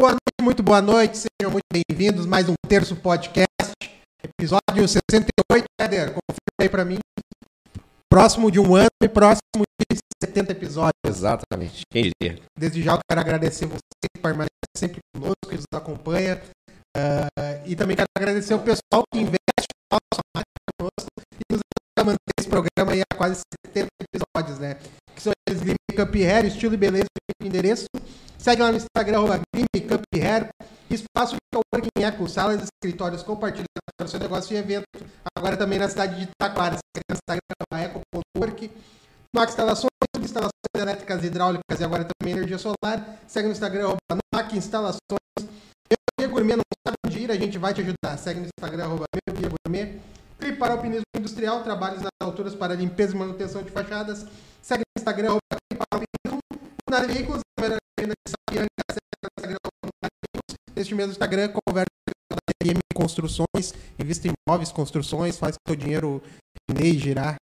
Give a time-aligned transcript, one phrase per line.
[0.00, 2.24] boa noite, muito boa noite, sejam muito bem-vindos.
[2.24, 3.46] Mais um Terço Podcast,
[4.24, 5.64] episódio 68.
[5.78, 6.98] Éder, confirma aí pra mim.
[8.08, 10.94] Próximo de um ano e próximo de 70 episódios.
[11.06, 11.82] Exatamente.
[11.92, 12.40] Quem diria?
[12.58, 16.40] Desde já eu quero agradecer você que permanece sempre conosco, que nos acompanha.
[16.96, 20.22] Uh, e também quero agradecer o pessoal que investe no nosso
[20.80, 24.78] conosco e nos ajuda a manter esse programa aí há quase 70 episódios, né?
[25.14, 25.60] Que são eles
[25.94, 27.04] Cup Hair, estilo e beleza,
[27.42, 27.84] endereço.
[28.40, 29.40] Segue lá no Instagram, arroba.
[30.88, 33.66] Espaço de Coworking Eco, salas escritórios compartilhados
[33.98, 34.86] para o seu negócio e evento.
[35.36, 36.76] Agora também na cidade de Taquara.
[36.76, 38.70] Segue no Instagram, eco.work.
[39.36, 43.20] Nox Instalações, instalações elétricas, hidráulicas e agora também energia solar.
[43.28, 44.98] Segue no Instagram, arroba Instalações.
[46.18, 48.16] Meu Gourmet não sabe onde ir, a gente vai te ajudar.
[48.16, 49.04] Segue no Instagram, arroba
[49.38, 50.00] Meu Gourmet.
[50.58, 54.24] Para alpinismo industrial, trabalhos nas alturas para limpeza e manutenção de fachadas.
[54.62, 55.40] Segue no Instagram, arroba
[55.92, 56.40] alpinismo.
[56.88, 57.42] Na veículos,
[58.00, 59.58] venda de Sapiranga, segue no Instagram,
[60.74, 66.22] Neste mesmo Instagram, conversa com a Construções, invista em imóveis, construções, faz o seu dinheiro
[66.68, 67.36] render e girar.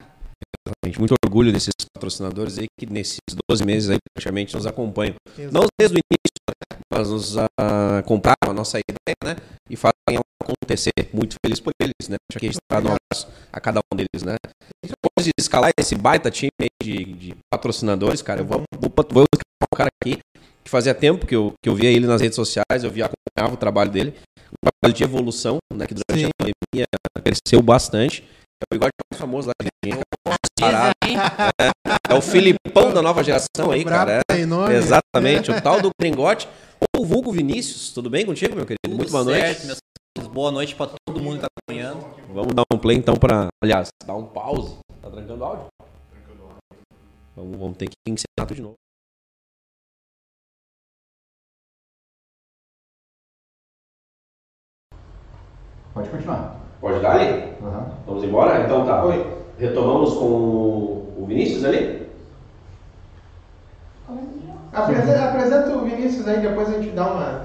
[0.68, 1.00] Exatamente.
[1.00, 5.16] Muito orgulho desses patrocinadores aí que nesses 12 meses aí praticamente nos acompanham.
[5.38, 5.54] Exato.
[5.54, 6.80] Não desde o início, né?
[6.92, 9.36] mas nos uh, compraram a nossa ideia, né?
[9.70, 10.92] E fazem acontecer.
[11.14, 12.18] Muito feliz por eles, né?
[12.30, 14.36] Acho que a gente está nós, a cada um deles, né?
[14.84, 16.52] Depois de escalar esse baita time
[16.82, 19.26] de, de patrocinadores, cara, eu vou, vou, vou
[19.72, 20.20] um cara aqui
[20.66, 23.54] que fazia tempo que eu, que eu via ele nas redes sociais, eu via, acompanhava
[23.54, 24.16] o trabalho dele,
[24.52, 26.32] um trabalho de evolução, né, que durante Sim.
[26.42, 26.86] a pandemia
[27.24, 28.24] cresceu bastante.
[28.24, 29.70] É o bigode mais famoso lá de
[30.64, 31.70] é,
[32.10, 34.22] é o Filipão da nova geração aí, cara.
[34.32, 36.48] É, exatamente, o tal do Gringote.
[36.96, 38.80] Ou o vulgo Vinícius, tudo bem contigo, meu querido?
[38.84, 39.42] Tudo Muito boa noite.
[39.42, 39.80] Certo, meus
[40.32, 42.06] Boa noite para todo mundo que tá acompanhando.
[42.34, 44.78] Vamos dar um play então para, aliás, dar um pause.
[45.02, 45.66] Tá trancando áudio?
[46.10, 46.58] Trancando áudio.
[47.36, 48.76] Vamos, vamos ter que ensinar tudo de novo.
[55.96, 56.58] Pode continuar.
[56.82, 57.54] Pode dar ali?
[57.62, 57.84] Uhum.
[58.06, 58.60] Vamos embora?
[58.66, 59.06] Então tá.
[59.06, 59.26] Oi.
[59.58, 62.06] Retomamos com o Vinícius ali?
[64.74, 67.42] Apresenta, apresenta o Vinícius aí, depois a gente dá uma.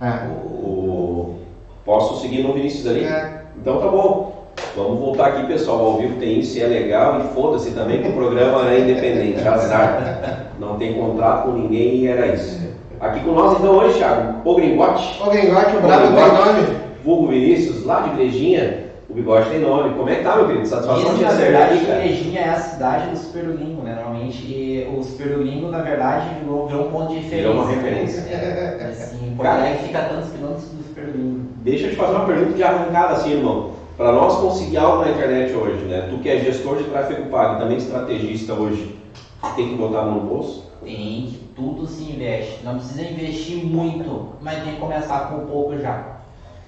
[0.00, 0.26] É.
[0.26, 1.36] O,
[1.84, 3.04] posso seguir no Vinícius ali?
[3.04, 3.44] É.
[3.56, 4.48] Então tá bom.
[4.74, 5.78] Vamos voltar aqui, pessoal.
[5.78, 7.20] Ao vivo tem isso e é legal.
[7.20, 9.46] E foda-se também que o programa é independente.
[9.46, 10.50] Azar.
[10.58, 12.60] Não tem contrato com ninguém e era isso.
[13.00, 15.22] Aqui com nós então hoje, Thiago, o Gringote.
[15.22, 19.94] O Gringote, o bravo tem nome vulgo Vinícius, lá de Igrejinha, o bigode tem nome.
[19.94, 20.66] Como é que tá, meu querido?
[20.66, 23.94] Satisfação de Na verdade, Igrejinha é a cidade do Superlingo, né?
[23.94, 27.48] Normalmente o Superlingo, na verdade, virou, virou um ponto de referência.
[27.48, 28.22] Virou uma referência.
[28.88, 31.40] Assim, por Cara, que fica a tantos quilômetros do Superlingo.
[31.62, 33.72] Deixa eu te fazer uma pergunta de arrancada assim, irmão.
[33.96, 36.08] Para nós conseguir algo na internet hoje, né?
[36.10, 38.96] Tu que é gestor de tráfego pago e também estrategista hoje,
[39.54, 40.64] tem que botar no bolso?
[40.82, 42.64] Tem, tudo se investe.
[42.64, 46.21] Não precisa investir muito, mas tem que começar com pouco já.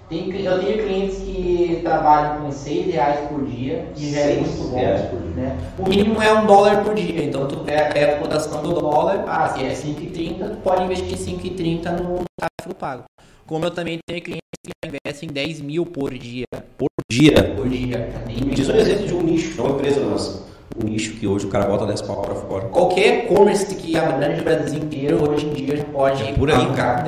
[0.09, 4.69] Tem, eu tenho clientes que trabalham com 6 reais por dia e já é muito
[4.69, 4.77] bom.
[4.77, 5.31] Reais por dia.
[5.35, 5.59] Né?
[5.79, 9.49] O mínimo é um dólar por dia, então tu pega a cotação do dólar, ah,
[9.49, 13.05] se é 5,30, pode investir 5,30 no tráfego pago.
[13.47, 16.45] Como eu também tenho clientes que investem 10 mil por dia.
[16.77, 17.55] Por dia?
[17.57, 18.09] Por dia.
[18.53, 20.45] Diz um exemplo de um nicho, não uma empresa nossa.
[20.77, 22.67] Um nicho que hoje o cara bota 10 pau para fora.
[22.67, 27.05] Qualquer e-commerce que abrange o Brasil inteiro, hoje em dia pode é por aí, arrancar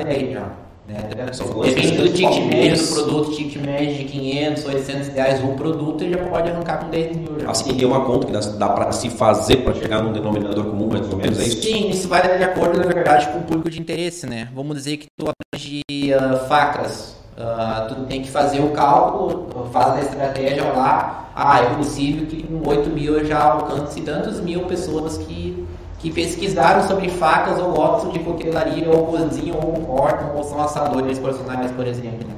[0.87, 1.25] 10 já.
[1.25, 1.31] Né?
[1.63, 6.17] Depende do ticket médio do produto, ticket médio de 500, 800 reais o produto, ele
[6.17, 7.39] já pode arrancar com 10 mil.
[7.39, 7.51] Já.
[7.51, 10.87] Assim, tem uma conta que dá, dá para se fazer para chegar num denominador comum,
[10.87, 11.61] mais ou menos, é isso?
[11.61, 14.49] Sim, isso vai de acordo, na verdade, com o público de interesse, né?
[14.55, 15.83] Vamos dizer que tu abrange
[16.13, 21.75] uh, facas, uh, tu tem que fazer o cálculo, faz a estratégia lá, ah, é
[21.75, 25.67] possível que com 8 mil eu já alcance tantos mil pessoas que
[25.99, 31.17] que pesquisaram sobre facas ou gostam de coquetelaria ou cozinham ou cortam ou são assadores
[31.17, 32.27] profissionais, por exemplo.
[32.27, 32.35] Né?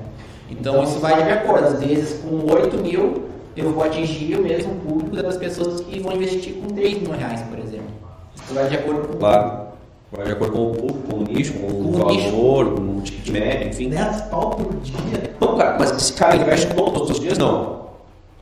[0.49, 1.67] Então isso vai de acordo.
[1.67, 3.23] Às vezes com 8 mil
[3.55, 7.41] eu vou atingir o mesmo público das pessoas que vão investir com 3 mil reais,
[7.41, 7.89] por exemplo.
[8.35, 9.69] Isso vai de acordo com claro.
[10.11, 13.01] Vai de acordo com o público, com o nicho, com, com o valor, com o
[13.01, 13.89] ticket médio, enfim.
[13.89, 15.35] 10 pau por dia.
[15.39, 17.89] Não, cara, mas esse cara investe todos os dias, não.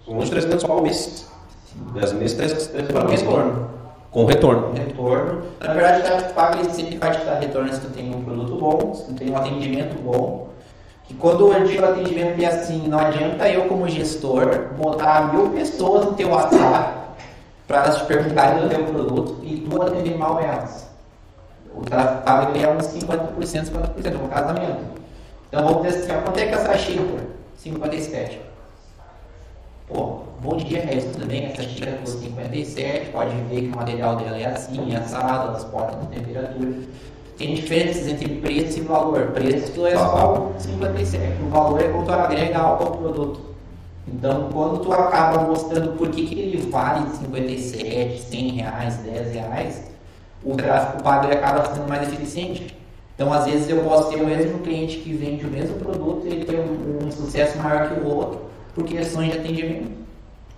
[0.05, 1.27] São uns 300 pau por mês.
[1.93, 3.23] 10 meses, 300 pau por mês.
[4.17, 4.73] Com retorno.
[4.73, 5.43] Retorno.
[5.59, 8.95] Na verdade, a paga sempre vai te dar retorno se tu tem um produto bom,
[8.95, 10.49] se tu tem um atendimento bom.
[11.07, 16.05] E quando eu digo atendimento é assim, não adianta eu como gestor botar mil pessoas
[16.05, 16.95] no teu WhatsApp
[17.67, 20.89] para elas te perguntarem do teu produto e tu atender mal elas.
[21.75, 24.79] O tráfego é uns 50%, 50% no casamento.
[25.47, 27.27] Então vamos dizer assim, quanto é que essa xícara?
[27.55, 28.46] 57.
[30.47, 31.43] Bom dia, resto, tudo bem?
[31.47, 35.65] Essa xícara custa 57, pode ver que o material dela é assim, é assado, elas
[35.65, 36.73] portam de temperatura.
[37.37, 39.31] tem diferenças entre preço e valor.
[39.33, 43.41] Preço é só 57, o valor é quando tu agrega algo ao produto.
[44.07, 49.91] Então, quando tu acaba mostrando por que, que ele vale 57, 100 reais, 10 reais,
[50.45, 52.73] o tráfego pago acaba sendo mais eficiente.
[53.15, 56.29] Então, às vezes, eu posso ter o mesmo cliente que vende o mesmo produto e
[56.29, 60.06] ele tem um, um sucesso maior que o outro por questões de atendimento.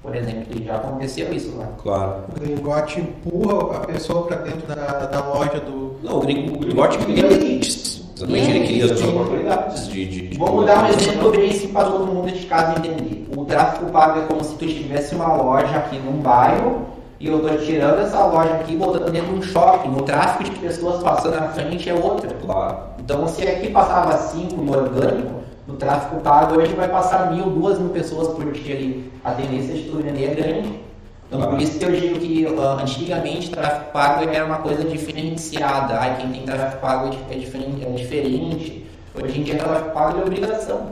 [0.01, 1.67] Por exemplo, já aconteceu isso lá.
[1.81, 2.23] Claro.
[2.29, 5.99] O gringote empurra a pessoa para dentro da, da loja do.
[6.01, 7.99] Não, o gringote cria clientes.
[8.15, 10.37] Exatamente, ele cria as oportunidades de, de, de.
[10.37, 13.27] Vamos dar um exemplo bem assim para todo mundo de casa entender.
[13.35, 16.85] O tráfego pago é como se tu tivesse uma loja aqui num bairro
[17.19, 19.89] e eu estou tirando essa loja aqui e botando dentro de um shopping.
[19.89, 22.29] O tráfego de pessoas passando na frente é outro.
[22.45, 22.77] Claro.
[22.99, 27.77] Então, se aqui passava 5 no orgânico, no tráfego pago hoje vai passar mil, duas
[27.77, 29.11] mil pessoas por dia ali.
[29.23, 30.79] A tendência de tu vender é grande.
[31.27, 35.99] Então, por isso que eu digo que uh, antigamente tráfego pago era uma coisa diferenciada.
[35.99, 37.85] Ai, quem tem tráfego pago é diferente.
[37.85, 38.87] É diferente.
[39.13, 40.87] Hoje em dia, tráfego pago é obrigação.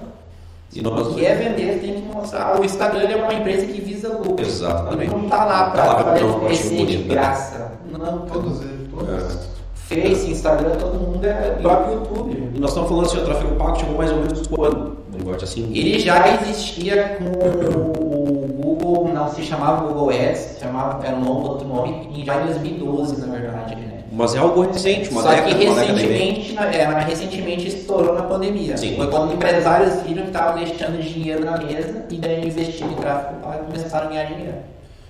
[0.69, 1.15] Se nós...
[1.15, 2.59] quer vender, tem que mostrar.
[2.59, 4.45] O Instagram é uma empresa que visa lucro.
[4.45, 5.11] Exatamente.
[5.11, 7.15] Ele não está lá para oferecer de né?
[7.15, 7.71] graça.
[7.91, 9.09] Não, Todos eles, todos.
[9.09, 9.56] É.
[9.87, 12.51] Face, Instagram, todo mundo é próprio YouTube.
[12.55, 14.97] E nós estamos falando assim, o tráfego pago chegou mais ou menos quando?
[15.13, 15.71] Negócio assim.
[15.73, 21.47] Ele já existia com o Google, não se chamava Google Ads, chamava, era um novo
[21.47, 23.75] outro nome, em já em 2012, na verdade.
[23.75, 24.03] Né?
[24.11, 28.75] Mas é algo recente, uma Só década, que recentemente, na- é, recentemente estourou na pandemia.
[28.77, 28.95] Sim.
[28.97, 33.39] Foi quando empresários viram que estavam deixando dinheiro na mesa e daí investiram em tráfego
[33.41, 34.57] pago e começaram a ganhar dinheiro.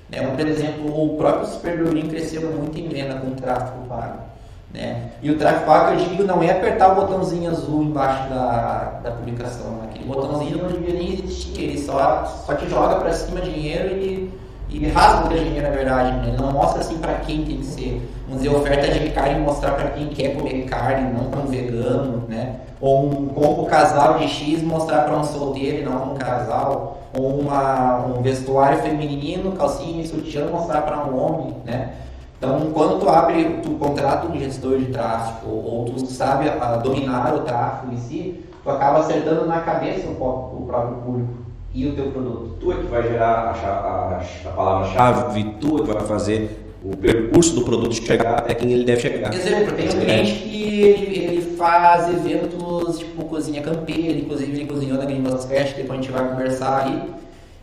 [0.10, 0.22] Né?
[0.22, 4.27] Um, por exemplo, o próprio Super Durinho cresceu muito em venda com o tráfego pago.
[4.74, 5.12] Né?
[5.22, 9.80] E o pago, eu digo, não é apertar o botãozinho azul embaixo da, da publicação.
[9.84, 14.32] Aquele botãozinho não devia nem existir, ele só, só te joga para cima dinheiro e,
[14.70, 16.18] e rasga o dinheiro, na verdade.
[16.18, 16.28] Né?
[16.28, 18.12] Ele não mostra assim para quem tem que ser.
[18.28, 22.26] Vamos dizer, oferta de carne mostrar para quem quer comer carne, não para um vegano,
[22.28, 22.58] né?
[22.82, 27.04] Ou um combo casal de X mostrar para um solteiro e não um casal.
[27.18, 31.94] Ou uma, um vestuário feminino, calcinha e sutiã mostrar para um homem, né?
[32.38, 37.34] Então, quando tu abre, tu contrata um gestor de tráfego ou tu sabe ah, dominar
[37.34, 41.30] o tráfego em si, tu acaba acertando na cabeça o, o próprio público
[41.74, 42.56] e o teu produto.
[42.60, 46.96] Tu é que vai gerar a, a- a palavra-chave, tu é que vai fazer o
[46.96, 49.34] percurso do produto chegar até quem ele deve chegar.
[49.34, 54.98] Exemplo, tem um cliente que ele, ele faz eventos tipo cozinha campeira, inclusive ele cozinhou
[55.00, 57.17] na Gringos Fest, depois a gente vai conversar aí.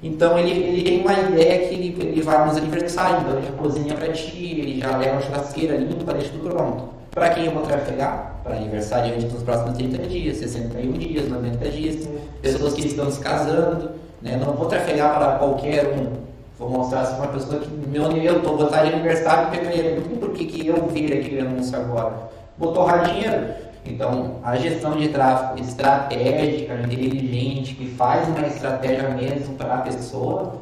[0.05, 3.53] Então ele, ele tem uma ideia que ele, ele vai nos aniversários, então ele já
[3.53, 6.85] cozinha pra ti, ele já leva uma churrasqueira limpa, deixa tudo pronto.
[7.11, 8.35] Pra quem eu vou trafegar?
[8.45, 12.09] Para aniversariantes nos próximos 30 dias, 61 dias, 90 dias,
[12.43, 14.37] pessoas que estão se casando, né?
[14.37, 16.13] Não vou trafegar para qualquer um.
[16.59, 20.01] Vou mostrar assim uma pessoa que meu eu tô botar aniversário em fevereiro.
[20.03, 22.13] Não tem por que, que eu vir aquele anúncio agora.
[22.59, 23.43] Vou torrar dinheiro.
[23.87, 30.55] Então, a gestão de tráfego estratégica, inteligente, que faz uma estratégia mesmo para a pessoa,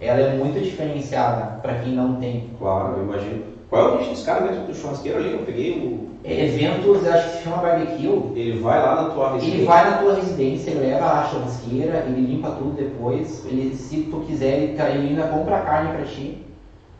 [0.00, 2.50] ela é muito diferenciada para quem não tem.
[2.58, 3.42] Claro, eu imagino.
[3.68, 5.32] Qual é o nicho desse cara mesmo do churrasqueiro ali?
[5.32, 6.10] Eu peguei o.
[6.22, 9.66] Eventos, acho que se chama barbecue, Ele vai lá na tua Ele residência.
[9.66, 13.42] vai na tua residência, ele leva a churrasqueira, ele limpa tudo depois.
[13.46, 16.44] Ele, se tu quiser, ele, ele ainda compra carne pra ti,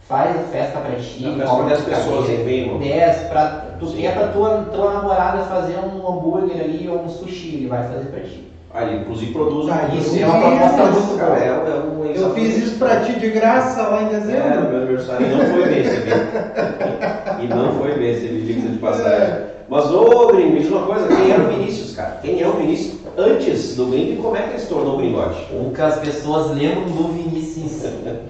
[0.08, 1.22] faz a festa pra ti.
[1.36, 2.40] Pra 10 a pessoas, cadeira.
[2.40, 2.78] aí vem, mano.
[2.78, 4.00] 10, pra, tu Sim.
[4.02, 8.06] quer pra tua, tua namorada fazer um hambúrguer ali ou um sushi, ele vai fazer
[8.06, 8.46] pra ti.
[8.72, 11.30] Ah, ele inclusive produz um Ah, Isso eu é uma proposta fiz, muito cara.
[11.34, 11.42] boa.
[11.42, 14.68] É, é um Eu fiz isso pra ti de graça lá em É, no dezembro.
[14.68, 16.16] meu aniversário e não foi bem recebido.
[17.42, 19.34] E não foi bem recebido, diga de passagem.
[19.68, 22.18] Mas, ô Gringo, me diz uma coisa, quem era o Vinícius, cara?
[22.22, 24.98] Quem é o Vinícius antes do Gringo e como é que ele se tornou o
[24.98, 25.46] Gringote?
[25.50, 27.82] Poucas pessoas lembram do Vinícius.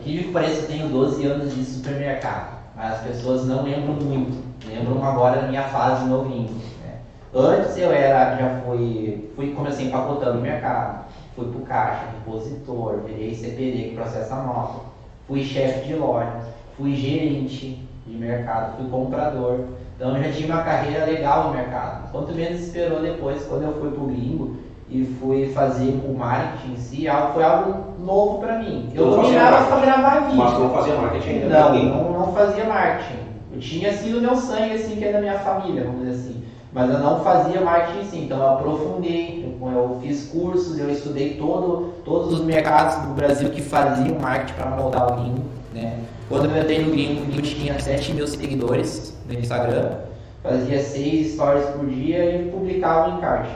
[0.02, 3.95] Que que parece que eu tenho 12 anos de supermercado, mas as pessoas não lembram
[3.95, 4.50] muito.
[4.67, 6.52] Lembram agora da minha fase no gringo.
[6.85, 6.99] né?
[7.35, 13.35] Antes eu era, já fui, fui comecei empacotando no mercado, fui pro caixa, repositor, virei
[13.35, 14.81] CPD que processa nota,
[15.26, 16.33] fui chefe de loja,
[16.76, 19.61] fui gerente de mercado, fui comprador.
[19.97, 22.11] Então eu já tinha uma carreira legal no mercado.
[22.11, 24.57] Quanto menos esperou depois, quando eu fui pro gringo
[24.88, 28.90] e fui fazer o marketing em si, foi algo novo para mim.
[28.95, 29.69] Eu Tu não marketing?
[29.69, 30.37] só gravar vídeo.
[30.37, 31.49] Mas não fazia marketing ainda?
[31.61, 31.88] Não, ninguém.
[31.90, 33.19] não, não fazia marketing.
[33.52, 36.45] Eu tinha sido meu sangue, assim, que é da minha família, vamos dizer assim.
[36.73, 41.35] Mas eu não fazia marketing sim, então eu aprofundei, eu, eu fiz cursos, eu estudei
[41.35, 45.45] todo, todos os mercados do Brasil que faziam marketing para moldar o gringo.
[45.75, 45.99] Né?
[46.28, 49.97] Quando eu entrei no gringo, gringo tinha 7 mil seguidores no Instagram,
[50.45, 53.50] fazia 6 stories por dia e publicava um encarte.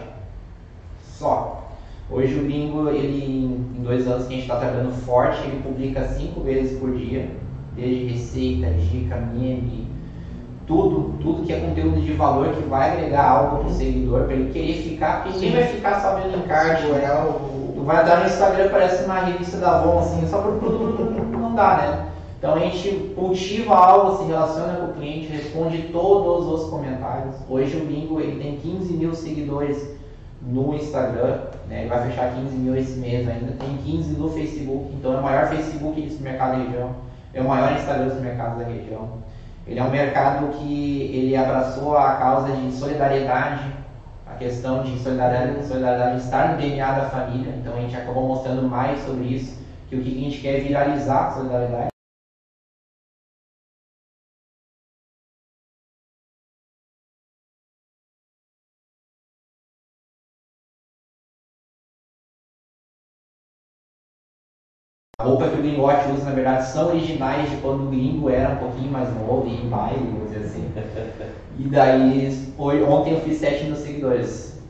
[1.17, 1.63] Só.
[2.11, 3.45] Hoje o gringo, ele,
[3.79, 7.31] em dois anos que a gente está trabalhando forte, ele publica cinco vezes por dia,
[7.77, 9.89] desde receita, dica, meme,
[10.67, 14.53] tudo, tudo que é conteúdo de valor que vai agregar algo pro seguidor, para ele
[14.53, 16.89] querer ficar, porque ninguém vai ficar vendo encarte, né?
[17.01, 20.59] Segurar o- Tu vai entrar no Instagram, parece uma revista da Avon, assim, só por
[21.39, 22.07] não dá, né?
[22.39, 27.35] Então a gente cultiva algo, se relaciona com o cliente, responde todos os comentários.
[27.49, 29.91] Hoje o Bingo ele tem 15 mil seguidores
[30.41, 31.39] no Instagram,
[31.69, 31.81] né?
[31.81, 35.23] ele vai fechar 15 mil esse mês ainda, tem 15 no Facebook, então é o
[35.23, 36.91] maior Facebook do mercado região,
[37.35, 39.19] é o maior Instagram dos mercados da região.
[39.67, 43.65] Ele é um mercado que ele abraçou a causa de solidariedade,
[44.27, 48.63] a questão de solidariedade, solidariedade estar no DNA da família, então a gente acabou mostrando
[48.69, 51.94] mais sobre isso, que o que a gente quer é viralizar a solidariedade.
[65.25, 68.51] A roupa que o gringote usa, na verdade, são originais de quando o gringo era
[68.51, 70.69] um pouquinho mais novo e em baile, vamos dizer assim.
[71.59, 74.61] E daí, foi, ontem eu fiz 7 mil seguidores.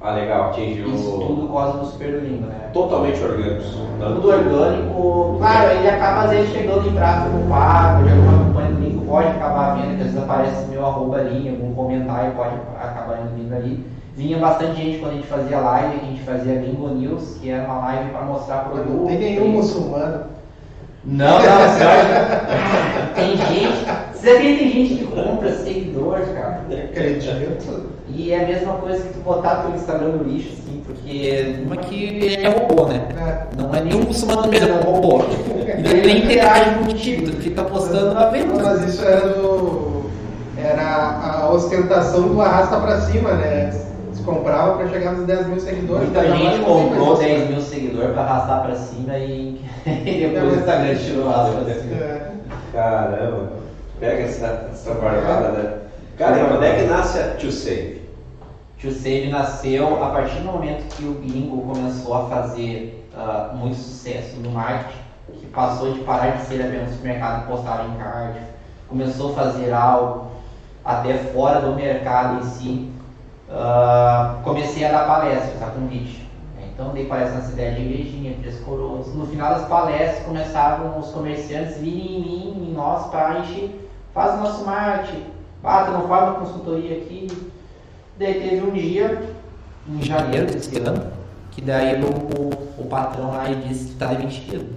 [0.00, 2.70] Ah, legal, atingiu Isso tudo por causa do super gringo, né?
[2.72, 3.76] totalmente orgânicos.
[3.98, 5.34] Tudo orgânico.
[5.38, 9.26] Claro, ele acaba às vezes chegando em tráfego pago, de alguma campanha do gringo, pode
[9.26, 13.84] acabar vendo, que às vezes aparece meu arroba ali, algum comentário, pode acabar indo ali.
[14.16, 17.50] Vinha bastante gente quando a gente fazia live, que a gente fazia Gringo News, que
[17.50, 18.90] era uma live para mostrar produto.
[18.90, 20.24] Não tem nenhum muçulmano.
[21.04, 23.14] Não, não, sério.
[23.14, 23.86] Tem gente.
[24.14, 26.62] Você que tem gente que compra seguidores, cara?
[26.62, 27.90] Acredito.
[28.08, 31.76] E é a mesma coisa que tu botar teu Instagram no lixo, assim, porque uma
[31.76, 33.08] que é robô, né?
[33.18, 33.62] É.
[33.62, 35.24] Não é nenhum muçulmano mesmo, é um robô.
[35.28, 38.62] E ele nem interage contigo, tu fica postando a venda.
[38.62, 40.06] Mas isso era do.
[40.56, 43.70] Era a ostentação do arrasta pra cima, né?
[44.26, 46.08] Eles compravam pra chegar nos 10 mil seguidores.
[46.08, 47.52] Muita gente comprou mais 10 isso.
[47.52, 51.94] mil seguidores pra arrastar pra cima e, e depois o Instagram tirou as pra cima.
[51.94, 52.32] É.
[52.72, 53.52] Caramba,
[54.00, 55.78] pega essa, essa barbada, né?
[56.18, 58.06] Cara, e quando é que nasce a Too Safe?
[58.78, 63.76] Tio Save nasceu a partir do momento que o gringo começou a fazer ah, muito
[63.76, 64.98] sucesso no marketing,
[65.40, 68.38] que passou de parar de ser apenas supermercado que postava em card,
[68.86, 70.26] começou a fazer algo
[70.84, 72.92] até fora do mercado em si.
[73.50, 76.28] Ah, comecei a dar palestras a convite.
[76.56, 76.68] né?
[76.72, 79.14] Então dei palestra na cidade de Igrejinha, Três Coroas.
[79.14, 83.74] No final das palestras começavam os comerciantes virem em mim, em nós, para a gente
[84.12, 85.24] faz o nosso marketing,
[85.62, 87.28] ah, tu não faz uma consultoria aqui,
[88.18, 89.22] Daí teve um dia,
[89.86, 91.06] em janeiro desse ano,
[91.50, 94.74] que daí o, o, o patrão lá disse que tá demitido.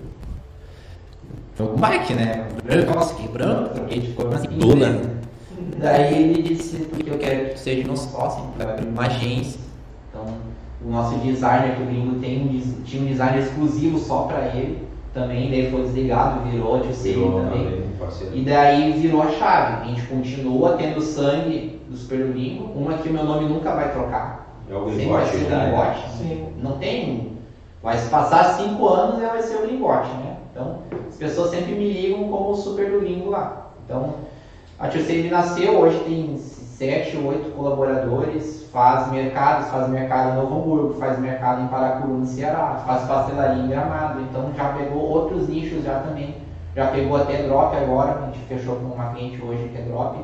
[1.55, 2.49] Foi o Mike, né?
[2.93, 4.47] Nossa, que branco, ele ficou assim.
[4.47, 5.18] Duna.
[5.79, 9.59] Daí ele disse, porque eu quero que seja nosso sócio, vai abrir uma agência.
[10.09, 10.25] Então,
[10.86, 14.88] o nosso designer que o gringo tem, um tinha um designer exclusivo só pra ele,
[15.13, 17.89] também, daí foi desligado, virou de ser Virou também.
[18.33, 19.83] E daí virou a chave.
[19.83, 23.91] A gente continua tendo sangue do Super Domingo, uma que o meu nome nunca vai
[23.91, 24.48] trocar.
[24.69, 25.55] É o Sempre vai ser o já.
[25.55, 25.65] é.
[25.65, 26.09] Gringote.
[26.17, 26.48] Sim.
[26.62, 27.31] Não tem.
[27.81, 30.38] Vai se passar cinco anos e vai ser o Gringote, né?
[30.51, 33.71] Então, as pessoas sempre me ligam como o Super Domingo lá.
[33.86, 34.15] Então,
[34.79, 40.55] a Tio Save nasceu, hoje tem sete, oito colaboradores, faz mercados, faz mercado em Novo
[40.55, 45.50] Hamburgo, faz mercado em Paracuru, no Ceará, faz pastelaria em Gramado, então já pegou outros
[45.50, 46.33] nichos já também.
[46.74, 50.17] Já pegou até drop agora, a gente fechou com uma cliente hoje que é drop.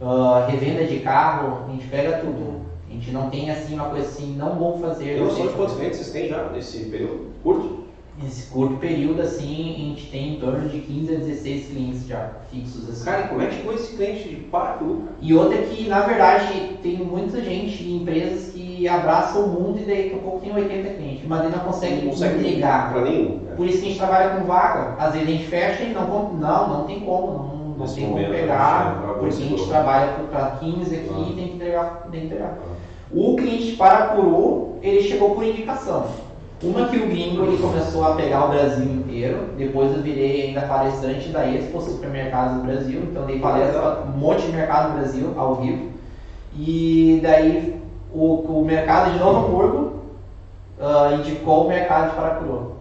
[0.00, 2.60] Ah, revenda de carro, a gente pega tudo.
[2.88, 5.04] A gente não tem assim uma coisa assim, não vou fazer.
[5.06, 7.87] Tem não noção de quantos clientes vocês têm já nesse período curto?
[8.20, 12.30] Nesse curto período, assim, a gente tem em torno de 15 a 16 clientes já
[12.50, 12.88] fixos.
[12.88, 13.04] Assim.
[13.04, 15.04] Cara, como é que chegou esse cliente de Paracuru?
[15.20, 19.84] E outra que, na verdade, tem muita gente e empresas que abraçam o mundo e
[19.84, 22.92] daí daqui a pouco tem 80 clientes, mas ele não consegue, Não consegue entregar.
[22.92, 23.36] pra nenhum.
[23.36, 23.52] né?
[23.56, 24.94] Por isso que a gente trabalha com vaga.
[24.98, 28.04] Às vezes a gente fecha e não, não, não tem como, não, não Nesse tem
[28.08, 31.20] como pegar, né, porque a gente trabalha para 15 aqui Ah.
[31.30, 32.08] e tem que entregar.
[32.10, 32.58] Tem que entregar.
[33.12, 36.06] O cliente de Paracuru, ele chegou por indicação.
[36.60, 40.62] Uma que o gringo ele começou a pegar o Brasil inteiro, depois eu virei ainda
[40.62, 44.98] palestrante da Expo Supermercados do Brasil, então dei palestra para um monte de mercado no
[44.98, 45.90] Brasil, ao vivo.
[46.56, 47.80] E daí
[48.12, 49.92] o, o mercado de Novo Hamburgo
[50.80, 52.72] ah, indicou o mercado de Paracuru.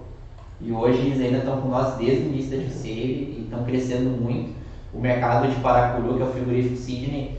[0.59, 4.09] E hoje eles ainda estão com nós desde o início da Jussave e estão crescendo
[4.09, 4.53] muito.
[4.91, 7.37] O mercado de Paracuru, que é o frigorífico Sydney,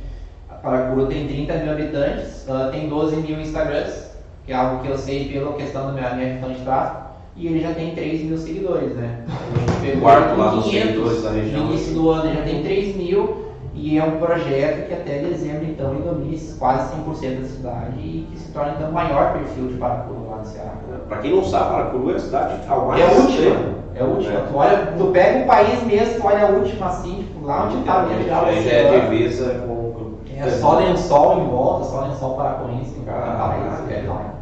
[0.62, 4.08] Paracuru tem 30 mil habitantes, ah, tem 12 mil Instagrams,
[4.49, 7.00] que é algo que eu sei pela questão da minha, minha questão de tráfego,
[7.37, 9.19] e ele já tem 3 mil seguidores, né?
[9.83, 11.61] Pegou Quarto lá com dos 500, seguidores da região.
[11.61, 15.19] No início do ano ele já tem 3 mil, e é um projeto que até
[15.19, 19.35] dezembro então ele domine quase 100% da cidade e que se torna então o maior
[19.35, 20.73] perfil de Paracuru lá no Ceará.
[21.07, 23.57] Pra quem não sabe, Paracuru é a cidade ao mais É a última.
[23.95, 24.33] É a última.
[24.33, 24.40] É.
[24.40, 27.81] Tu, olha, tu pega o país mesmo, tu olha a última assim, tipo, lá onde
[27.81, 29.78] está o já, já é divisa com.
[30.40, 34.38] É só lençol em volta, só lençol para paracoense, tem ah, é lá.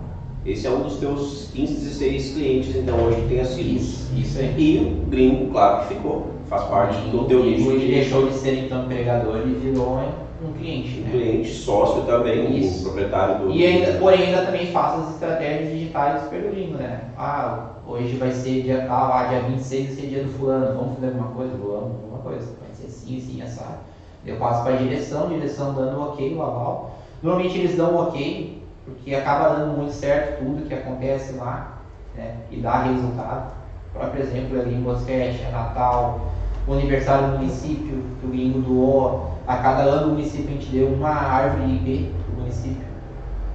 [0.46, 3.76] Esse é um dos teus 15, 16 clientes, então, hoje tem assistido.
[3.76, 4.54] Isso, isso aí.
[4.56, 6.28] E o gringo, claro que ficou.
[6.48, 7.72] Faz parte do teu nicho.
[7.72, 9.98] Ele deixou de ser então empregador e virou
[10.40, 11.00] um cliente.
[11.00, 11.10] Um né?
[11.10, 12.80] cliente, sócio também, Isso.
[12.80, 13.50] o proprietário do.
[13.50, 17.00] E ainda, porém, ainda também faço as estratégias digitais pelo gringo, né?
[17.18, 20.94] Ah, hoje vai ser dia tal, ah, dia 26 vai ser dia do fulano, vamos
[20.94, 21.56] fazer alguma coisa?
[21.56, 22.46] Vamos, alguma coisa.
[22.60, 23.78] Vai ser assim, assim, assado.
[24.24, 26.98] Eu passo para a direção, direção dando o ok, o aval.
[27.20, 31.78] Normalmente eles dão o ok, porque acaba dando muito certo tudo que acontece lá,
[32.14, 32.36] né?
[32.50, 33.52] E dá resultado.
[33.94, 36.32] O próprio exemplo ali em Bosquete, é Natal,
[36.66, 39.36] o aniversário do município, que o gringo doou.
[39.46, 42.86] A cada ano o município a gente deu uma árvore IP do município.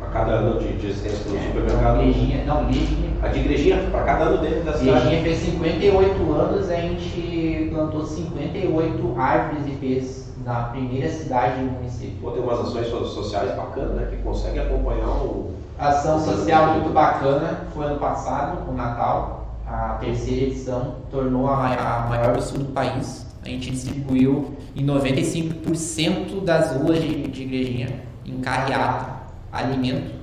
[0.02, 1.96] A cada ano de, de existência do é, supermercado?
[1.96, 3.12] Não, igrejinha, não, igrejinha.
[3.22, 4.98] A de igrejinha, para cada ano dentro da cidade?
[4.98, 12.18] Igrejinha fez 58 anos, a gente plantou 58 árvores IPs na primeira cidade do município.
[12.22, 14.08] Pô, tem umas ações sociais bacanas, né?
[14.10, 15.52] Que consegue acompanhar o...
[15.80, 21.80] Ação social muito bacana, foi ano passado, o Natal, a terceira edição tornou a maior,
[21.80, 23.26] a maior do sul do país.
[23.44, 29.08] A gente distribuiu em 95% das ruas de, de igrejinha, em carreata,
[29.52, 30.14] alimento,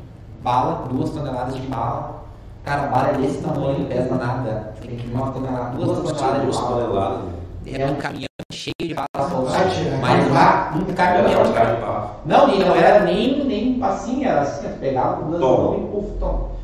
[0.42, 2.22] bala, duas toneladas de bala.
[2.62, 4.74] Cara, a bala é desse tamanho, não pesa nada.
[4.80, 7.24] Tem que uma tonelada, duas toneladas de bala.
[7.66, 9.97] É um caminhão cheio de bala Mas
[10.38, 12.10] lá, um caminhão.
[12.24, 16.58] Não, e não era nem, nem assim, era assim, pegava duas mãos e puf, toma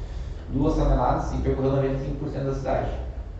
[0.54, 2.88] duas toneladas e percorreu 95% da cidade.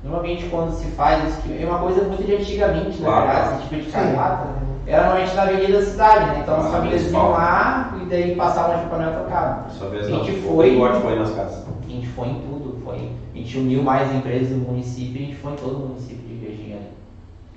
[0.03, 3.27] Normalmente quando se faz isso, é uma coisa muito de antigamente, na claro.
[3.27, 4.49] verdade, esse tipo de carreata,
[4.87, 6.41] era normalmente na avenida da cidade, né?
[6.43, 9.65] Então as famílias iam lá e daí passavam de panela trocada.
[9.71, 10.77] A gente foi.
[11.01, 11.65] foi nas casas.
[11.83, 13.11] A gente foi em tudo, foi.
[13.35, 16.19] A gente uniu mais empresas do município e a gente foi em todo o município
[16.19, 16.79] de Igrejinha.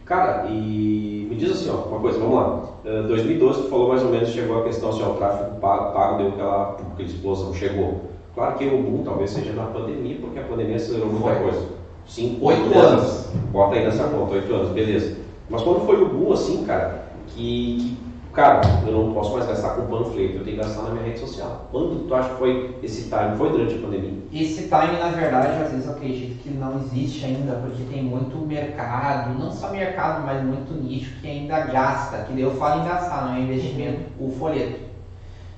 [0.08, 2.64] Cara, e me diz assim, ó, uma coisa, vamos lá.
[2.86, 5.94] Uh, 2012 tu falou mais ou menos, chegou a questão assim, ó, o tráfego pago,
[5.94, 8.04] pago deu aquela, aquela explosão, chegou.
[8.34, 11.43] Claro que o boom talvez seja na pandemia, porque a pandemia acelerou muita foi.
[11.43, 11.67] coisa.
[12.06, 13.30] Cinco, oito anos.
[13.52, 15.17] Bota aí nessa conta, oito anos, beleza.
[15.50, 18.07] Mas quando foi o boom, assim, cara, que, que,
[18.38, 21.19] cara, eu não posso mais gastar com panfleto, eu tenho que gastar na minha rede
[21.19, 21.67] social.
[21.71, 23.36] Quando tu acha que foi esse time?
[23.36, 24.13] Foi durante a pandemia?
[24.32, 28.38] Esse time, na verdade, às vezes eu acredito que não existe ainda, porque tem muito
[28.38, 33.26] mercado, não só mercado, mas muito nicho que ainda gasta, que eu falo em gastar,
[33.26, 34.82] não é investimento, o folheto.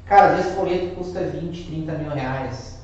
[0.05, 2.81] Cara, às vezes folheto custa 20, 30 mil reais,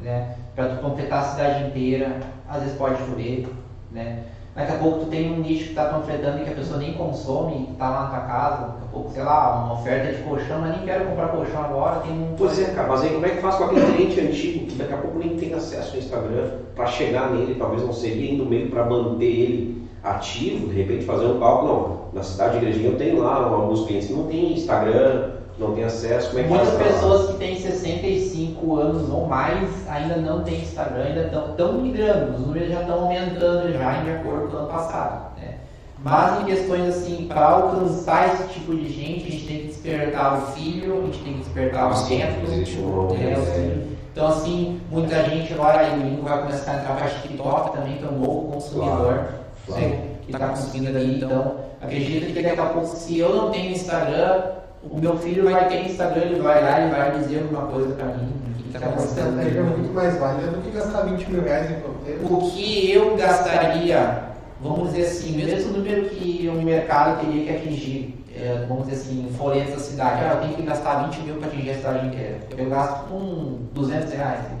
[0.00, 0.36] né?
[0.54, 3.48] Para tu completar a cidade inteira, às vezes pode chover,
[3.90, 4.22] né?
[4.54, 6.92] Daqui a pouco tu tem um nicho que está panfletando e que a pessoa nem
[6.92, 10.22] consome, que está lá na tua casa, daqui a pouco, sei lá, uma oferta de
[10.22, 12.34] colchão, mas nem quero comprar colchão agora, tem um...
[12.36, 14.92] Pois é, cara, mas aí como é que faz com aquele cliente antigo que daqui
[14.92, 18.68] a pouco nem tem acesso ao Instagram para chegar nele, talvez não seria indo meio
[18.68, 22.98] para manter ele ativo, de repente fazer um cálculo, não, na cidade de Igrejinha eu
[22.98, 25.30] tenho lá alguns clientes que não tem Instagram,
[25.62, 30.16] não tem acesso, como é que Muitas pessoas que têm 65 anos ou mais ainda
[30.16, 34.56] não têm Instagram, ainda estão migrando, os números já estão aumentando já de acordo com
[34.56, 35.38] o ano passado.
[35.38, 35.54] Né?
[36.02, 40.38] Mas em questões assim, para alcançar esse tipo de gente, a gente tem que despertar
[40.38, 42.50] o filho, a gente tem que despertar os netos.
[42.50, 43.86] Né?
[44.12, 48.08] Então assim, muita gente agora aí vai começar a entrar para TikTok também, que é
[48.08, 48.98] um novo consumidor.
[48.98, 49.28] Claro,
[49.66, 50.12] claro.
[50.22, 54.61] Que está conseguindo ali, então acredito que daqui a pouco, se eu não tenho Instagram,
[54.90, 58.06] o meu filho vai ter Instagram, ele vai lá e vai dizer alguma coisa pra
[58.06, 58.32] mim.
[58.58, 59.40] O que está acontecendo?
[59.40, 62.24] É muito mais válida do que gastar 20 mil reais em.
[62.24, 64.24] O que eu gastaria,
[64.60, 69.28] vamos dizer assim, mesmo número que o mercado teria que atingir, é, vamos dizer assim,
[69.70, 72.38] da cidade, ah, eu tenho que gastar 20 mil para atingir a cidade inteira.
[72.56, 74.56] Eu gasto com 200 reais em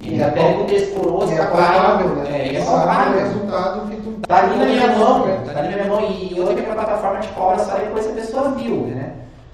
[0.00, 0.14] pago.
[0.14, 2.48] E até com descoroso, é palpável, né?
[2.48, 3.20] É, é palpável.
[3.20, 4.20] resultado feito.
[4.26, 6.10] Tá ali na minha mão, tá ali na minha mão.
[6.10, 9.12] E outra que a plataforma te cobra só depois que a pessoa viu, né?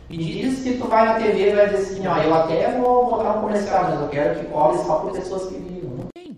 [0.08, 3.10] E diz que tu vai na TV e vai dizer assim, ó, eu até vou
[3.10, 5.88] botar um comercial, mas eu quero que cobre só por pessoas que viram.
[5.96, 6.36] Não tem.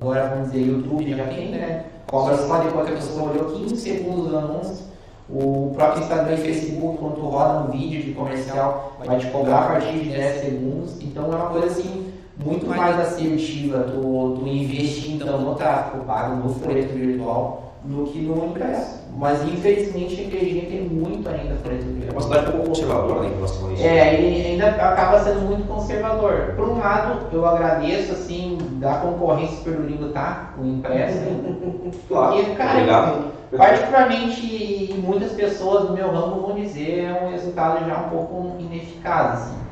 [0.00, 1.84] Agora vamos dizer, YouTube já tem, né?
[2.06, 4.86] Cobra só depois que a pessoa olhou 15 segundos do anúncio.
[5.28, 9.58] O próprio Instagram e Facebook, quando tu roda um vídeo de comercial, vai te cobrar
[9.58, 11.02] a partir de 10 segundos.
[11.02, 12.12] Então é uma coisa assim
[12.44, 18.20] muito mais assertiva do, do investir então no tráfego pago, no folheto virtual, do que
[18.20, 18.98] no impresso.
[19.16, 22.08] Mas infelizmente a igrejinha tem muito ainda folheto virtual.
[22.08, 23.82] É uma cidade um pouco conservadora né, em relação a isso.
[23.82, 26.54] É, ele ainda acaba sendo muito conservador.
[26.54, 31.18] Por um lado, eu agradeço assim da concorrência pelo livro tá, o impresso.
[32.06, 32.36] claro.
[32.36, 33.24] Porque, cara, Obrigado.
[33.56, 39.32] particularmente muitas pessoas do meu ramo vão dizer é um resultado já um pouco ineficaz.
[39.32, 39.67] Assim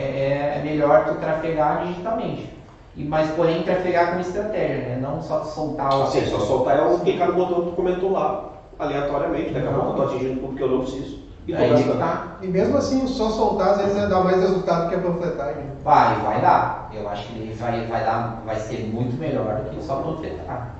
[0.00, 2.58] é, é melhor tu trafegar digitalmente.
[2.96, 4.98] E, mas porém trafegar com estratégia, né?
[5.00, 6.06] Não só soltar o.
[6.06, 8.50] Sim, só soltar é o que o cara botou, tu comentou lá.
[8.78, 11.18] aleatoriamente, daqui a pouco eu tô atingindo o público que eu não preciso.
[11.46, 12.36] E Aí que tá.
[12.42, 15.64] E mesmo assim, só soltar às vezes dá mais resultado que a panfletagem.
[15.82, 16.90] Vai, vai dar.
[16.92, 20.74] Eu acho que ele vai, vai dar, vai ser muito melhor do que só panfletar.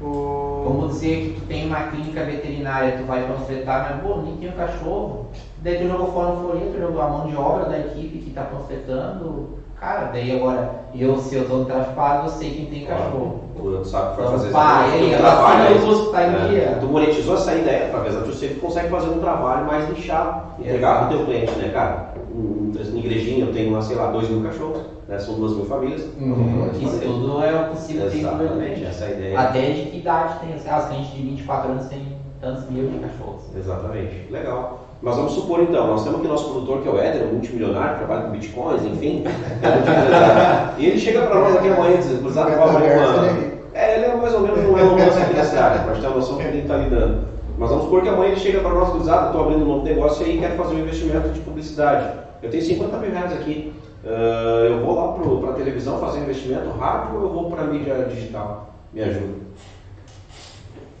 [0.00, 0.62] O...
[0.64, 4.50] Vamos dizer que tu tem uma clínica veterinária, tu vai panfletar, mas pô, nem tem
[4.50, 5.26] um cachorro.
[5.62, 8.44] Daí tu jogou fora um folheto, jogou a mão de obra da equipe que tá
[8.44, 9.60] panfletando.
[9.78, 13.44] Cara, daí agora, eu, se eu tô no pago, eu sei quem tem cachorro.
[13.56, 14.84] Tu sabe que vai Então, fazer pá,
[15.18, 16.78] trabalho, o custo, tá em É, dia.
[16.80, 21.06] Tu monetizou essa ideia através da tu consegue fazer um trabalho mais nichado, entregar para
[21.06, 22.14] o teu cliente, né, cara?
[22.30, 25.18] Um, um, igrejinha, eu tenho sei lá, dois mil cachorros, né?
[25.18, 26.06] São duas mil famílias.
[26.18, 26.70] Uhum.
[26.78, 29.40] Isso tudo é possível ter Exatamente, essa é ideia.
[29.40, 30.54] Até de que idade tem?
[30.54, 33.44] Os clientes de 24 anos têm tantos mil de cachorros.
[33.56, 34.89] Exatamente, legal.
[35.02, 37.96] Mas vamos supor então, nós temos aqui nosso produtor que é o Éder, um multimilionário,
[37.96, 39.24] trabalha com bitcoins, enfim.
[40.76, 43.60] e ele chega para nós aqui amanhã e diz, cruzado com abrir uma.
[43.72, 46.16] É, ele é mais ou menos um Elon Musk aqui nessa área, para ter uma
[46.16, 47.24] noção que ele está lidando.
[47.56, 50.26] Mas vamos supor que amanhã ele chega para nós, cruzado, estou abrindo um novo negócio
[50.26, 52.18] e aí quer fazer um investimento de publicidade.
[52.42, 53.72] Eu tenho 50 mil reais aqui.
[54.04, 57.62] ah, eu vou lá para a televisão fazer um investimento rádio ou eu vou para
[57.62, 58.74] a mídia digital?
[58.92, 59.34] Me ajuda.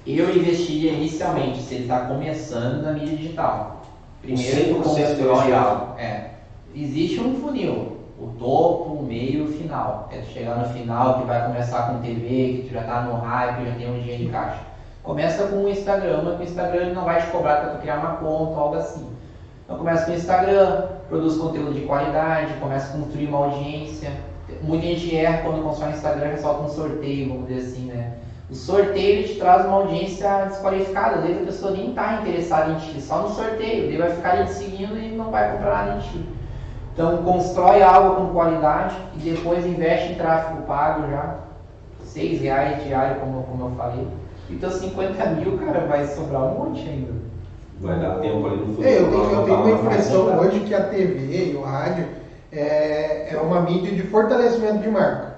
[0.06, 3.79] Eu investiria inicialmente, se ele está começando na mídia digital.
[4.22, 5.54] Primeiro tu 100% do constrói investimento.
[5.54, 5.98] algo.
[5.98, 6.30] É.
[6.74, 10.08] Existe um funil, o topo, o meio e o final.
[10.12, 13.14] É tu chegar no final que vai começar com TV, que tu já está no
[13.14, 14.60] hype, já tem um dinheiro de caixa.
[15.02, 17.98] Começa com o Instagram, mas o Instagram ele não vai te cobrar para tu criar
[17.98, 19.06] uma conta ou algo assim.
[19.64, 24.10] Então começa com o Instagram, produz conteúdo de qualidade, começa a construir uma audiência.
[24.62, 28.12] Muita gente erra quando constrói Instagram e solta um sorteio, vamos dizer assim, né?
[28.50, 32.76] O sorteio te traz uma audiência desqualificada, às vezes a pessoa nem está interessada em
[32.78, 35.98] ti, só no sorteio, ele vai ficar ali te seguindo e não vai comprar nada
[35.98, 36.28] em ti.
[36.92, 41.36] Então constrói algo com qualidade e depois investe em tráfego pago já,
[42.02, 44.06] seis reais diário, como, como eu falei.
[44.50, 47.12] Então 50 mil, cara, vai sobrar um monte ainda.
[47.80, 48.86] Vai dar tempo ali no futuro.
[48.86, 52.08] É, eu tenho, eu tenho uma impressão hoje que a TV e o rádio
[52.52, 55.29] é, é uma mídia de fortalecimento de marca.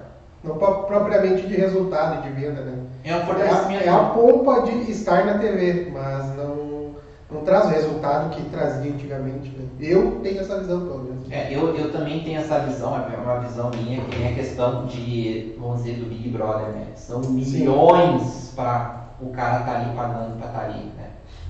[0.43, 2.77] Não pro- propriamente de resultado de venda, né?
[3.05, 3.83] É um É fortalecimento.
[3.85, 6.95] é a pompa de estar na TV, mas não,
[7.31, 9.49] não traz o resultado que trazia antigamente.
[9.57, 9.65] Né?
[9.79, 11.31] Eu tenho essa visão, pelo menos.
[11.31, 14.85] É, eu, eu também tenho essa visão, é uma visão minha, que tem a questão
[14.85, 16.87] de, vamos dizer, do Big Brother, né?
[16.95, 21.09] São milhões para o cara estar ali pagando para estar ali, né?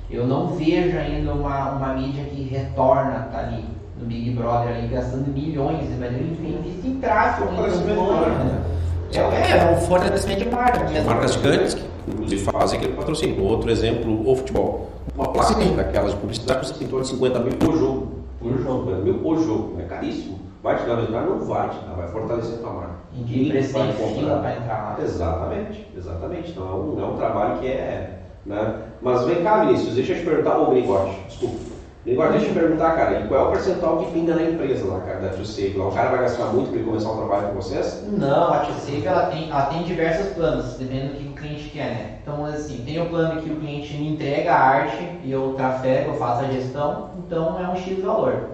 [0.09, 3.65] Eu não vejo ainda uma, uma mídia que retorna tá ali
[3.97, 8.63] no Big Brother ali gastando milhões, mas ele investe em tráfego, né?
[9.13, 11.05] É, é um fortalecimento de marca mesmo.
[11.05, 13.43] Marcas gigantes que inclusive fazem aquele patrocínio.
[13.43, 14.89] Outro exemplo, o futebol.
[15.15, 18.07] Uma placa daquelas de publicidade custa em torno de 50 mil por jogo.
[18.39, 19.79] Por jogo, 50 mil por jogo.
[19.79, 20.39] É caríssimo.
[20.63, 21.29] Vai te dar resultado?
[21.29, 21.93] Não vai te dar.
[21.95, 22.93] Vai fortalecer a tua marca.
[23.97, 24.15] Comprar.
[24.15, 24.97] fila para entrar lá.
[25.03, 26.51] Exatamente, exatamente.
[26.51, 28.19] Então é um, é um trabalho que é.
[28.45, 28.81] Né?
[29.01, 31.72] Mas vem cá, Vinícius, deixa eu te perguntar, ô Gringote, desculpa.
[32.05, 34.99] Gringote, deixa eu perguntar, cara, e qual é o percentual que pinga na empresa lá,
[34.99, 35.73] cara, da Tio Safe?
[35.77, 38.03] Lá, o cara vai gastar muito para ele começar um trabalho com vocês?
[38.05, 41.87] Não, a T-Safe ela tem, ela tem diversos planos, dependendo do que o cliente quer,
[41.87, 42.17] né?
[42.21, 46.11] Então, assim, tem o plano que o cliente me entrega a arte e eu trafego,
[46.11, 48.49] eu faço a gestão, então é um X valor.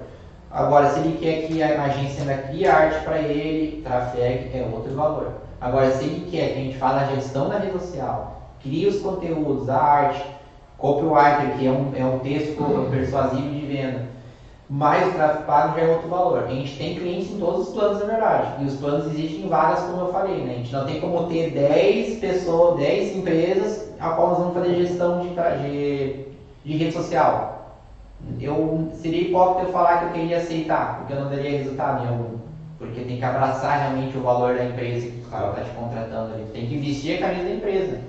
[0.52, 4.94] Agora, se ele quer que a agência ainda crie arte para ele, trafegue, é outro
[4.94, 5.34] valor.
[5.60, 9.02] Agora, se ele quer que a gente faça a gestão da rede social, crie os
[9.02, 10.24] conteúdos, a arte,
[10.80, 14.06] copywriter, que é um, é um texto persuasivo de venda,
[14.70, 16.44] mais o tráfego pago já é outro valor.
[16.44, 18.63] A gente tem clientes em todos os planos, na verdade.
[18.63, 20.54] E os planos existem em vagas, como eu falei, né?
[20.54, 24.76] A gente não tem como ter 10 pessoas, 10 empresas a qual nós vamos fazer
[24.76, 26.26] gestão de, de,
[26.63, 27.78] de rede social.
[28.39, 32.38] Eu seria hipócrita eu falar que eu queria aceitar, porque eu não daria resultado algum.
[32.78, 36.34] Porque tem que abraçar realmente o valor da empresa que o cara está te contratando
[36.34, 36.46] ali.
[36.54, 38.00] Tem que vestir a camisa da empresa.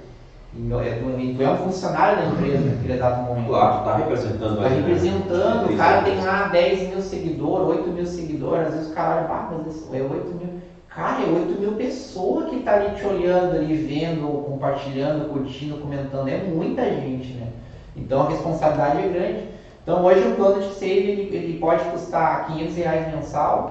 [0.52, 3.46] E eu- eu- e tu é um funcionário da empresa naquele exato momento.
[3.46, 4.68] Claro, tu tá representando Tá né?
[4.68, 9.10] representando, o cara tem lá 10 mil seguidores, 8 mil seguidores, às vezes o cara
[9.12, 10.48] olha, ah, mas é 8 mil.
[10.88, 16.26] Cara, é 8 mil pessoas que tá ali te olhando, ali vendo, compartilhando, curtindo, comentando.
[16.26, 17.46] É muita gente, né?
[17.94, 19.46] Então a responsabilidade é grande.
[19.84, 23.68] Então hoje o plano de save ele, ele pode custar 500 reais mensal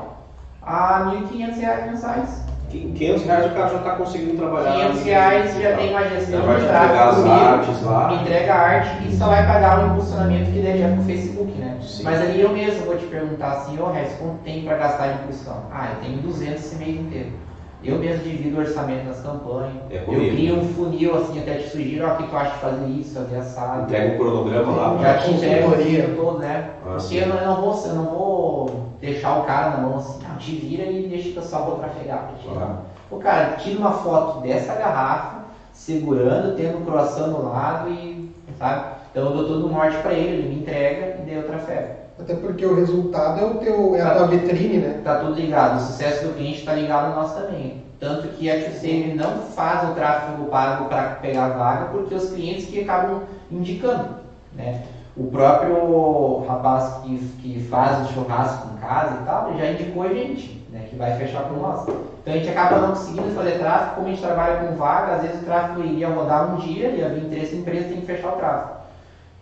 [0.61, 2.41] a 1.500 reais mensais.
[2.69, 4.89] 500 reais o cara já tá conseguindo trabalhar.
[4.89, 8.07] 500 reais já tem uma gestão de tráfego as comigo, artes lá.
[8.07, 11.51] me entrega a arte e só vai pagar o impulsionamento que der já pro Facebook,
[11.57, 11.77] né?
[11.81, 12.03] Sim.
[12.03, 15.13] Mas ali eu mesmo vou te perguntar assim, ô Regis, quanto tem para gastar em
[15.15, 15.63] impulsão?
[15.71, 17.29] Ah, eu tenho 200 esse mês inteiro.
[17.81, 19.77] Eu mesmo divido o orçamento nas campanhas.
[19.89, 22.59] É eu crio um funil assim, até te sugiro, ó, o que tu acha de
[22.59, 23.83] fazer isso, fazer assado.
[23.83, 24.97] Entrega um cronograma lá.
[25.01, 26.71] Já te entrego o todo, né?
[26.85, 27.17] Ah, Porque sim.
[27.19, 30.35] eu não, eu não vou, eu não vou deixar o cara na mão assim, ah,
[30.37, 32.47] te vira e deixa que eu só vou trafegar pra ti.
[32.47, 32.77] Claro.
[33.09, 35.39] O cara tira uma foto dessa garrafa,
[35.73, 38.99] segurando, tendo um croissant no lado e sabe?
[39.09, 41.99] Então eu dou todo o norte para ele, ele me entrega e daí eu trafego.
[42.19, 45.01] Até porque o resultado é, o teu, é a tua vitrine, né?
[45.03, 47.81] Tá tudo ligado, o sucesso do cliente está ligado a nós também.
[47.97, 52.65] Tanto que a TuSave não faz o tráfego pago para pegar vaga, porque os clientes
[52.65, 54.15] que acabam indicando,
[54.53, 54.81] né?
[55.19, 60.07] O próprio rapaz que, que faz o churrasco em casa e tal, já indicou a
[60.07, 60.87] gente, né?
[60.89, 61.85] Que vai fechar com nós.
[61.89, 65.21] Então a gente acaba não conseguindo fazer tráfego, como a gente trabalha com vaga, às
[65.23, 68.29] vezes o tráfego iria rodar um dia, ia vir interesse da empresa, tem que fechar
[68.29, 68.79] o tráfego.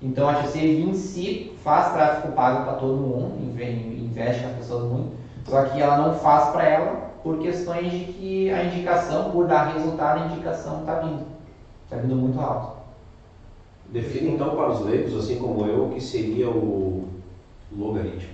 [0.01, 5.15] Então a TuSave em si faz tráfego pago para todo mundo, investe nas pessoas muito,
[5.45, 9.73] só que ela não faz para ela por questões de que a indicação, por dar
[9.73, 11.23] resultado, a indicação está vindo.
[11.83, 12.76] Está vindo muito alto.
[13.89, 17.07] Define então para os leigos, assim como eu, o que seria o
[17.71, 18.29] logaritmo.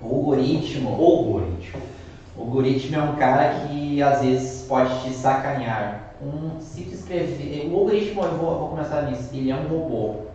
[0.00, 0.90] O algoritmo.
[0.90, 1.80] O algoritmo.
[2.36, 6.14] O algoritmo é um cara que às vezes pode te sacanear.
[6.22, 7.70] Um, se tu escrever.
[7.72, 10.26] O algoritmo, eu vou, vou começar nisso, ele é um robô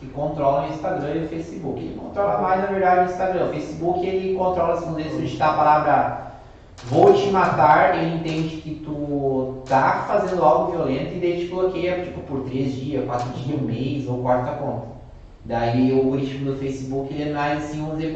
[0.00, 1.80] que controla o Instagram e o Facebook.
[1.80, 3.46] Ele controla mais, na verdade, o Instagram.
[3.46, 6.26] O Facebook ele controla, se você digitar a palavra
[6.84, 12.04] vou te matar, ele entende que tu tá fazendo algo violento e daí te bloqueia
[12.04, 14.96] tipo, por três dias, quatro dias, um mês ou corta a conta.
[15.44, 18.12] Daí o algoritmo do Facebook ele é mais assim um dizer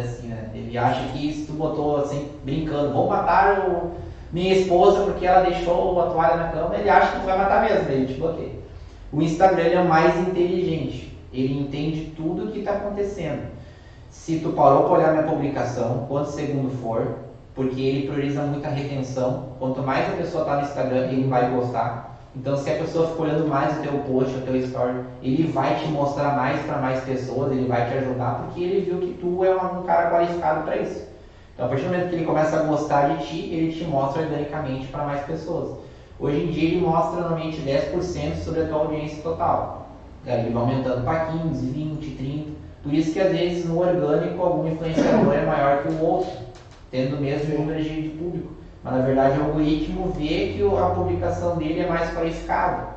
[0.00, 0.50] assim, né?
[0.54, 3.92] Ele acha que se tu botou assim, brincando, vou matar o,
[4.32, 7.62] minha esposa porque ela deixou a toalha na cama, ele acha que tu vai matar
[7.62, 8.62] mesmo, daí ele te bloqueia.
[9.12, 13.52] O Instagram é mais inteligente, ele entende tudo o que está acontecendo.
[14.08, 17.16] Se tu parou para olhar minha publicação, quanto segundo for,
[17.54, 19.50] porque ele prioriza muito a retenção.
[19.58, 22.12] Quanto mais a pessoa está no Instagram, ele vai gostar.
[22.34, 25.74] Então, se a pessoa ficar olhando mais o teu post, o teu story, ele vai
[25.74, 29.44] te mostrar mais para mais pessoas, ele vai te ajudar, porque ele viu que tu
[29.44, 31.06] é um cara qualificado para isso.
[31.52, 34.22] Então, a partir do momento que ele começa a gostar de ti, ele te mostra
[34.22, 35.76] organicamente para mais pessoas.
[36.18, 39.88] Hoje em dia, ele mostra normalmente 10% sobre a tua audiência total.
[40.24, 42.50] Ele vai aumentando para 15, 20, 30.
[42.82, 46.30] Por isso que, às vezes, no orgânico, algum influenciador é maior que o outro
[46.92, 48.52] tendo o mesmo número de, público.
[48.84, 52.92] Mas na verdade o algoritmo vê que a publicação dele é mais qualificada.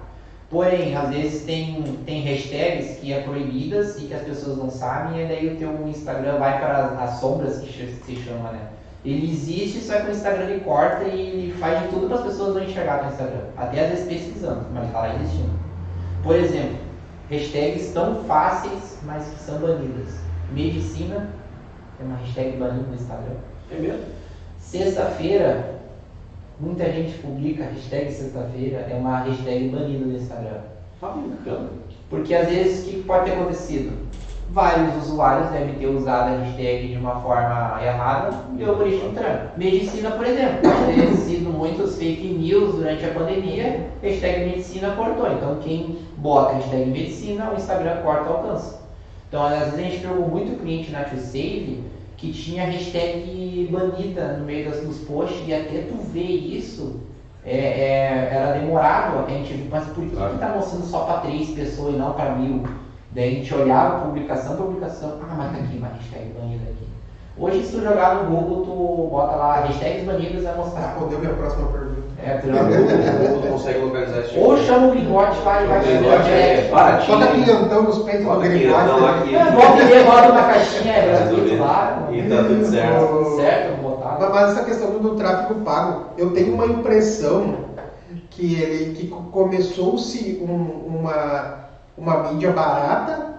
[0.50, 5.24] Porém, às vezes tem, tem hashtags que é proibidas e que as pessoas não sabem,
[5.24, 8.60] e daí o teu Instagram vai para as, as sombras que se chama, né?
[9.04, 12.24] Ele existe, só que o Instagram ele corta e ele faz de tudo para as
[12.24, 13.42] pessoas não enxergar o Instagram.
[13.58, 15.52] Até às vezes pesquisando, mas está lá existindo.
[16.24, 16.78] Por exemplo,
[17.30, 20.16] hashtags tão fáceis, mas que são banidas.
[20.52, 21.30] Medicina
[22.00, 23.36] é uma hashtag banida no Instagram.
[23.72, 24.04] É mesmo?
[24.60, 25.80] Sexta-feira,
[26.60, 30.62] muita gente publica hashtag sexta-feira, é uma hashtag banida no Instagram.
[31.02, 31.70] Tá brincando?
[32.10, 34.06] Porque às vezes o que pode ter acontecido?
[34.52, 39.52] Vários usuários devem ter usado a hashtag de uma forma errada e o algoritmo tranca.
[39.58, 45.32] Medicina, por exemplo, pode ter sido muitos fake news durante a pandemia, hashtag medicina cortou.
[45.32, 48.76] Então quem bota hashtag medicina, o Instagram corta o alcance.
[49.28, 51.84] Então às vezes a gente pegou muito cliente na ToSave
[52.18, 57.02] que tinha hashtag banida no meio das, dos posts e até tu ver isso
[57.44, 60.34] é, é, era demorado até a gente ver, mas por que claro.
[60.34, 62.64] que tá mostrando só para três pessoas e não para mil?
[63.12, 66.86] Daí a gente olhava publicação, publicação, ah, mas tá aqui uma hashtag banida aqui.
[67.38, 70.88] Hoje se tu jogar no Google, tu bota lá hashtags banidas vai mostrar.
[70.88, 71.95] Respondeu minha próxima pergunta.
[72.26, 75.80] É, tu não consegue localizar esse Ou chama o Grigote, vai, vai.
[75.80, 77.20] Grigote é baratinho.
[77.20, 79.06] Bota quilhantão nos peitos do Grigote.
[79.06, 79.36] aqui.
[79.36, 82.10] É, volta e bota uma caixinha, é gratuito lá.
[82.12, 83.36] E tá tudo certo.
[83.36, 84.30] Certo, botar.
[84.34, 87.58] Mas essa questão do tráfego pago, eu tenho uma impressão
[88.32, 93.36] que ele que começou-se um, uma, uma mídia barata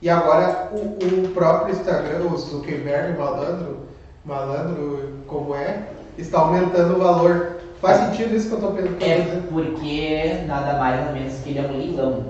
[0.00, 3.78] e agora o, o próprio Instagram, o Zuckerberg malandro,
[4.24, 5.82] malandro como é,
[6.16, 7.59] está aumentando o valor.
[7.80, 9.00] Faz sentido isso que eu estou pensando?
[9.00, 12.24] É porque nada mais ou menos que ele é um leilão.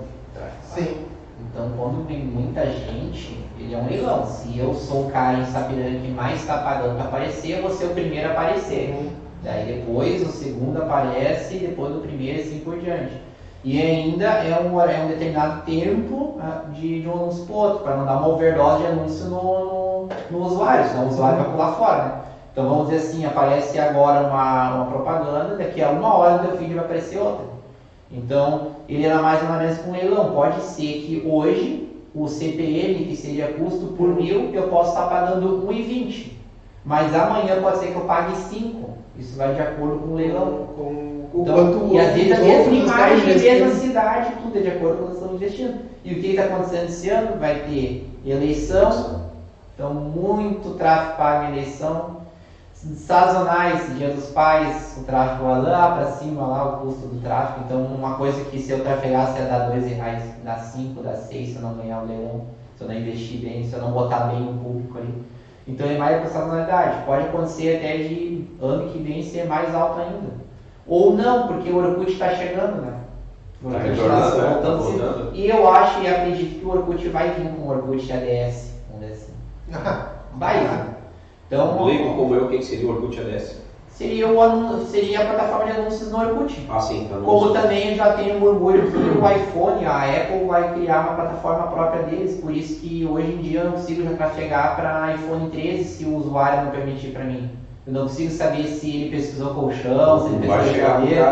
[0.62, 1.06] Sim.
[1.40, 4.24] Então quando vem muita gente, ele é um leilão.
[4.26, 7.72] Se eu sou o cara em Sapiranga que mais está pagando para aparecer, eu vou
[7.72, 8.90] ser o primeiro a aparecer.
[8.90, 9.10] Uhum.
[9.42, 13.20] Daí depois o segundo aparece, depois o primeiro e assim por diante.
[13.64, 17.78] E ainda é um, é um determinado tempo ah, de, de um anúncio para outro,
[17.80, 21.50] para não dar uma overdose de anúncio no, no, no usuário, senão o usuário vai
[21.50, 22.04] pular fora.
[22.04, 22.12] Né?
[22.60, 26.58] Então vamos dizer assim, aparece agora uma, uma propaganda, daqui a uma hora no teu
[26.58, 27.46] feed vai aparecer outra.
[28.12, 30.32] Então ele era mais ou menos com um leilão.
[30.32, 35.66] Pode ser que hoje o CPM, que seria custo por mil, eu posso estar pagando
[35.66, 36.32] 1,20.
[36.84, 38.90] Mas amanhã pode ser que eu pague 5.
[39.18, 40.68] Isso vai de acordo com o leilão.
[40.76, 44.68] Com, com então, e às vezes a mesma imagem, a mesma cidade, tudo é de
[44.68, 45.78] acordo com o que nós estamos investindo.
[46.04, 47.38] E o que está acontecendo esse ano?
[47.38, 49.30] Vai ter eleição,
[49.74, 52.19] então muito tráfego pago em eleição
[52.82, 57.64] sazonais, dia dos pais, o tráfego vai lá para cima, lá o custo do tráfego.
[57.66, 61.50] Então, uma coisa que se eu trafegasse ia dar dois reais, dá cinco, dá seis
[61.50, 64.20] se eu não ganhar o leilão, se eu não investir bem, se eu não botar
[64.28, 65.22] bem o público ali.
[65.68, 67.04] Então, é mais para sazonalidade.
[67.04, 70.40] Pode acontecer até de ano que vem ser mais alto ainda.
[70.86, 72.94] Ou não, porque o Orkut está chegando, né?
[73.62, 74.48] O Tá Orkut retornando, né?
[74.48, 75.30] voltando Tá voltando.
[75.34, 79.06] E eu acho e acredito que o Orkut vai vir com o Orkut ADS, vamos
[79.06, 79.32] dizer assim.
[80.36, 80.89] Vai vir.
[81.50, 83.56] Então, Um leigo como eu, o que seria o Orkut ADS?
[83.88, 86.64] seria, o seria a plataforma de anúncios no Orkut.
[86.70, 90.72] Ah, sim, no- Como também já tem um murmúrio que o iPhone, a Apple vai
[90.72, 94.12] criar uma plataforma própria deles, por isso que hoje em dia eu não consigo já
[94.12, 97.48] trafegar para iPhone 13 se o usuário não permitir para mim.
[97.84, 101.24] Eu não consigo saber se ele pesquisou colchão, se ele pesquisou chegar geladeira.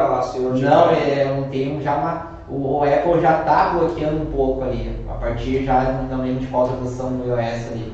[0.60, 4.90] Não, é um termo já uma, o, o Apple já está bloqueando um pouco ali,
[5.08, 7.88] a partir já não lembro de qual versão do iOS ali.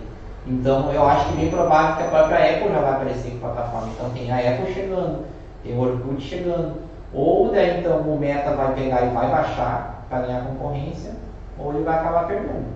[0.46, 3.88] Então eu acho que bem provável que a própria Apple já vai aparecer com plataforma.
[3.94, 5.24] Então tem a Apple chegando,
[5.62, 6.74] tem o Orkut chegando.
[7.12, 11.12] Ou daí então o Meta vai pegar e vai baixar para ganhar concorrência,
[11.58, 12.66] ou ele vai acabar perdendo.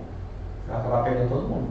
[0.67, 1.67] Vai acabar perdendo todo mundo.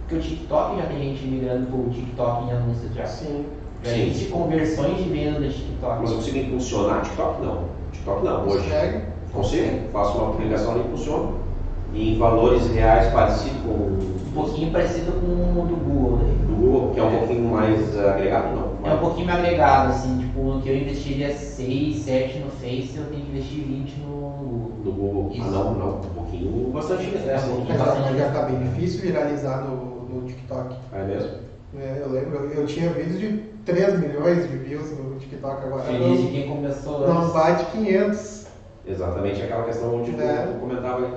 [0.00, 3.06] Porque o TikTok já tem gente migrando pro TikTok em anúncios já.
[3.06, 3.46] Sim.
[3.82, 4.02] Já Sim.
[4.02, 6.00] existe conversões de venda do TikTok.
[6.00, 7.42] Mas eu consigo impulsionar TikTok?
[7.42, 7.64] Não.
[7.92, 8.64] TikTok não, hoje.
[8.64, 9.02] Consegue?
[9.32, 11.45] Consigo, faço uma publicação e impulsiono.
[11.96, 16.16] Em valores reais parecido com o Um pouquinho parecido com o do Google.
[16.18, 16.34] né?
[16.46, 18.66] do Google, que é um pouquinho mais agregado, não.
[18.90, 22.92] É um pouquinho mais agregado, assim, tipo, no que eu investiria 6, 7 no Face,
[22.96, 24.70] eu tenho que investir 20 no Google.
[24.84, 25.30] Do Google.
[25.32, 25.50] Ah, Isso.
[25.50, 25.88] não, não.
[25.96, 27.04] Um pouquinho, bastante.
[27.16, 27.78] É, um pouquinho.
[27.78, 30.76] Mas agora já tá bem difícil viralizar no, no TikTok.
[30.92, 31.30] É mesmo?
[31.78, 35.82] É, eu lembro, eu, eu tinha vídeos de 3 milhões de views no TikTok agora.
[35.84, 38.46] Feliz de Não, quem começou não bate 500.
[38.86, 40.46] Exatamente aquela questão onde É.
[40.52, 41.10] tu comentava aí.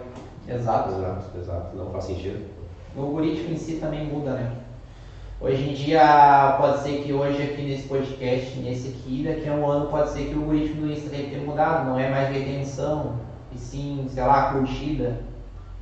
[0.47, 0.89] Exato.
[0.89, 1.75] Exato, exato.
[1.75, 2.39] Não faz sentido.
[2.93, 4.47] O algoritmo em si também muda, né?
[5.39, 9.65] Hoje em dia, pode ser que hoje aqui nesse podcast, nesse aqui, daqui a um
[9.65, 13.09] ano pode ser que o algoritmo do Insta tenha mudado, não é mais retenção,
[13.49, 15.13] e sim, sei lá, curtida,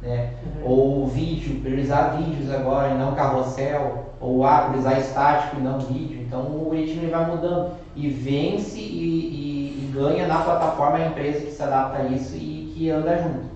[0.02, 0.24] né?
[0.60, 6.20] Ou vídeo, priorizar vídeos agora e não carrossel, ou ah, priorizar estático e não vídeo.
[6.20, 7.66] Então o algoritmo ele vai mudando
[7.96, 12.36] e vence e, e- e ganha na plataforma a empresa que se adapta a isso
[12.36, 13.50] e que anda junto.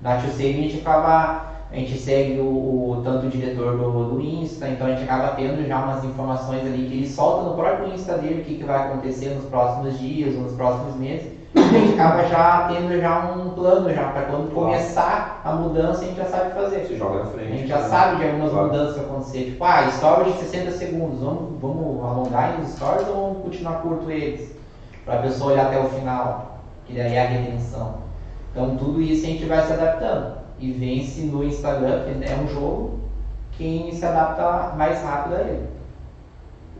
[0.00, 4.14] Na Tio Save a gente acaba, a gente segue o, o- tanto o diretor do,
[4.16, 7.54] do Insta, então a gente acaba tendo já umas informações ali que ele solta no
[7.54, 11.28] próprio Insta dele o que, que vai acontecer nos próximos dias ou nos próximos meses.
[11.54, 14.70] A gente acaba já tendo já um plano já para quando Claro.
[14.70, 16.84] começar a mudança a gente já sabe fazer.
[16.86, 17.56] Se joga na A frente.
[17.58, 18.66] gente já sabe de algumas Claro.
[18.68, 19.44] mudanças que acontecer.
[19.44, 21.20] Tipo, ah, stories de 60 segundos.
[21.20, 24.52] Vamos, vamos alongar os stories ou vamos continuar curto eles?
[25.04, 26.46] Para a pessoa olhar até o final.
[26.86, 27.94] Que daí é a retenção.
[28.50, 30.38] Então tudo isso a gente vai se adaptando.
[30.58, 33.00] E vence no Instagram, que é um jogo,
[33.52, 35.68] quem se adapta mais rápido a ele.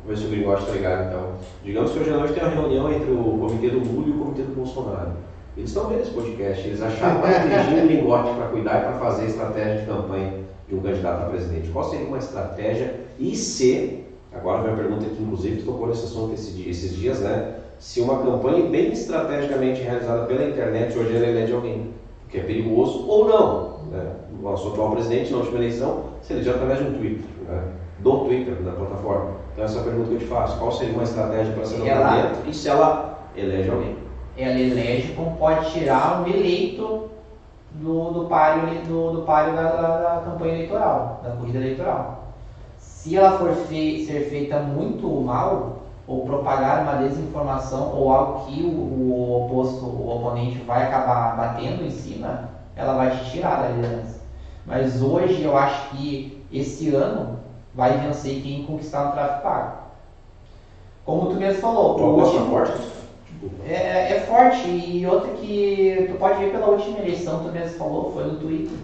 [0.04, 1.32] Vamos ver se o Gringote está ligado então.
[1.62, 4.18] Digamos que hoje à noite tem uma reunião entre o comitê do Lula e o
[4.18, 5.12] comitê do Bolsonaro.
[5.56, 8.92] Eles estão vendo esse podcast, eles acharam mais dirigir o Gringote para cuidar e para
[8.98, 10.32] fazer estratégia de campanha
[10.68, 11.68] de um candidato a presidente.
[11.68, 13.00] Qual seria uma estratégia?
[13.18, 17.56] E se, agora vem a pergunta que inclusive tocou nesse assunto esses dias, né?
[17.80, 21.88] Se uma campanha bem estrategicamente realizada pela internet hoje ela elege alguém,
[22.28, 23.90] que é perigoso ou não.
[23.90, 24.06] Né?
[24.38, 27.62] O nosso atual presidente, na última eleição, se elegeu através de um Twitter, né?
[27.98, 29.30] do Twitter, da plataforma.
[29.52, 30.58] Então essa é a pergunta que eu te faço.
[30.58, 33.96] Qual seria uma estratégia para ser Ela- e se ela elege alguém?
[34.36, 37.04] Ela elege como pode tirar um eleito
[37.72, 42.24] do, do páreo, do, do páreo da, da- da campanha eleitoral, da corrida eleitoral.
[42.76, 45.76] Se ela for fe- ser feita muito mal,
[46.10, 51.84] ou propagar uma desinformação, ou algo que o, o oposto, o oponente vai acabar batendo
[51.84, 52.40] em cima,
[52.74, 54.18] ela vai te tirar da liderança.
[54.66, 57.28] Mas hoje eu acho que esse ano
[57.72, 59.68] vai vencer quem conquistar no tráfego pago.
[61.04, 62.72] Como tu mesmo falou, o último- forte?
[62.72, 63.62] Desculpa.
[63.64, 68.04] é, é forte e outra que tu pode ver pela última eleição, tu mesmo falou,
[68.10, 68.74] foi no Twitter.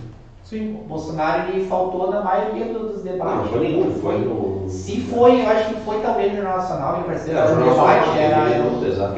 [0.48, 0.76] Sim.
[0.80, 3.34] O Bolsonaro ele faltou na maioria do- dos debates.
[3.34, 4.68] não foi nenhum, foi no.
[4.68, 7.58] Se foi, eu acho que foi talvez no Nacional, ele parecia É, o que o
[7.64, 8.64] Jornal debate era, era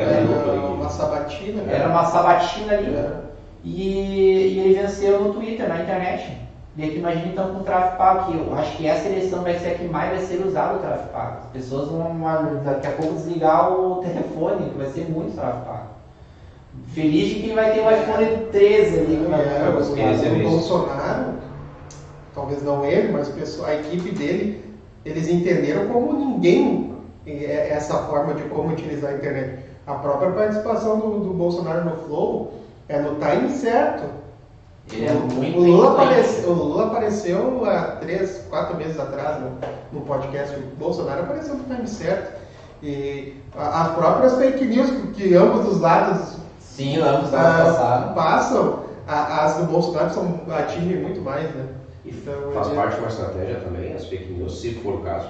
[0.02, 1.74] Era uma sabatina, né?
[1.74, 2.94] era uma sabatina ali.
[2.94, 3.28] Era.
[3.62, 6.38] E, e ele venceu no Twitter, na internet.
[6.76, 9.42] E aí tu imagina então com o tráfego pago, que eu acho que essa eleição
[9.42, 11.38] vai ser a que mais vai ser usado o tráfego pago.
[11.44, 12.16] As pessoas vão
[12.64, 15.97] daqui a pouco desligar o telefone, que vai ser muito tráfego pago.
[16.86, 19.26] Feliz de quem vai ter o iPhone 13 ali.
[19.28, 19.68] vai- É,
[20.32, 20.50] o isso?
[20.50, 21.24] Bolsonaro,
[22.34, 24.64] talvez não ele, mas o a equipe dele,
[25.04, 26.94] eles entenderam como ninguém
[27.26, 29.58] é- essa forma de como utilizar a internet.
[29.86, 32.52] A própria participação do, do Bolsonaro no Flow
[32.88, 34.04] é no time certo.
[34.90, 39.38] Ele é o, muito o Lula apareceu, o Lula apareceu há três, quatro meses atrás
[39.40, 39.50] no,
[39.92, 40.56] no podcast.
[40.56, 42.38] O Bolsonaro apareceu no time certo.
[42.82, 46.36] E as próprias fake news que ambos os lados
[46.78, 48.14] Sim, ambos lados ah, passaram.
[48.14, 51.66] passam, a- as do Bolsonaro são, atingem muito mais, né?
[52.04, 55.28] E Então, faz parte de uma estratégia também, as fake news, se for o caso.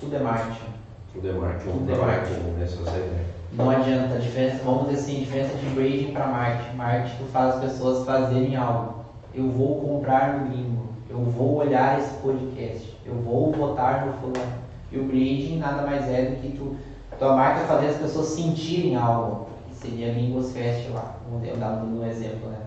[0.00, 0.72] Tudo é marketing.
[1.12, 3.10] Tudo é marketing, Tudo tudo é é marketing nessa série.
[3.52, 6.76] Não adianta, a diferença, vamos dizer assim, diferença de grading para marketing.
[6.76, 8.94] Marketing tu faz as pessoas fazerem algo.
[9.34, 14.52] Eu vou comprar no gringo, eu vou olhar esse podcast, eu vou votar no fulano.
[14.90, 16.74] E o grading nada mais é do que tu,
[17.18, 19.46] tua marca fazer as pessoas sentirem algo.
[19.86, 22.58] Seria Lingos Fest lá, vamos dar um exemplo, né?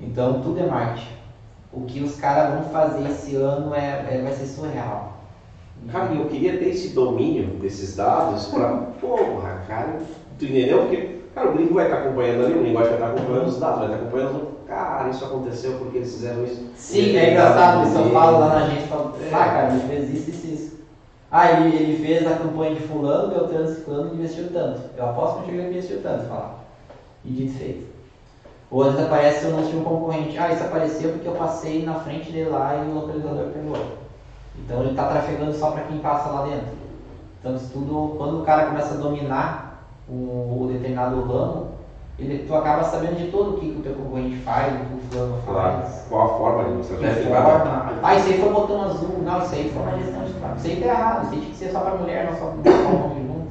[0.00, 1.08] Então tudo é marketing.
[1.72, 5.10] O que os caras vão fazer esse ano é, é- vai ser surreal.
[5.90, 8.68] Cara, eu queria ter esse domínio desses dados pra.
[9.00, 9.98] Porra, cara,
[10.38, 10.82] tu entendeu?
[10.82, 13.78] Porque, cara, o gringo vai estar acompanhando ali, o linguagem vai estar acompanhando os dados,
[13.78, 14.52] vai estar acompanhando.
[14.66, 16.62] Cara, isso aconteceu porque eles fizeram isso.
[16.76, 17.98] Sim, é engraçado isso.
[17.98, 20.41] Eu falo lá na gente, falo, ah, cara, ele fez isso, isso, isso.
[21.34, 24.82] Ah, ele, fez a campanha de fulano, deu tanto, fulano, investiu tanto.
[24.94, 26.58] Eu aposto contigo que ele investiu tanto, fala.
[27.24, 27.86] E dito e feito.
[28.70, 30.36] Ou às vezes aparece eu não tinha um concorrente.
[30.36, 33.76] Ah, isso apareceu porque eu passei na frente dele lá e o localizador pegou.
[34.58, 36.76] Então ele está trafegando só para quem passa lá dentro.
[37.40, 41.68] Então isso tudo, quando o cara começa a dominar o, o determinado ramo,
[42.22, 44.94] ele, tu acaba sabendo de tudo o que, que o teu concorrente faz, o que
[44.94, 46.06] o fulano Claro, faz.
[46.08, 47.92] qual a forma de Que estratégia de forma.
[48.02, 49.08] Ah, isso aí foi botão azul.
[49.24, 50.56] Não, isso aí foi uma gestão de trabalho.
[50.58, 51.22] Isso aí tá errado.
[51.24, 53.42] Isso aí tinha que ser só pra mulher, não só um homem junto.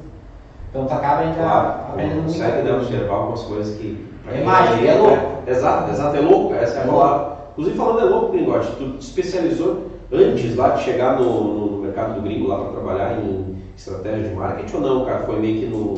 [0.70, 2.32] Então tu acaba ainda Claro, aprendendo muito.
[2.32, 4.06] consegue né, observar algumas coisas que.
[4.30, 5.16] É mágico, não é louco.
[5.16, 5.36] né?
[5.48, 7.32] Exato, exato, é louco, essa é a É palavra.
[7.52, 12.14] Inclusive falando é louco, Gringote, tu te especializou antes lá de chegar no, no mercado
[12.14, 15.18] do gringo lá para trabalhar em estratégia de marketing ou não, cara?
[15.24, 15.94] Foi meio que no.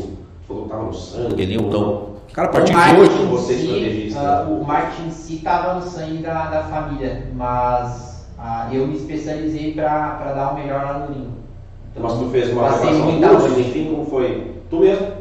[0.49, 1.43] Falou que tava no sangue.
[1.43, 2.14] Ele então.
[2.35, 3.23] Cara, a O partir de marketing hoje.
[3.23, 4.53] em você si, estrategista, ah, né?
[4.53, 9.73] o marketing em si estava no sangue da, da família, mas ah, eu me especializei
[9.73, 11.31] para dar o melhor lá no gringo.
[11.93, 14.53] Então, Mas tu fez uma muita cursos, enfim, como foi?
[14.69, 15.13] Tu mesmo?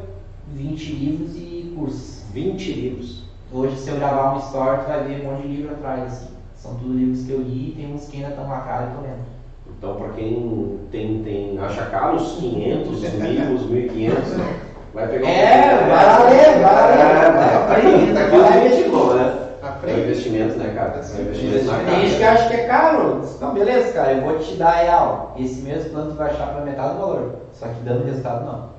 [0.56, 2.24] 20 livros e cursos.
[2.34, 3.24] 20 livros.
[3.52, 6.04] Hoje, se eu gravar uma story, tu vai ver um monte de livro atrás.
[6.12, 6.28] Assim.
[6.56, 9.02] São tudo livros que eu li e tem uns que ainda estão lacrados e tô
[9.04, 9.34] lendo.
[9.78, 15.30] Então, para quem tem, tem, acha caro os 500 mil, os 1.500, vai pegar um
[15.30, 17.00] É, vai lá ler, vai lá ler.
[17.00, 18.66] É, vai aprender, tá aqui Vai lá o ler.
[18.66, 19.40] investimento, né?
[19.62, 20.02] É um Aprende.
[20.02, 20.90] investimento, né, cara?
[20.92, 23.22] É um investimento na Tem gente que acha que é caro.
[23.36, 25.36] Então, beleza, cara, eu vou te dar real.
[25.38, 27.36] Esse mesmo plano tu vai achar pela metade do valor.
[27.54, 28.70] Só que dando resultado, não.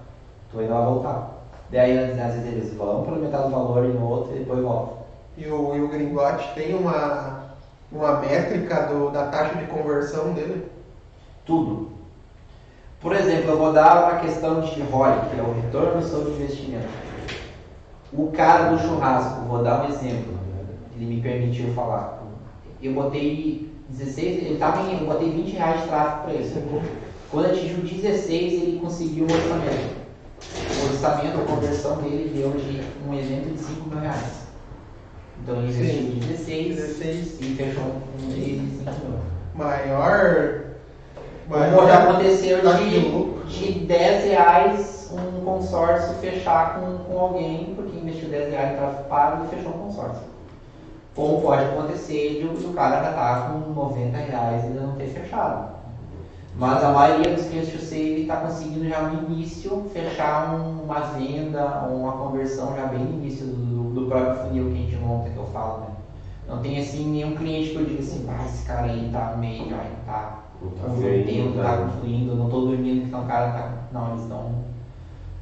[0.50, 1.30] Tu ainda vai voltar.
[1.70, 4.60] Daí, às às vezes, eles vão pela metade do valor e no outro e depois
[4.60, 4.94] voltam.
[5.36, 7.40] E o, e o Gringote tem uma,
[7.90, 10.70] uma métrica do, da taxa de conversão dele.
[11.44, 11.90] Tudo.
[13.04, 16.88] Por exemplo, eu vou dar uma questão de ROI, que é o retorno sobre investimento.
[18.10, 20.32] O cara do churrasco, vou dar um exemplo.
[20.96, 22.22] Ele me permitiu falar.
[22.82, 26.82] Eu botei 16, ele tava em, eu botei 20 reais de tráfego para ele.
[27.30, 29.96] Quando atingiu 16, ele conseguiu o orçamento.
[30.80, 34.46] O orçamento, a conversão dele deu de um evento de 5 mil reais.
[35.42, 36.18] Então ele investiu Sim.
[36.20, 37.40] 16, 16.
[37.42, 39.18] e fechou um mês de 5 mil.
[39.54, 40.73] Maior.
[41.48, 43.44] Como já aconteceu taxa de de, lucro.
[43.44, 49.08] de 10 reais um consórcio fechar com, com alguém, porque investiu 10 reais em tráfego
[49.08, 50.22] pago e fechou um consórcio.
[51.14, 55.06] Como pode acontecer de o cara já estar com 90 reais e ainda não ter
[55.06, 55.74] fechado.
[56.56, 61.00] Mas a maioria dos clientes que eu está conseguindo já no início fechar um- uma
[61.00, 64.96] venda ou uma conversão já bem no início do, do- próprio funil que a gente
[64.96, 65.86] monta, que eu falo, né?
[66.48, 69.38] Não tem assim nenhum cliente que eu diga assim, ah, esse cara aí tá no
[69.38, 71.90] meio, já tá Não tá convertendo, fluindo, tá né?
[71.92, 73.72] confluindo, não tô dormindo, então o cara tá.
[73.92, 74.64] Não, eles estão.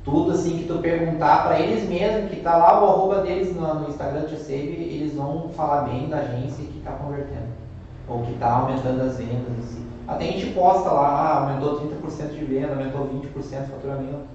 [0.04, 3.74] Tudo assim que tu perguntar pra eles mesmos, que tá lá o arroba deles no,
[3.74, 7.46] no Instagram de Save, eles vão falar bem da agência que tá convertendo.
[8.08, 9.58] Ou que tá aumentando as vendas.
[9.60, 9.86] Assim.
[10.08, 14.26] Até a gente posta lá, ah, aumentou 30% de venda, aumentou 20% de faturamento.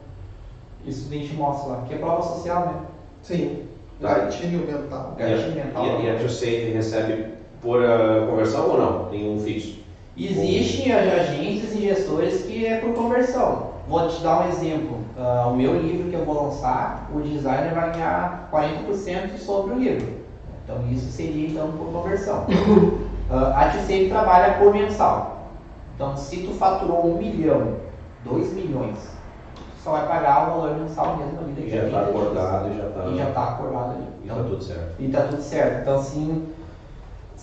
[0.85, 2.73] Isso a gente mostra lá, que é prova social, né?
[3.21, 3.63] Sim.
[3.99, 4.13] Tá.
[4.19, 5.15] Gatilho mental.
[5.19, 5.85] E a- Gatilho mental.
[5.85, 9.05] E, a- e a TrueSafe recebe por ah, conversão ou não?
[9.09, 9.79] Tem um fixo?
[10.17, 13.67] Existem agências e gestores que é por conversão.
[13.87, 14.97] Vou te dar um exemplo.
[15.17, 19.77] Ah, o meu livro que eu vou lançar, o designer vai ganhar 40% sobre o
[19.77, 20.07] livro.
[20.63, 22.45] Então isso seria então por conversão.
[23.29, 25.49] Ah, a T-Save trabalha por mensal.
[25.95, 27.73] Então se tu faturou um milhão,
[28.23, 28.97] 2 milhões,
[29.53, 32.21] tu só vai pagar o valor mensal mesmo ali daqui a Já está 30 dias.
[32.23, 33.05] acordado, já está.
[33.09, 34.05] E já está acordado ali.
[34.23, 34.95] E tá Então, tudo certo.
[34.97, 35.81] e tá tudo certo.
[35.81, 36.47] Então, assim,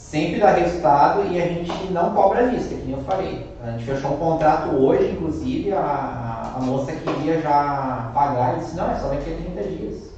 [0.05, 3.47] sempre dá resultado e a gente não cobra a vista, que nem eu falei.
[3.63, 8.77] A gente fechou um contrato hoje, inclusive, a, a, moça queria já pagar e disse,
[8.77, 10.11] não, é só daqui a 30 dias.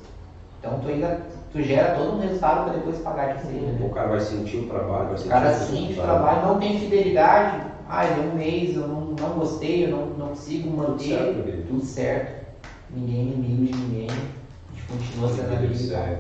[0.59, 1.21] Então, tu ainda
[1.53, 3.85] tu gera todo um resultado para depois pagar de você.
[3.85, 6.59] O cara vai sentir o trabalho, vai O sentir cara o sente o trabalho, não
[6.59, 7.67] tem fidelidade.
[7.89, 11.05] Ah, deu um mês, eu não, não gostei, eu não, não consigo Tudo manter.
[11.05, 11.69] certo, meu querido.
[11.69, 12.47] Tudo certo.
[12.91, 14.11] ninguém inimigo de ninguém.
[14.11, 16.19] A gente continua sendo sério.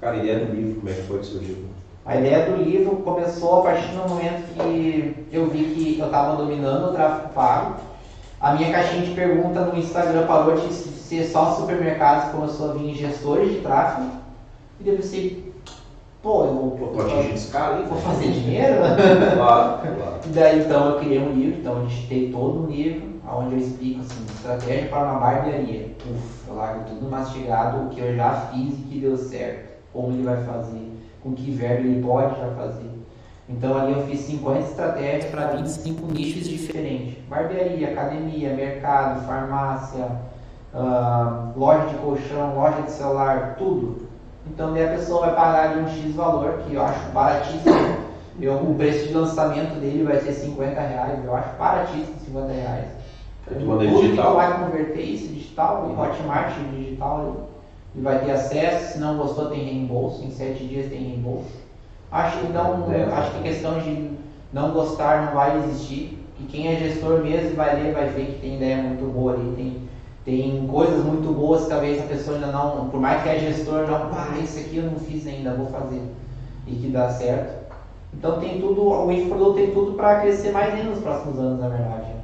[0.00, 1.77] Cara, ideia do livro, como é que foi que surgiu?
[2.08, 6.36] A ideia do livro começou a partir do momento que eu vi que eu estava
[6.36, 7.74] dominando o tráfego pago.
[8.40, 12.72] A minha caixinha de pergunta no Instagram parou de ser só supermercados e começou a
[12.72, 14.08] vir gestores de tráfego.
[14.80, 15.52] E daí eu pensei,
[16.22, 18.76] pô, eu vou, tô atingindo escala, vou fazer dinheiro?
[19.36, 20.20] Claro, claro.
[20.24, 23.58] E daí então eu criei um livro, então eu digitei todo um livro, onde eu
[23.58, 25.94] explico assim, estratégia para uma barbearia.
[26.10, 30.14] Uf, eu largo tudo mastigado, o que eu já fiz e que deu certo, como
[30.14, 30.90] ele vai fazer,
[31.28, 32.90] com que verbo ele pode já fazer.
[33.48, 37.16] Então ali eu fiz 50 estratégias para 25 nichos diferentes.
[37.28, 40.06] Barbearia, academia, mercado, farmácia,
[40.74, 44.08] ah, loja de colchão, loja de celular, tudo.
[44.46, 48.08] Então daí a pessoa vai pagar ali um X valor, que eu acho baratíssimo.
[48.40, 52.86] Eu, o preço de lançamento dele vai ser 50 reais, eu acho baratíssimo 50 reais.
[53.50, 54.30] Ele Tudo que digital.
[54.30, 57.48] tu vai converter isso digital, Hotmart digital,
[57.94, 61.50] e vai ter acesso, se não gostou tem reembolso, em 7 dias tem reembolso.
[62.10, 63.04] Acho que não, É.
[63.12, 64.10] acho que questão de
[64.52, 66.16] não gostar não vai existir.
[66.40, 69.52] E quem é gestor mesmo vai ler, vai ver que tem ideia muito boa ali,
[69.56, 69.76] tem,
[70.24, 73.86] tem coisas muito boas que talvez a pessoa ainda não, por mais que é gestor,
[73.88, 76.00] não, ah, esse aqui eu não fiz ainda, vou fazer.
[76.66, 77.58] E que dá certo.
[78.14, 81.68] Então tem tudo, o infoproduto tem tudo para crescer mais ainda nos próximos anos, na
[81.68, 82.06] verdade.
[82.06, 82.14] né?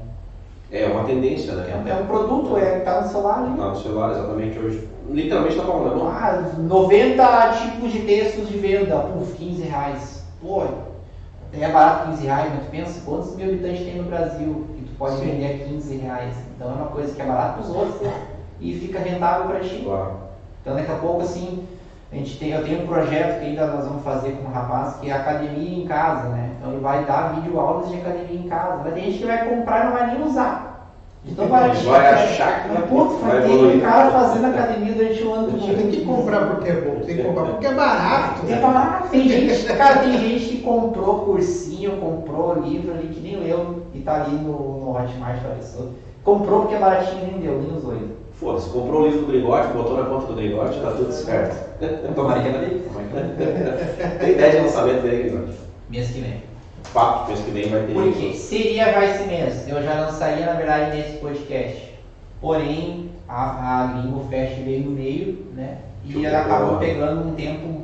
[0.70, 1.90] É uma tendência, É, né?
[1.90, 3.56] é um produto, é, tá no celular ali.
[3.56, 4.88] Tá no celular, exatamente hoje.
[5.08, 6.08] Literalmente tá falando.
[6.08, 10.24] Ah, 90 tipos de textos de venda, puf, 15 reais.
[10.40, 10.62] Pô,
[11.52, 14.92] é barato 15 reais, mas tu pensa quantos mil habitantes tem no Brasil que tu
[14.96, 15.26] pode Sim.
[15.26, 16.34] vender a 15 reais.
[16.54, 18.26] Então é uma coisa que é barato pros outros né?
[18.60, 19.82] e fica rentável para ti.
[19.84, 20.12] Claro.
[20.60, 21.66] Então daqui a pouco assim,
[22.10, 24.96] a gente tem, eu tenho um projeto que ainda nós vamos fazer com um rapaz
[24.96, 26.52] que é academia em casa, né?
[26.56, 28.82] Então ele vai dar vídeo aulas de academia em casa.
[28.82, 30.73] Vai ter gente que vai comprar e não vai nem usar.
[31.26, 31.48] Então.
[31.48, 32.08] Vai né?
[32.10, 35.74] achar que vai- Putz, vai, vai ter um cara fazendo academia durante o ano Não
[35.74, 38.42] tem que comprar porque é bom, tem que comprar porque é barato.
[38.46, 39.08] É barato.
[39.10, 44.00] Tem gente, cara, tem gente que comprou cursinho, comprou livro ali que nem leu e
[44.00, 45.88] tá ali no, no Hotmart apareceu.
[46.22, 48.24] Comprou porque é baratinho e nem deu, nem usou ainda.
[48.32, 51.56] Foda-se, comprou o livro do Gringote, botou na conta do Gringote, tá tudo certo.
[52.14, 52.82] Tomara que ele
[54.18, 55.52] Tem ideia de lançamento dele, Gringote?
[55.88, 56.53] mês que vem.
[57.26, 58.48] Mês que vem vai ter Porque isso.
[58.48, 59.68] seria esse mês.
[59.68, 61.92] Eu já lançaria, na verdade, nesse podcast.
[62.40, 65.78] Porém, a, a Gringo Fest veio no meio, né?
[66.04, 67.82] E ela acabou pegando um tempo,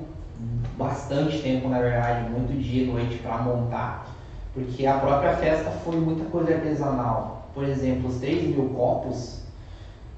[0.76, 4.06] bastante tempo, na verdade, muito dia e noite para montar.
[4.54, 7.48] Porque a própria festa foi muita coisa artesanal.
[7.52, 9.40] Por exemplo, os 3 mil copos,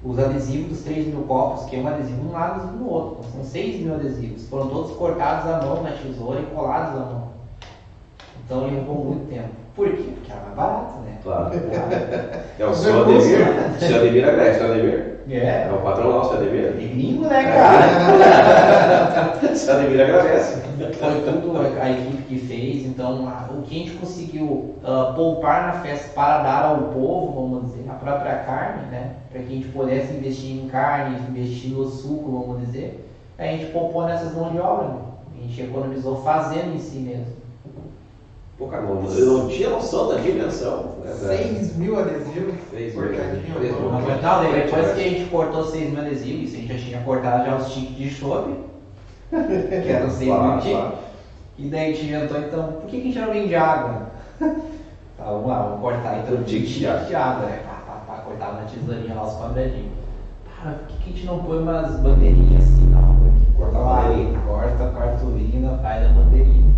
[0.03, 2.89] os adesivos dos 3 mil copos, que é um adesivo de um lado e do
[2.89, 3.19] outro.
[3.19, 4.47] Então, são 6 mil adesivos.
[4.49, 7.22] Foram todos cortados à mão na tesoura e colados à mão.
[8.45, 9.49] Então levou muito tempo.
[9.75, 10.03] Por quê?
[10.13, 11.17] Porque era mais barato, né?
[11.23, 11.51] Claro.
[12.59, 13.23] É o seu Ademir.
[13.79, 15.13] Seu Ademir agradece, o seu Ademir.
[15.29, 15.67] É.
[15.67, 16.71] É o patrão lá, o seu É Ademir.
[16.73, 17.95] gringo, né, cara?
[19.55, 20.61] Seu Ademir agradece.
[20.99, 22.85] Foi tudo a, equipe que fez.
[22.85, 23.25] Então,
[23.57, 27.89] o que a gente conseguiu ah, poupar na festa para dar ao povo, vamos dizer,
[27.89, 29.13] a própria carne, né?
[29.31, 33.67] Para que a gente pudesse investir em carne, investir no suco, vamos dizer, a gente
[33.67, 34.89] poupou nessas mãos de obra.
[34.89, 34.99] Né?
[35.35, 37.43] A gente economizou fazendo em si mesmo.
[38.69, 40.95] Cara, não- eu não tinha noção da dimensão.
[41.03, 42.53] né, da- 6 mil adesivos.
[42.71, 46.59] Seis Cortadinho, mil, não, daí depois que a gente cortou 6 mil adesivos, isso a
[46.59, 48.53] gente já tinha cortado já os tickets de chope,
[49.29, 50.93] que eram 6 mil claro.
[51.57, 54.07] E daí a gente inventou então, por que, que a gente não vende água?
[54.39, 57.05] tá, vamos lá, vamos cortar então Um tique de água.
[57.05, 57.59] de água, né?
[57.65, 59.91] Pá, pá, pá, cortava na tesourinha lá os quadradinhos.
[60.63, 63.51] Cara, por que, que a gente não põe umas bandeirinhas assim na água aqui?
[63.57, 64.47] Corta a.
[64.47, 66.72] Corta a cartolina, faz a bandeirinha.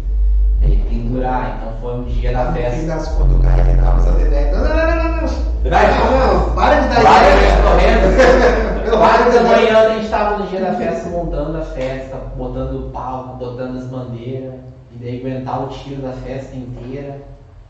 [0.65, 2.87] E pendurar, então foi um dia da No fim festa.
[2.87, 4.51] das contas, o cara que dava essa ideia.
[4.51, 5.45] Não, não, não, não, não, não.
[5.69, 7.61] Vai, Não, não, para de dar ideia.
[7.63, 8.97] correndo.
[8.97, 12.89] Quatro da manhã a gente tava no dia da festa montando a festa, botando o
[12.91, 14.53] palco, botando as bandeiras,
[14.91, 17.17] e daí aguentar o tiro da festa inteira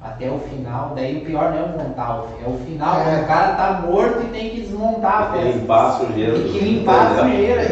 [0.02, 0.92] até o final.
[0.96, 3.04] Daí o pior não é o montar, é o final, É.
[3.06, 5.60] quando o cara tá morto e tem que desmontar a Tem que festa.
[5.60, 6.34] limpar a sujeira.
[6.34, 7.64] Tem que limpar a sujeira.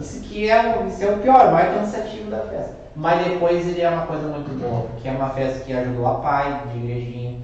[0.00, 2.76] Isso que é o, isso é o pior, mais cansativo da festa.
[2.98, 6.14] Mas depois ele é uma coisa muito boa, que é uma festa que ajudou a
[6.14, 7.38] pai de igrejinha.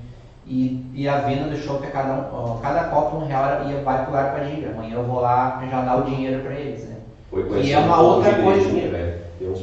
[0.47, 4.17] E, e a venda do shopping, cada, um, cada copo um real ia, vai pro
[4.17, 4.71] Arpadilha.
[4.71, 6.97] Amanhã eu vou lá já dar o dinheiro pra eles, né?
[7.31, 8.69] Foi E é uma outra coisa.
[8.69, 9.15] velho.
[9.39, 9.61] Deu uns.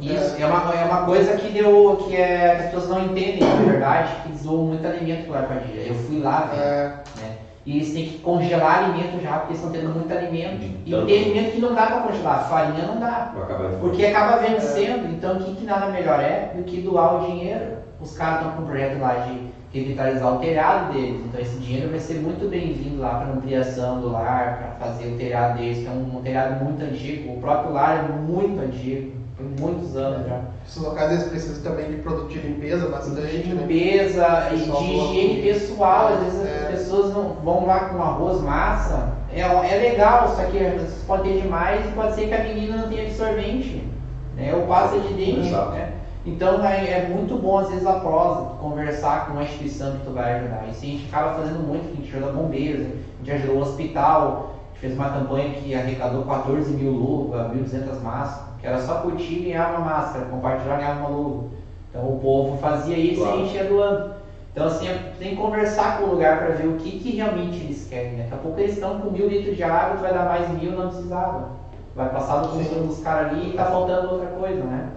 [0.00, 3.40] Isso, é uma, é uma coisa que deu, que, é, que as pessoas não entendem,
[3.40, 5.80] na verdade, que doam muito alimento pro Arpadilha.
[5.82, 7.36] Eu fui lá, ver, É, né?
[7.66, 10.64] E eles têm que congelar alimento já, porque eles estão tendo muito alimento.
[10.86, 11.06] E Tanto.
[11.06, 13.34] tem alimento que não dá pra congelar, farinha não dá.
[13.80, 17.78] Porque acaba vencendo, então o que, que nada melhor é do que doar o dinheiro.
[18.00, 21.20] Os caras estão com um projeto lá de revitalizar o telhado deles.
[21.26, 25.18] Então esse dinheiro vai ser muito bem-vindo lá para ampliação do lar, para fazer o
[25.18, 27.32] telhado deles, que é um, um, telhado muito antigo.
[27.32, 30.40] O próprio lar é muito antigo, tem muitos anos já.
[30.66, 33.20] Esses locais eles precisam também de produto de limpeza bastante.
[33.20, 33.66] De né?
[33.66, 34.50] limpeza né?
[34.54, 36.08] e de higiene pessoal.
[36.08, 36.60] Às vezes é.
[36.62, 39.12] as pessoas não vão lá com arroz, massa.
[39.30, 42.44] É, é legal, só que às vezes pode ter demais e pode ser que a
[42.44, 43.86] menina não tenha absorvente.
[44.34, 44.54] Né?
[44.54, 45.50] Ou passa de dente.
[45.50, 45.92] Né?
[46.24, 50.12] Então é, é, muito bom às vezes a prosa, conversar com uma instituição que tu
[50.12, 50.66] vai ajudar.
[50.68, 54.54] Isso a gente acaba fazendo muito, a gente ajuda bombeiros, a gente ajudou o hospital,
[54.64, 58.94] a gente fez uma campanha que arrecadou 14 mil luvas, 1.200 máscaras, que era só
[58.96, 61.44] curtir e ganhar uma máscara, compartilhar e ganhar uma luva.
[61.88, 63.38] Então o povo fazia isso claro.
[63.38, 64.10] e a gente ia doando.
[64.52, 64.88] Então assim,
[65.20, 68.16] tem que conversar com o lugar para ver o que, que realmente eles querem.
[68.16, 70.72] Daqui a pouco eles estão com mil litros de água, tu vai dar mais mil,
[70.72, 71.50] não precisava.
[71.94, 74.88] Vai passar do consumo dos caras ali e está faltando outra coisa, né?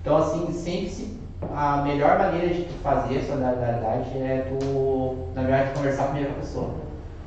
[0.00, 1.20] Então, assim, sempre se,
[1.54, 6.40] a melhor maneira de fazer essa solidariedade é tu, na verdade, conversar primeiro com a
[6.40, 6.70] pessoa.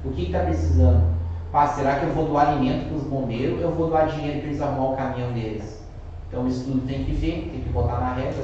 [0.05, 1.12] O que está precisando?
[1.53, 4.39] Ah, será que eu vou doar alimento para os bombeiros ou eu vou doar dinheiro
[4.39, 5.85] para eles arrumar o caminhão deles?
[6.27, 8.43] Então, isso tudo tem que ver, tem que botar na regra.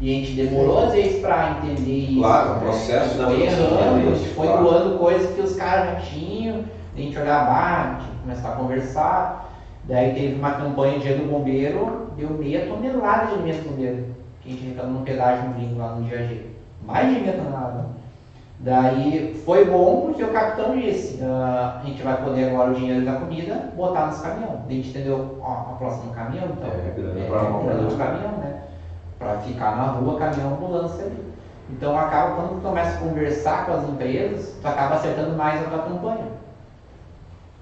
[0.00, 2.20] E a gente demorou às vezes para entender isso.
[2.20, 3.24] Claro, o processo né?
[3.24, 4.64] foi errando, a gente foi claro.
[4.64, 6.64] doando coisas que os caras já tinham,
[6.96, 9.52] a gente olhava, ah, começar a conversar.
[9.84, 14.06] Daí teve uma campanha dia do bombeiro, deu meia tonelada de alimento no bombeiro,
[14.40, 16.46] que a gente reclamou num pedágio no gringo lá no dia a dia.
[16.82, 17.86] Mais de meia tonelada.
[18.60, 23.04] Daí foi bom porque o capitão disse, uh, a gente vai poder agora o dinheiro
[23.04, 24.58] da comida botar nos caminhões.
[24.66, 26.68] A gente entendeu, ó, a próxima caminhão, então.
[26.68, 28.62] É, é, é, é, caminhão, né?
[29.16, 31.28] Para ficar na rua, caminhão, ambulância ali.
[31.70, 35.70] Então acaba, quando tu começa a conversar com as empresas, tu acaba acertando mais a
[35.70, 36.26] tua campanha.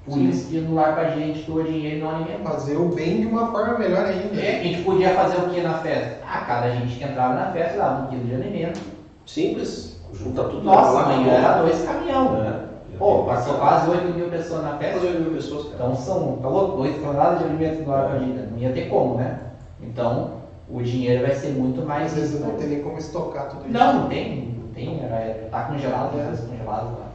[0.07, 2.49] Por isso que no lar com a gente doa dinheiro e não alimenta.
[2.49, 4.41] Fazer o bem de uma forma melhor ainda.
[4.41, 6.19] É, a gente podia fazer o que na festa?
[6.25, 8.81] Ah, cada gente que entrava na festa dava um quilo de alimento.
[9.27, 12.43] Simples, junta tudo Nossa, amanhã era dois caminhão.
[12.45, 12.67] É.
[12.99, 15.01] Pô, passou quase 8 mil pessoas na festa.
[15.01, 15.75] Quase 8 mil pessoas, cara.
[15.75, 18.39] Então são, falou, 2 toneladas de alimento no lar com a gente.
[18.51, 19.39] Não ia ter como, né?
[19.83, 20.31] Então,
[20.69, 22.13] o dinheiro vai ser muito mais.
[22.13, 23.73] Às vezes não tem nem como estocar tudo isso.
[23.73, 25.01] Não, não tem, não tem.
[25.03, 26.37] Era, tá congelado, é.
[26.49, 27.07] congelado lá.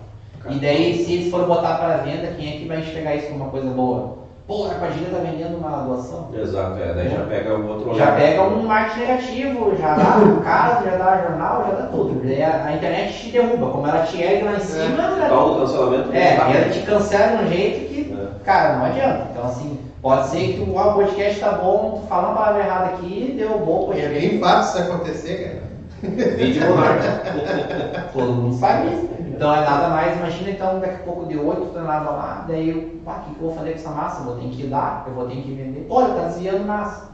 [0.49, 3.43] E daí, se eles forem botar para venda, quem é que vai enxergar isso como
[3.43, 4.20] uma coisa boa?
[4.47, 6.29] Pô, a Arpadilha tá vendendo uma doação.
[6.33, 6.93] Exato, é.
[6.93, 10.97] Daí já pega o outro Já pega um marketing negativo, já dá o caso, já
[10.97, 12.21] dá jornal, já dá tudo.
[12.23, 13.69] Daí a, a internet te derruba.
[13.69, 15.03] Como ela te ergue lá em cima.
[15.25, 15.29] É.
[15.29, 16.13] Dá o cancelamento.
[16.13, 18.43] É, ela te cancela de um jeito que, é.
[18.43, 19.27] cara, não adianta.
[19.31, 23.35] Então, assim, pode ser que o podcast tá bom, tu fala uma palavra errada aqui,
[23.37, 24.15] deu bom podcast.
[24.15, 25.71] É bem fácil isso acontecer, cara.
[26.35, 26.63] Vídeo.
[28.11, 29.20] Todo mundo sabe isso.
[29.41, 33.01] Então é nada mais, imagina então daqui a pouco de 8 toneladas lá, daí eu,
[33.03, 34.21] pá, o que, eu vou fazer com essa massa?
[34.21, 35.79] Eu vou ter que dar, eu vou ter que vender.
[35.89, 37.09] Pô, tá desviando massa.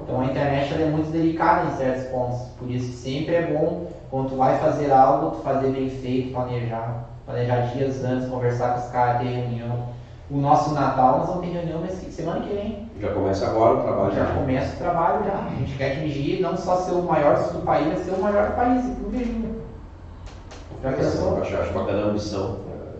[0.00, 2.40] Então a internet é muito delicada em certos pontos.
[2.58, 6.32] Por isso que sempre é bom, quando tu vai fazer algo, tu fazer bem feito,
[6.32, 7.04] planejar.
[7.24, 9.84] Planejar dias antes, conversar com os caras, ter reunião.
[10.28, 12.88] O nosso Natal nós vamos ter reunião mas semana que vem.
[12.98, 14.10] Já começa agora o trabalho.
[14.10, 15.38] Já, já começa o trabalho já.
[15.46, 18.48] A gente quer atingir não só ser o maior do país, mas ser o maior
[18.48, 19.51] do país, inclusive.
[20.82, 21.40] Já pensou?
[21.40, 22.56] Acho, acho bacana a ambição.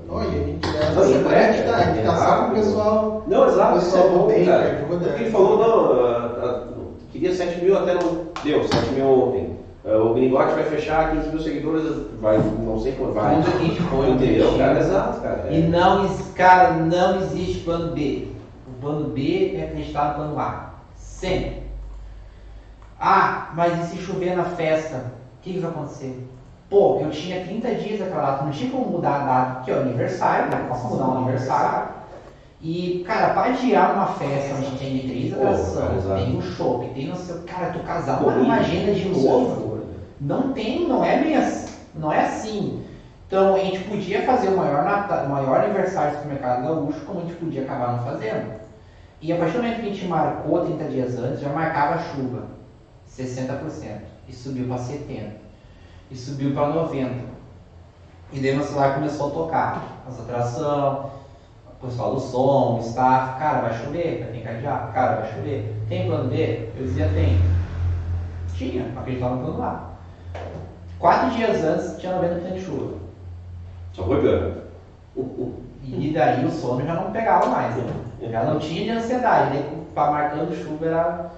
[0.08, 3.24] Olha, a gente é, a gente tá, a com o pessoal.
[3.26, 4.84] Não, exato, é bom, bem, cara.
[4.86, 9.58] Porque ele falou, não, queria 7 mil até não deu, 7 mil ontem.
[9.84, 11.82] o Gringote vai fechar 15 mil seguidores,
[12.20, 13.36] vai, não sei quando vai.
[13.36, 14.58] Quando a gente foi, entendeu?
[14.58, 15.48] Cara, exato, cara.
[15.50, 18.28] E não, cara, não existe plano B.
[18.68, 20.74] O plano B é acreditar no plano A.
[20.94, 21.62] Sempre.
[23.00, 25.12] Ah, mas e se chover na festa?
[25.38, 26.28] O que, que vai acontecer?
[26.72, 29.74] Pô, eu tinha 30 dias aquela data, não tinha como mudar a data, que é
[29.74, 30.64] o aniversário, né?
[30.70, 31.88] Posso mudar o aniversário.
[32.62, 37.16] E, cara, para adiar uma festa onde tem de atração, tem um shopping, tem o
[37.16, 37.42] seu.
[37.42, 39.82] Cara, tu casar uma, uma agenda de novo.
[40.18, 41.74] Não tem, não é assim.
[41.94, 42.82] Não é assim.
[43.26, 47.20] Então a gente podia fazer o maior, Natal, o maior aniversário do supermercado gaúcho, como
[47.20, 48.50] a gente podia acabar não fazendo.
[49.20, 51.98] E a partir do momento que a gente marcou 30 dias antes, já marcava a
[51.98, 52.46] chuva,
[53.06, 55.41] 60%, e subiu para 70%
[56.12, 57.32] e subiu para 90.
[58.32, 60.02] E daí meu celular começou a tocar.
[60.06, 61.12] As atrações,
[61.66, 65.74] o pessoal do som, o staff, cara, vai chover, vai ter cadeado, cara, vai chover.
[65.88, 66.68] Tem plano B?
[66.76, 67.38] Eu dizia, tem.
[68.54, 69.92] Tinha, acreditava no plano A.
[70.98, 72.94] Quatro dias antes tinha 90% de chuva.
[73.92, 74.52] Só foi pior.
[75.84, 77.84] E daí o sono já não pegava mais, né?
[78.30, 79.58] Já não tinha de ansiedade.
[79.58, 81.30] Daí, marcando chuva era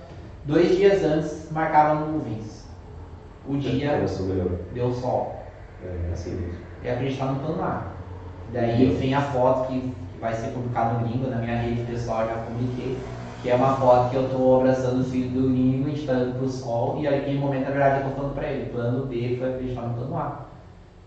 [0.44, 2.53] dois dias antes, marcava nuvens
[3.48, 4.04] o dia
[4.72, 5.44] deu sol.
[5.82, 6.58] É, é assim mesmo.
[6.82, 7.82] E acreditar no plano A.
[8.52, 12.26] Daí vem a foto que, que vai ser publicada no Gringo, na minha rede pessoal
[12.26, 12.98] já publiquei,
[13.42, 16.14] que é uma foto que eu estou abraçando o filho do Gringo, a gente está
[16.14, 19.06] indo pro sol, e aí em momento, na verdade, eu estou falando para ele, plano
[19.06, 20.53] B foi acreditar no plano A.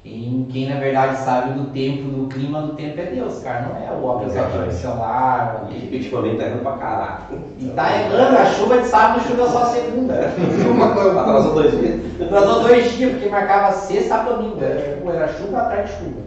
[0.09, 3.61] Em quem na verdade sabe do tempo, do clima do tempo é Deus, cara.
[3.67, 5.67] Não é o aplicativo do celular.
[5.69, 7.23] E efetivamente tá errando pra caralho.
[7.59, 10.31] E tá errando, a chuva de sábado, chuva só segunda.
[11.19, 12.21] Atrasou dois dias.
[12.21, 14.63] Atrasou dois dias, porque marcava sexta a domingo.
[14.63, 16.21] Era, tipo, era chuva atrás de chuva.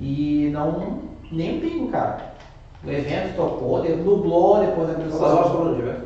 [0.00, 1.00] E não.
[1.30, 2.16] Nem pingo, cara.
[2.82, 6.02] O evento tocou, de- nublou, depois abriu o Essas horas foram onde, velho?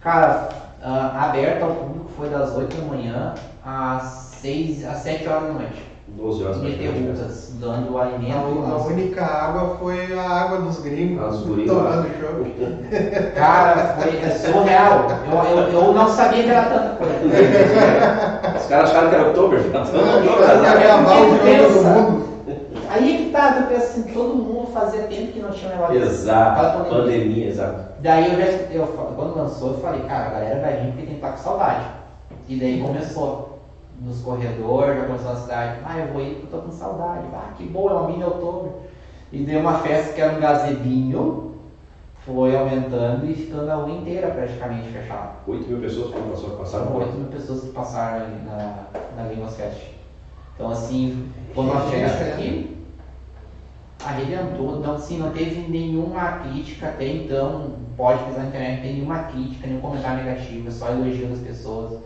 [0.00, 0.48] Cara,
[0.80, 3.34] ah, aberto ao público foi das 8 da manhã
[3.64, 4.02] às,
[4.40, 5.95] 6, às 7 horas da noite.
[6.08, 6.56] 12 horas?
[6.58, 11.24] Ininterruptas, dando alimento A, a única água foi a água dos gringos.
[11.24, 12.54] As tomando chopp.
[13.34, 15.06] Cara, foi é surreal.
[15.30, 17.14] Eu, eu, eu não sabia que era tanta coisa.
[18.56, 21.68] Os caras acharam que era outubro, Não, estão que ia acabar o Pensa.
[21.72, 22.26] jogo do mundo.
[22.88, 25.74] Aí é que tá, eu penso assim, todo mundo fazia tempo que não tinha um
[25.74, 25.96] negócio.
[25.96, 27.02] Exato, Fala pandemia.
[27.02, 27.80] pandemia, exato.
[28.00, 30.98] Daí eu já escutei, eu, quando lançou, eu falei, cara, a galera vai vir porque
[31.02, 31.84] tem que estar com saudade.
[32.48, 33.55] E daí começou.
[34.00, 35.80] Nos corredores, já começou na cidade.
[35.84, 37.26] Ah, eu vou ir porque eu tô com saudade.
[37.32, 38.74] Ah, que bom, é uma mini outubro.
[39.32, 41.54] E deu uma festa que era um gazebinho,
[42.26, 45.32] foi aumentando e ficando a rua inteira praticamente fechada.
[45.46, 48.86] 8 mil pessoas foram passaram, passaram Foram por 8 mil pessoas que passaram ali na,
[49.16, 49.96] na Lingos Fest.
[50.54, 52.36] Então, assim, foi uma Gente, festa né?
[52.36, 52.76] que
[54.04, 54.80] arrebentou.
[54.80, 57.86] Não, assim, não teve nenhuma crítica até então.
[57.96, 61.98] Pode pesar na internet, não tem nenhuma crítica, nenhum comentário negativo, só elogio das pessoas.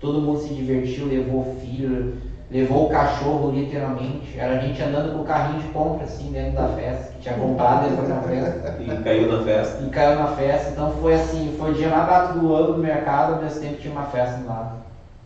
[0.00, 2.14] Todo mundo se divertiu, levou o filho,
[2.50, 4.38] levou o cachorro literalmente.
[4.38, 7.34] Era a gente andando com o carrinho de compra assim dentro da festa, que tinha
[7.34, 9.84] comprado dentro da festa E caiu na festa.
[9.84, 10.70] e caiu na festa.
[10.70, 13.76] Então foi assim, foi o dia mais barato do ano do mercado, ao mesmo tempo
[13.78, 14.76] tinha uma festa do lado.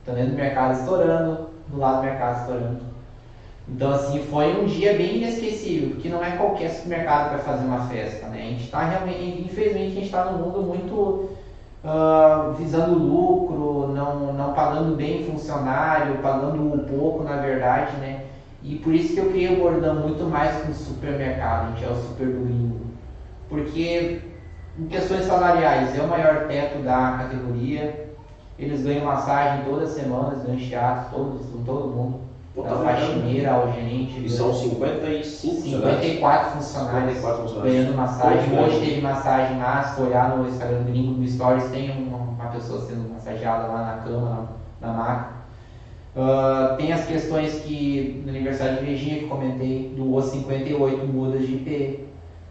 [0.03, 2.93] Então dentro do mercado estourando, do lado do mercado estourando.
[3.68, 7.87] Então assim, foi um dia bem inesquecível, porque não é qualquer supermercado vai fazer uma
[7.87, 8.39] festa, né?
[8.39, 11.31] A gente está realmente, infelizmente a gente está num mundo muito
[11.85, 18.24] ah, visando lucro, não, não pagando bem funcionário, pagando pouco na verdade, né?
[18.62, 21.89] E por isso que eu queria abordar muito mais com o supermercado, a gente é
[21.89, 22.28] o super.
[23.49, 24.22] Porque
[24.78, 28.14] em questões salariais é o maior teto da categoria.
[28.59, 32.20] Eles ganham massagem todas as semanas, ganham teatro, todos, todo mundo.
[32.55, 34.24] Da faxineira ao gerente.
[34.24, 36.03] E são 55 funcionários.
[36.03, 37.74] 54 funcionários 54 funcionários.
[37.74, 38.59] ganhando massagem.
[38.59, 42.50] Hoje, teve massagem lá, se for olhar no Instagram gringo, no Stories, tem uma, uma
[42.50, 44.48] pessoa sendo massageada lá na cama,
[44.80, 45.42] na, na maca.
[46.14, 51.46] Ah, tem as questões que no aniversário de Virgínia que comentei, do Os 58 mudas
[51.46, 52.09] de IP.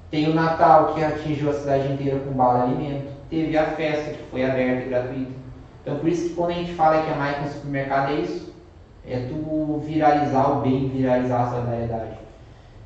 [0.09, 3.11] Tem o Natal que atingiu a cidade inteira com bala alimento.
[3.29, 5.31] Teve a festa que foi aberta e gratuita.
[5.81, 8.15] Então por isso que quando a gente fala que é mais que um supermercado é
[8.15, 8.50] isso.
[9.07, 12.17] É tu viralizar o bem, viralizar a solidariedade.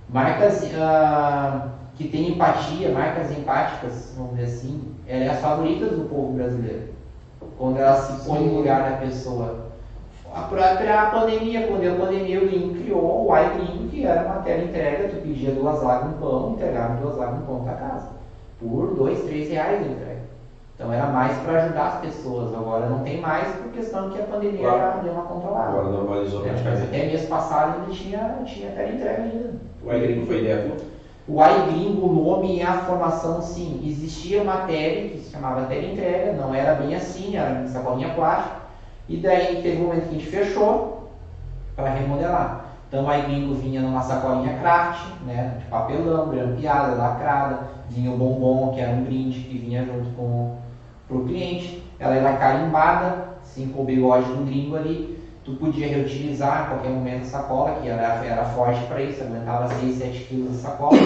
[0.10, 6.06] Marcas ah, que têm empatia, marcas empáticas, vamos dizer assim, ela é as favoritas do
[6.06, 6.90] povo brasileiro.
[7.58, 9.66] Quando ela se põe no lugar da pessoa.
[10.34, 14.64] A própria pandemia, quando a pandemia, o Gringo criou o iGringo, que era uma tela
[14.64, 18.10] entrega, tu pedia duas lagas no pão, entregava duas lagas no pão da casa.
[18.60, 20.22] Por dois, três reais a entrega.
[20.76, 22.54] Então era mais para ajudar as pessoas.
[22.54, 24.78] Agora não tem mais por questão que a pandemia Claro.
[24.78, 25.70] já deu uma controlada.
[25.70, 26.96] Agora normalizou É, mas praticamente.
[26.98, 29.50] até mês passado ainda tinha, tinha tela entrega ainda.
[29.82, 30.76] O iGringo foi ideia tua?
[31.28, 33.82] O iGringo, o nome e a formação, sim.
[33.86, 38.10] Existia uma tele que se chamava tele entrega, não era bem assim, era em sacolinha
[38.14, 38.58] plástica.
[39.08, 41.10] E daí teve um momento que a gente fechou
[41.76, 42.66] para remodelar.
[42.88, 47.60] Então o iGringo vinha numa sacolinha craft, né, de papelão, grampeada, lacrada.
[47.90, 50.52] Vinha o bombom, que era um brinde que vinha junto com
[51.10, 51.84] o cliente.
[52.00, 55.24] Ela era carimbada, assim, com o bigode do gringo ali.
[55.44, 59.68] Tu podia reutilizar a qualquer momento a sacola, que era, era forte para isso, aguentava
[59.76, 60.98] 6, 7 quilos de sacola.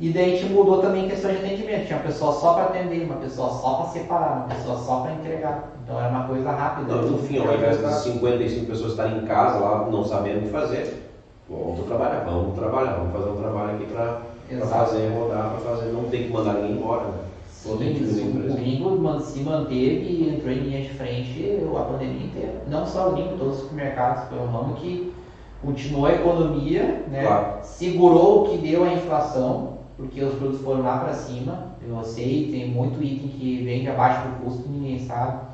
[0.00, 1.86] E daí a gente mudou também a questão de atendimento.
[1.86, 5.12] Tinha uma pessoa só para atender, uma pessoa só para separar, uma pessoa só para
[5.12, 5.72] entregar.
[5.82, 6.94] Então era uma coisa rápida.
[6.94, 10.42] Não, no fim, ao invés das 55 pessoas estarem em casa lá, não sabendo o
[10.42, 11.10] que fazer,
[11.48, 14.20] vamos trabalhar, vamos trabalhar, vamos fazer um trabalho aqui para
[14.66, 17.27] fazer, rodar, para fazer, não tem que mandar ninguém embora, né?
[17.62, 22.62] Todo o gringo se manteve e entrou em linha de frente a pandemia inteira.
[22.68, 25.12] Não só o gringo, todos os supermercados, foi um ramo que
[25.60, 27.22] continuou a economia, né?
[27.22, 27.58] Claro.
[27.62, 31.72] segurou o que deu a inflação, porque os produtos foram lá para cima.
[31.86, 35.48] Eu sei, tem muito item que vende abaixo do custo, ninguém sabe.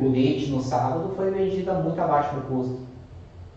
[0.00, 2.78] O leite no sábado foi vendido muito abaixo do custo.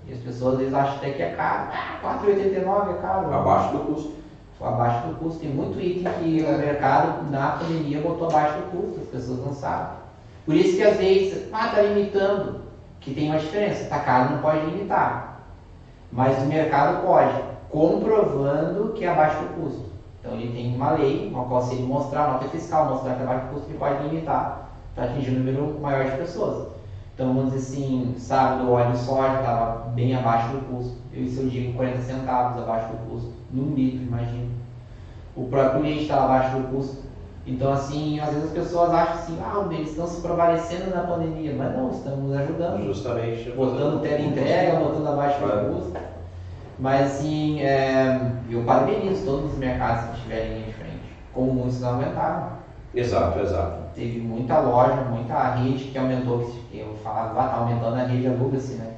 [0.08, 1.70] E as pessoas às vezes acham até que é caro.
[1.72, 3.34] Ah, 4,89 é caro.
[3.34, 4.12] Abaixo do custo.
[4.60, 5.40] Abaixo do custo.
[5.40, 9.54] Tem muito item que o mercado na pandemia botou abaixo do custo, as pessoas não
[9.54, 9.98] sabem.
[10.46, 12.62] Por isso que às vezes, ah, tá limitando,
[13.00, 13.90] que tem uma diferença.
[13.90, 15.42] Tacado não pode limitar.
[16.12, 17.34] Mas o mercado pode,
[17.70, 19.86] comprovando que é abaixo do custo.
[20.20, 23.24] Então ele tem uma lei, uma qual se ele mostrar, nota fiscal, mostrar que é
[23.24, 26.68] abaixo do custo, ele pode limitar para atingir um número maior de pessoas.
[27.14, 30.98] Então, vamos dizer assim, sábado o óleo soja estava bem abaixo do custo.
[31.12, 34.48] Eu e seu dia com 40 centavos abaixo do custo, num litro, imagina.
[35.36, 37.08] O próprio leite estava abaixo do custo.
[37.46, 41.56] Então, assim, às vezes as pessoas acham assim, ah, eles estão se prevalecendo na pandemia.
[41.58, 42.84] Mas não, estamos ajudando.
[42.84, 43.52] Justamente.
[43.52, 45.70] Botando entrega, botando abaixo Claro.
[45.70, 46.00] do custo.
[46.78, 51.00] Mas, assim, é, eu parabenizo todos os mercados que tiverem linha de frente.
[51.34, 52.58] Como muitos não aumentaram.
[52.94, 53.78] Exato, exato.
[53.96, 58.28] Teve muita loja, muita rede que aumentou, que eu falava, ah, tá aumentando a rede
[58.28, 58.92] aluga-se, né?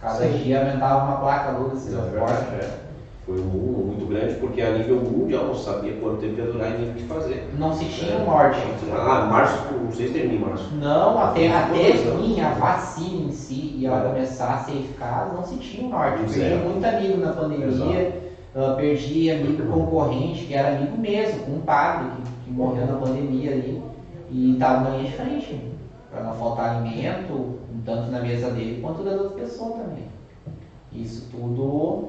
[0.00, 0.38] Cada Sim.
[0.38, 2.83] dia aumentava uma placa aluga-se É verdade, é.
[3.26, 6.74] Foi um boom muito grande, porque a nível mundial não sabia quanto tempo ia durar
[6.74, 7.48] e nem o que fazer.
[7.58, 8.60] Não se tinha um norte.
[8.92, 10.74] Ah, março, não sei se termina em março.
[10.74, 14.08] Não, até, até vir a vacina em si e ela É.
[14.08, 16.20] começar a ser eficaz, não se tinha norte.
[16.20, 18.20] Eu perdi muito amigo na pandemia,
[18.54, 22.98] ah, perdi amigo concorrente, que era amigo mesmo, com um padre que, que morreu na
[22.98, 23.82] pandemia ali
[24.30, 25.60] e estava na linha de frente,
[26.10, 27.54] para não faltar alimento,
[27.86, 30.04] tanto na mesa dele quanto das outras pessoas também.
[30.92, 32.08] Isso tudo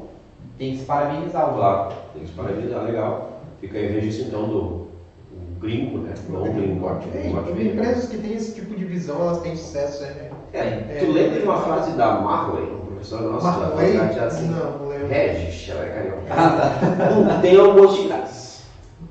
[0.58, 1.52] tem que se parabenizar.
[1.52, 3.42] o Claro, tem que se parabenizar, legal.
[3.60, 4.86] Fica aí o registro então do
[5.32, 6.14] o gringo, né?
[6.30, 9.56] Não o gringo, É, o e empresas que têm esse tipo de visão, elas têm
[9.56, 10.30] sucesso, né?
[10.54, 13.98] É, tu lembra de uma frase da Marley, um professor nosso da Marley?
[13.98, 14.48] faculdade, assim?
[14.48, 15.08] Não, não lembro.
[15.08, 16.22] Regis, ela é carioca.
[16.30, 17.40] Ah, tá.
[17.42, 18.14] Tem almoço de.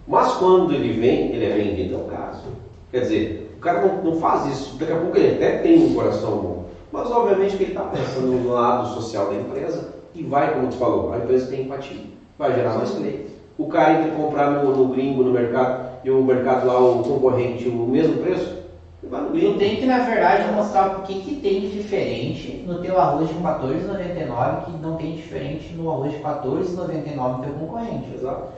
[0.06, 2.44] Mas quando ele vem, ele é vendido ao caso.
[2.90, 4.76] Quer dizer, o cara não, não faz isso.
[4.76, 6.64] Daqui a pouco ele até tem um coração bom.
[6.92, 10.76] Mas obviamente que ele está pensando no lado social da empresa e vai, como tu
[10.76, 12.02] falou, a empresa tem empatia.
[12.38, 13.32] Vai gerar mais clientes.
[13.58, 17.68] O cara entra comprar no, no gringo, no mercado, e o mercado lá, o concorrente,
[17.68, 18.64] o mesmo preço,
[19.02, 22.64] ele vai no Tu tem que, na verdade, mostrar o que, que tem de diferente
[22.66, 27.52] no teu arroz de 14,99 que não tem diferente no arroz de 14,99 do teu
[27.54, 28.14] concorrente.
[28.14, 28.48] Exato.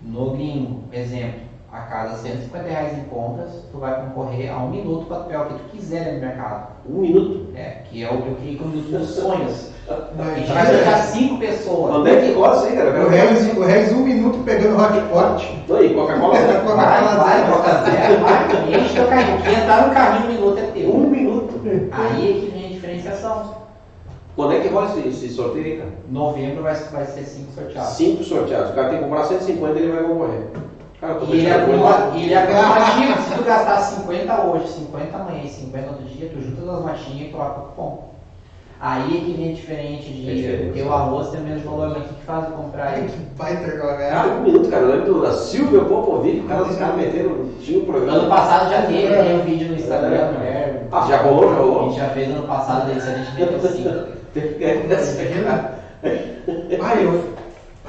[0.00, 1.40] No gringo, exemplo,
[1.72, 5.46] a cada 150 reais em compras, tu vai concorrer a um minuto para pegar o
[5.48, 6.68] que tu quiser no mercado.
[6.88, 7.52] Um minuto.
[7.54, 9.77] É, que é o que eu criei como minuto dos sonhos.
[9.90, 11.94] A gente tá vai pegar 5 pessoas.
[11.96, 13.04] Onde é que rola isso aí, cara?
[13.04, 13.08] O.
[13.08, 15.58] Regis, o Regis, um minuto pegando hot pot.
[15.68, 16.66] Não, e Coca-Cola zero.
[16.66, 19.42] Vai, vai, Coca Zero, vai, enche teu carrinho.
[19.42, 20.94] Quem entrar no carrinho no minuto é teu.
[20.94, 21.60] Um minuto.
[21.92, 23.54] Aí é que vem a diferenciação.
[24.36, 25.90] Quando é que rola esse, esse sorteio aí, cara?
[26.08, 27.90] Novembro vai, vai ser 5 sorteados.
[27.90, 28.70] Cinco sorteados.
[28.70, 30.40] O cara tem que comprar 150 e ele vai concorrer.
[31.00, 33.22] Cara, eu tô E ele é acumula- e ele é acumulativo.
[33.22, 37.28] Se tu gastar 50 hoje, 50 amanhã e 50 outro dia, tu junta as machinhas
[37.28, 38.08] e troca o cupom.
[38.80, 42.10] Aí é que vem diferente de É porque o arroz tem o mesmo valor, mas
[42.10, 43.06] o que, faz eu comprar aí?
[43.08, 44.08] que baita jogada.
[44.08, 44.82] Cara, um minuto, cara.
[44.84, 48.18] Eu lembro da Silvia Popovic, o cara, os caras meteram, tinha um programa.
[48.18, 50.32] Ano passado já teve, tem um vídeo no Instagram, É.
[50.32, 50.86] mulher.
[50.92, 51.88] Ah, já rolou, já A rolou?
[51.90, 53.88] gente já fez ano passado, aí se a gente meteu 5.
[56.80, 57.24] Ah, eu,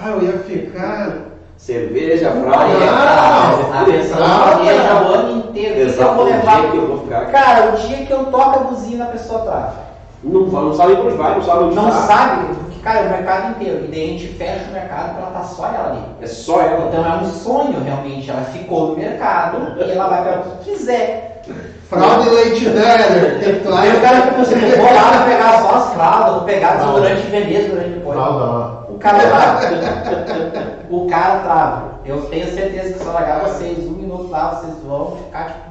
[0.02, 1.30] ah, eu ia ficar.
[1.58, 2.74] Cerveja, praia.
[3.74, 4.60] A pessoa Exato.
[4.60, 5.80] planeja o ano inteiro.
[5.82, 6.62] Exato, vou o levar?
[6.62, 7.26] dia que eu vou ficar.
[7.26, 9.89] Cara, o dia que eu toco a buzina, a pessoa trava.
[10.24, 11.92] Não, não sabe pra onde vai, não sabe onde Não tá.
[11.92, 13.86] sabe, porque, cara, é o mercado inteiro.
[13.86, 16.02] E daí a gente fecha o mercado pra ela tá só ela ali.
[16.22, 16.88] É só ela.
[16.88, 18.30] Então é um sonho realmente.
[18.30, 21.42] Ela ficou no mercado e ela vai pegar o que quiser.
[21.90, 25.62] Fralda e leite que tu Aí o cara fica assim, eu vou lá, vou pegar
[25.62, 28.16] só as fraldas, vou pegar desodorante Veneza durante depois.
[28.16, 28.86] Fralda lá.
[28.90, 29.60] O cara trava.
[30.92, 31.84] o cara trava.
[32.06, 35.69] Eu tenho certeza que se eu largar vocês um minuto lá, vocês vão ficar tipo.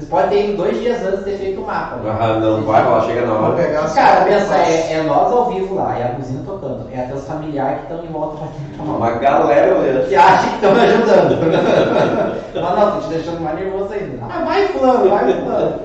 [0.00, 1.96] Vocês podem ter ido dois dias antes de ter feito o mapa.
[1.96, 2.16] né?
[2.18, 3.54] Ah, não vai rolar, chega na hora.
[3.54, 7.14] pegar Cara, pensa, é, é nós ao vivo lá, é a buzina tocando, é até
[7.14, 8.96] os familiares que estão em volta batendo palma.
[8.96, 10.08] Uma galera olhando.
[10.08, 11.36] Que acha que estão me ajudando.
[12.54, 14.26] Mas não, tô te deixando mais nervoso ainda.
[14.30, 15.80] Ah, vai fulano, vai fulano.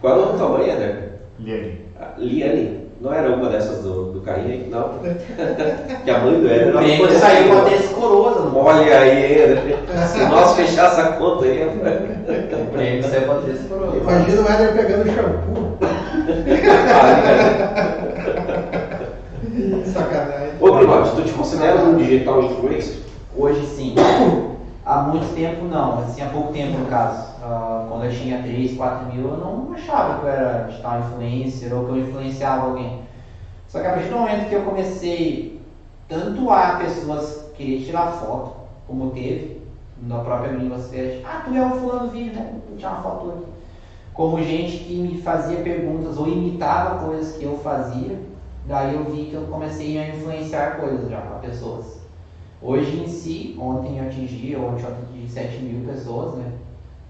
[0.00, 0.96] Qual é o nome da tua mãe, André?
[1.40, 1.80] Liane.
[2.00, 2.85] Ah, Liane.
[3.00, 4.68] Não era uma dessas do, do carrinho aí?
[4.70, 4.90] Não.
[6.04, 7.18] que a mãe do Éder prêmio conhecia.
[7.18, 8.40] saiu com a Tess Coroza.
[8.40, 9.76] não Olha aí.
[10.08, 13.96] Se nós fechar essa conta aí, O prêmio saiu com a Tess Coroza.
[13.98, 15.76] Imagina o Éder pegando shampoo.
[19.92, 20.50] Sacanagem.
[20.60, 22.96] Ô, Bruno, tu te considera um digital influencer?
[23.36, 23.94] Hoje sim.
[24.86, 27.34] Há muito tempo não, assim, há pouco tempo no caso.
[27.42, 31.72] Ah, quando eu tinha 3, 4 mil, eu não achava que eu era digital influencer
[31.74, 32.96] ou que eu influenciava alguém.
[33.68, 35.52] Só que a partir do momento que eu comecei
[36.08, 38.52] tanto a pessoas querer tirar foto,
[38.86, 39.50] como teve
[39.96, 42.46] na própria universidade, ah, tu é o fulano vídeo, né?
[42.66, 43.48] Vou tirar uma foto aqui.
[44.12, 48.16] Como gente que me fazia perguntas ou imitava coisas que eu fazia,
[48.64, 52.05] daí eu vi que eu comecei a influenciar coisas já para pessoas.
[52.60, 56.50] Hoje em si, ontem eu atingi, ontem eu atingi 7 mil pessoas, né?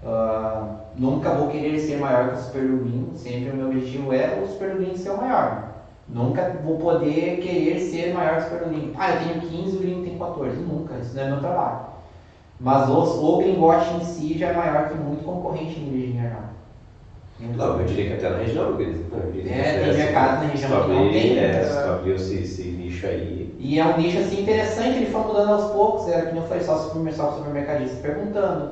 [0.03, 0.61] Ah,
[0.93, 4.45] nunca vou querer ser maior que o Super Domingo, sempre o meu objetivo é o
[4.45, 5.55] Super Domingo ser o maior.
[6.07, 8.89] Nunca vou poder querer ser maior que o Super Domingo.
[8.93, 10.59] Ah, eu tenho 15, o Gringo tem 14.
[10.59, 11.77] Nunca, isso não é meu trabalho.
[12.59, 16.41] Mas o, o Gringote em si já é maior que muito concorrente em Virgínia já.
[17.53, 18.63] Não, eu diria que até na região,
[19.11, 21.61] eu diria É, tem mercado na região se tu que não abrir, tem, É, né?
[21.61, 21.87] se tu
[22.33, 23.36] esse nicho aí.
[23.59, 26.59] E é um nicho assim interessante, ele foi mudando aos poucos, era que não foi
[26.59, 28.67] só supermercadista perguntando.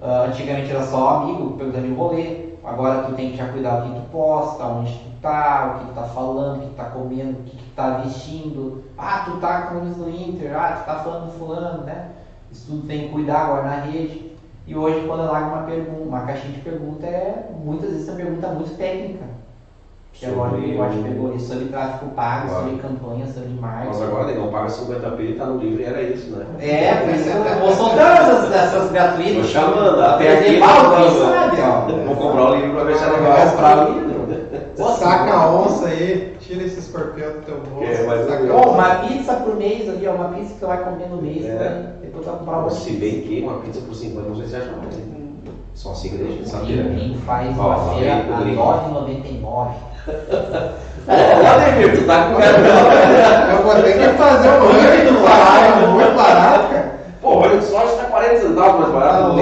[0.00, 3.82] Ah, antigamente era só amigo perguntando em rolê, agora tu tem que já cuidar do
[3.82, 6.84] que tu posta, onde tu tá, o que tu tá falando, o que tu tá
[6.84, 8.72] comendo, o que tu tá vestindo.
[8.96, 12.02] Ah, tu tá com isso do Inter, ah, tu tá falando do fulano, né?
[12.50, 14.22] Isso tudo tem que cuidar agora na rede.
[14.66, 18.14] E hoje quando eu largo uma pergunta, uma caixinha de pergunta é muitas vezes uma
[18.14, 19.28] pergunta muito técnica.
[20.18, 22.64] Que agora o Sobre bigode o- pegou isso sobre tráfego pago, Claro.
[22.64, 23.86] sobre campanha, sobre marketing.
[23.86, 26.44] Mas agora, negão, paga 50 p e tá no livro e era isso, né?
[26.58, 29.36] É, por isso eu vou soltando essas, essas gratuitas.
[29.36, 31.20] Tô chamando, até aqui, quem falando.
[31.20, 32.04] sabe, ó.
[32.06, 33.50] Vou comprar o livro pra ver se é Vai legal.
[33.50, 34.08] comprar o livro.
[34.76, 37.84] Pô, Saca a onça aí, tira esse escorpião do teu bolso.
[37.84, 40.78] É, mas saca eu- uma pizza por mês ali, ó, uma pizza que tu vai
[40.84, 41.48] comer no mês, É.
[41.48, 41.92] né?
[42.02, 44.56] Depois tu vai comprar uma Se bem que uma pizza por 50 não sei se
[44.56, 44.94] acha mais.
[45.92, 46.80] Assim que deixa de.
[46.80, 48.62] O Gringo faz Ó, uma feira o a Gringo.
[48.62, 49.70] 9,99.
[51.08, 52.40] Ô, Ademir, tu tá com
[53.52, 56.98] Eu vou ter que fazer um ranking do é muito barato, cara.
[57.20, 59.22] Pô, olha só, está 40 centavos mais barato.
[59.22, 59.36] Tá não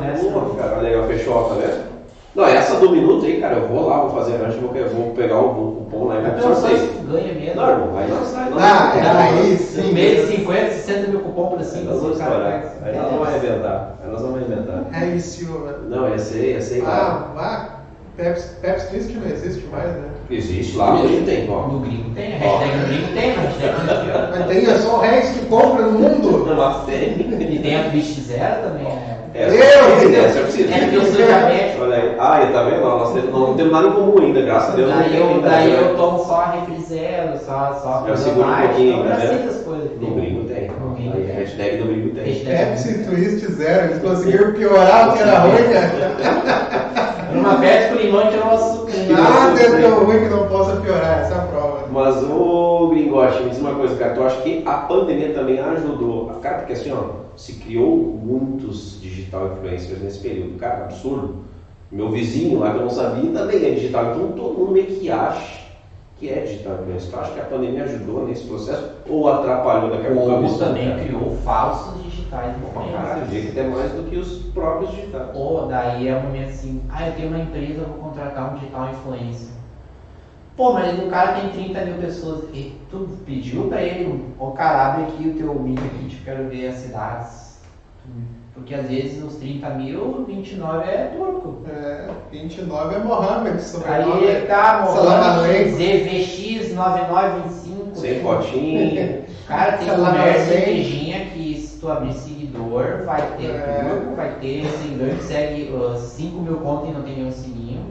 [0.00, 0.20] né?
[0.32, 1.87] Pô, cara, legal, fechou, tá vendo?
[2.34, 5.38] Não, essa do minuto aí, cara, eu vou lá, vou fazer a vou, vou pegar
[5.40, 6.92] o, o cupom lá e vou Então, pro sorteio.
[7.10, 7.56] ganha mesmo.
[7.60, 9.92] Não, irmão, aí nós sai, nós Ah, nós- é, aí No sim.
[9.92, 11.90] mês de 50, 60 mil cupom por cima.
[11.90, 12.52] nós vamos estourar.
[12.52, 13.94] faz- Aí nós vamos arrebentar.
[14.04, 14.84] Aí nós vamos arrebentar.
[14.92, 15.78] Harry Silva.
[15.88, 16.82] Não, esse aí, esse aí.
[16.86, 17.68] Ah, vá.
[18.16, 20.08] Pepsi, Pepsi Twist não existe mais, né?
[20.30, 21.68] Existe lá, hoje tem, ó.
[21.68, 24.28] No gringo tem, a hashtag no gringo tem, a hashtag no gringo.
[24.30, 26.54] Mas tem é só o Rex que compra no mundo.
[26.56, 27.12] Mas tem.
[27.20, 29.18] E tem a Twist Zero também, né?
[29.38, 30.24] É, essa Deus!
[30.26, 30.72] essa eu preciso.
[30.74, 31.82] É porque eu sou diabético.
[31.84, 32.16] Olha aí.
[32.18, 32.80] Ah, e tá vendo?
[32.80, 34.90] Nós não temos nada em comum ainda, graças a Deus.
[34.90, 35.78] não Daí eu, ainda, daí né?
[35.80, 39.42] eu tomo só a refri zero, só, só coisa segura um pouquinho, então eu né?
[39.46, 39.90] das coisas.
[40.00, 40.68] No gringo tem.
[40.68, 41.36] No Aí, tem.
[41.36, 42.24] hashtag do gringo tem.
[42.24, 43.84] Hashtag- Twist Zero.
[43.86, 47.28] Eles conseguiram piorar o que era ruim, cara.
[47.32, 48.92] Numa Pepsi com limão tirou o açúcar.
[49.10, 51.20] Nada é tão ruim que não possa piorar.
[51.20, 51.78] Essa é a prova.
[51.92, 56.26] Mas o Gringote, me diz uma coisa, cara, tu acha que a pandemia também ajudou?
[56.42, 61.44] Cara, porque assim, ó, se criou muitos digital influencers nesse período, cara, absurdo.
[61.90, 65.10] Meu vizinho lá que eu não sabia também é digital, então todo mundo meio que
[65.10, 65.68] acha
[66.18, 67.10] que é digital influencer.
[67.10, 70.88] Tu acha que a pandemia ajudou nesse processo ou atrapalhou daqui a pouco Ou também
[70.90, 71.00] cara?
[71.02, 73.30] criou falsos digitais eu influencers.
[73.30, 75.28] diria que até mais do que os próprios digitais.
[75.32, 78.56] Ou daí é um momento assim, ah, eu tenho uma empresa, eu vou contratar um
[78.58, 79.57] digital influencer.
[80.58, 82.44] Pô, mas o cara tem 30 mil pessoas.
[82.52, 86.48] E tu pediu pra ele, ô cara, abre aqui o teu Media Kit, eu quero
[86.48, 87.58] ver as cidades.
[88.54, 91.62] Porque às vezes os 30 mil, 29 é turco.
[91.70, 94.26] É, 29 é Mohamed, sobrenome.
[94.26, 95.70] Aí tá, Salam Mohamed, aleikum.
[95.76, 97.96] ZVX 9925.
[97.96, 99.22] Sem fotinho.
[99.46, 100.50] Cara, tem aleikum.
[100.50, 103.84] igrejinha que se tu abrir seguidor, vai ter É.
[103.88, 107.86] turco, vai ter seguidor que segue uh, 5 mil contas e não tem nenhum sininho.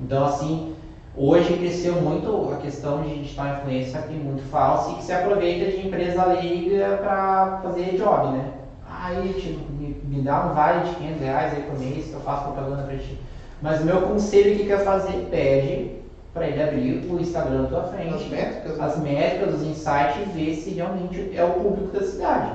[0.00, 0.74] Então assim,
[1.18, 5.12] hoje cresceu muito a questão de digital influencer que tem muito falso e que se
[5.12, 8.52] aproveita de empresa leiga para fazer job, né?
[8.88, 12.20] Aí, tipo, me, me dá um vale de 500 reais aí por mês que eu
[12.20, 13.18] faço propaganda pra ti.
[13.60, 15.98] Mas o meu conselho que quer fazer, pede
[16.32, 18.84] para ele abrir o Instagram da tua frente As métricas, né?
[18.84, 22.52] as métricas, os insights e ver se realmente é o público da cidade.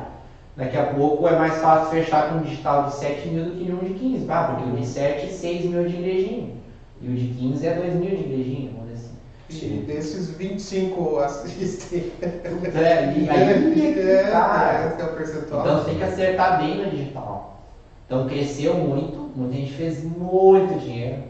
[0.55, 3.71] Daqui a pouco é mais fácil fechar com um digital de 7 mil do que
[3.71, 6.62] um de 15, ah, porque o de 7 é 6 mil de igrejinha.
[7.03, 9.09] E o de 15 é 2 mil de igrejinha, vamos dizer
[9.49, 9.75] assim.
[9.75, 12.11] E desses 25 assistem.
[12.21, 15.61] É, e aí, é, cara, esse é o percentual.
[15.61, 17.61] Então você tem que acertar bem no digital.
[18.05, 21.23] Então cresceu muito, muita gente fez muito dinheiro.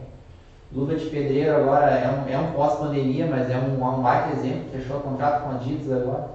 [0.72, 4.70] Luva de pedreiro agora é um, é um pós-pandemia, mas é um, um baita exemplo,
[4.72, 6.28] fechou contrato com a Adidas agora.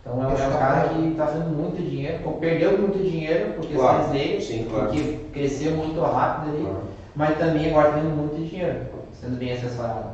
[0.00, 3.62] Então é, um- é um cara que está fazendo muito dinheiro, perdeu muito dinheiro por
[3.66, 4.86] questões Claro, dele, sim, claro.
[4.88, 6.93] porque cresceu muito rápido ali, Claro.
[7.16, 8.80] Mas também agora tendo muito dinheiro,
[9.20, 10.10] sendo bem assessorado.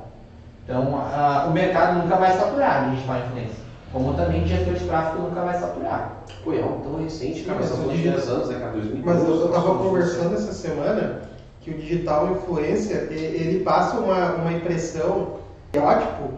[0.65, 3.57] Então a- o mercado nunca vai saturar de digital influência,
[3.93, 6.17] como também gestor de tráfego nunca vai saturar.
[6.45, 8.73] Pô, é algo tão recente, cara, Mas de digital- 10 anos, né, cara?
[8.73, 9.05] 2012.
[9.05, 11.21] Mas eu, eu tava nossa, conversando essa semana
[11.61, 15.35] que o digital influencer, e- ele passa uma, uma impressão,
[15.67, 16.31] estereótipo,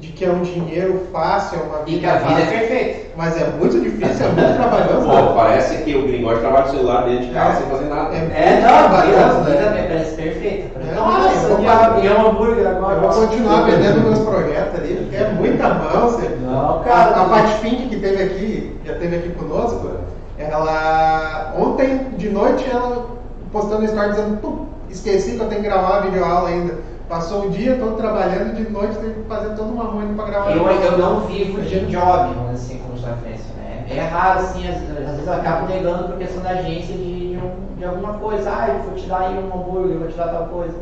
[0.00, 2.58] de que é um dinheiro fácil, é uma E que a vida é fácil.
[2.58, 3.08] perfeita.
[3.16, 5.06] Mas é muito difícil, é muito trabalhoso.
[5.08, 7.56] Pô, parece que o gringote trabalha no celular dentro de casa É.
[7.62, 8.14] sem fazer nada.
[8.14, 9.86] É, É, não, a trabalhoso, vida né?
[9.88, 10.78] parece perfeita.
[10.80, 12.94] É, Nossa, eu vou e fazer- a- é um hambúrguer agora.
[12.94, 16.10] Eu vou continuar vendendo meus projetos ali, porque é muita mão.
[16.10, 16.28] Você...
[16.42, 17.10] Não, A, cara.
[17.20, 19.90] a Pat Fink que teve aqui, já teve aqui conosco,
[20.38, 23.06] ela ontem de noite ela
[23.52, 26.74] postando story dizendo, "Pum, esqueci que eu tenho que gravar a videoaula ainda.
[27.08, 30.26] Passou o dia todo trabalhando e de noite teve que fazer toda uma manhã para
[30.26, 30.50] gravar.
[30.50, 33.86] Eu, eu não vivo de job, vamos dizer assim, como só transferência, né?
[33.88, 37.38] É raro, assim, às, às vezes eu acabo negando por questão da agência de, de,
[37.38, 38.50] um- de alguma coisa.
[38.50, 40.74] Ah, eu vou te dar aí um hambúrguer, eu vou te dar tal coisa.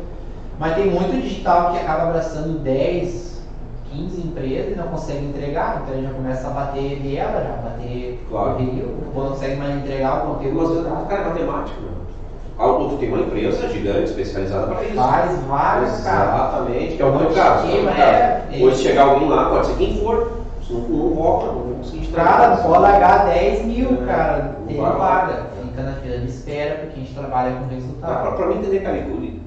[0.59, 3.41] Mas tem muito digital que acaba abraçando 10,
[3.89, 8.25] 15 empresas e não consegue entregar, então ele já começa a bater dela, já bater
[8.27, 8.51] Claro.
[8.55, 10.81] correio, não consegue mais entregar o Mas conteúdo.
[10.81, 11.87] o cara é matemático, né?
[12.57, 14.95] Algo tu tem uma empresa gigante especializada para isso.
[14.95, 16.25] Vários, vários, cara.
[16.35, 17.67] Exatamente, que é o monte de caso.
[17.67, 18.01] esquema, é o caso.
[18.09, 18.89] é, Hoje é.
[18.89, 20.31] chegar alguém lá, pode ser quem for,
[20.65, 22.07] se não, não volta, não conseguir.
[22.07, 24.55] Cara, pode largar 10 mil, É, cara.
[24.67, 25.45] Tem vaga.
[25.61, 28.35] Fica na fila de espera porque a gente trabalha com resultado.
[28.35, 29.05] pra mim entender, cara,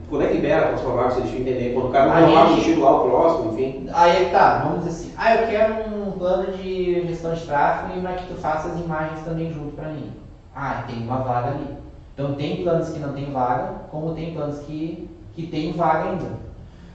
[0.08, 1.74] quando é que libera a próxima vaga, você deixa eu entender.
[1.74, 3.88] Quando o cara não vai gente- lá, o próximo, enfim.
[3.92, 5.74] Aí é que tá, vamos dizer assim, ah, eu quero
[6.06, 9.74] um plano de gestão de tráfego e para que tu faça as imagens também junto
[9.74, 10.12] pra mim.
[10.54, 11.80] Ah, tem uma vaga ali.
[12.20, 16.28] Então tem planos que não tem vaga, como tem planos que, que tem vaga ainda.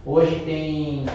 [0.05, 1.07] Hoje tem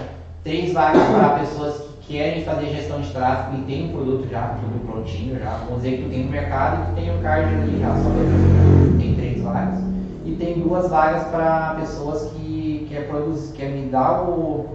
[0.43, 4.49] três vagas para pessoas que querem fazer gestão de tráfego e tem um produto já,
[4.49, 5.51] tudo prontinho já.
[5.51, 8.11] Vamos dizer que tu tem no mercado e tu tem o card ali já, só
[8.11, 9.79] pra Tem três vagas.
[10.25, 14.71] E tem duas vagas para pessoas que quer produzir, quer me dar o.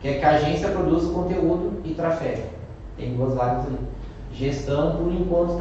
[0.00, 2.44] quer que a agência produza conteúdo e trafega.
[2.96, 3.80] Tem duas vagas ali.
[4.32, 5.58] Gestão, por enquanto,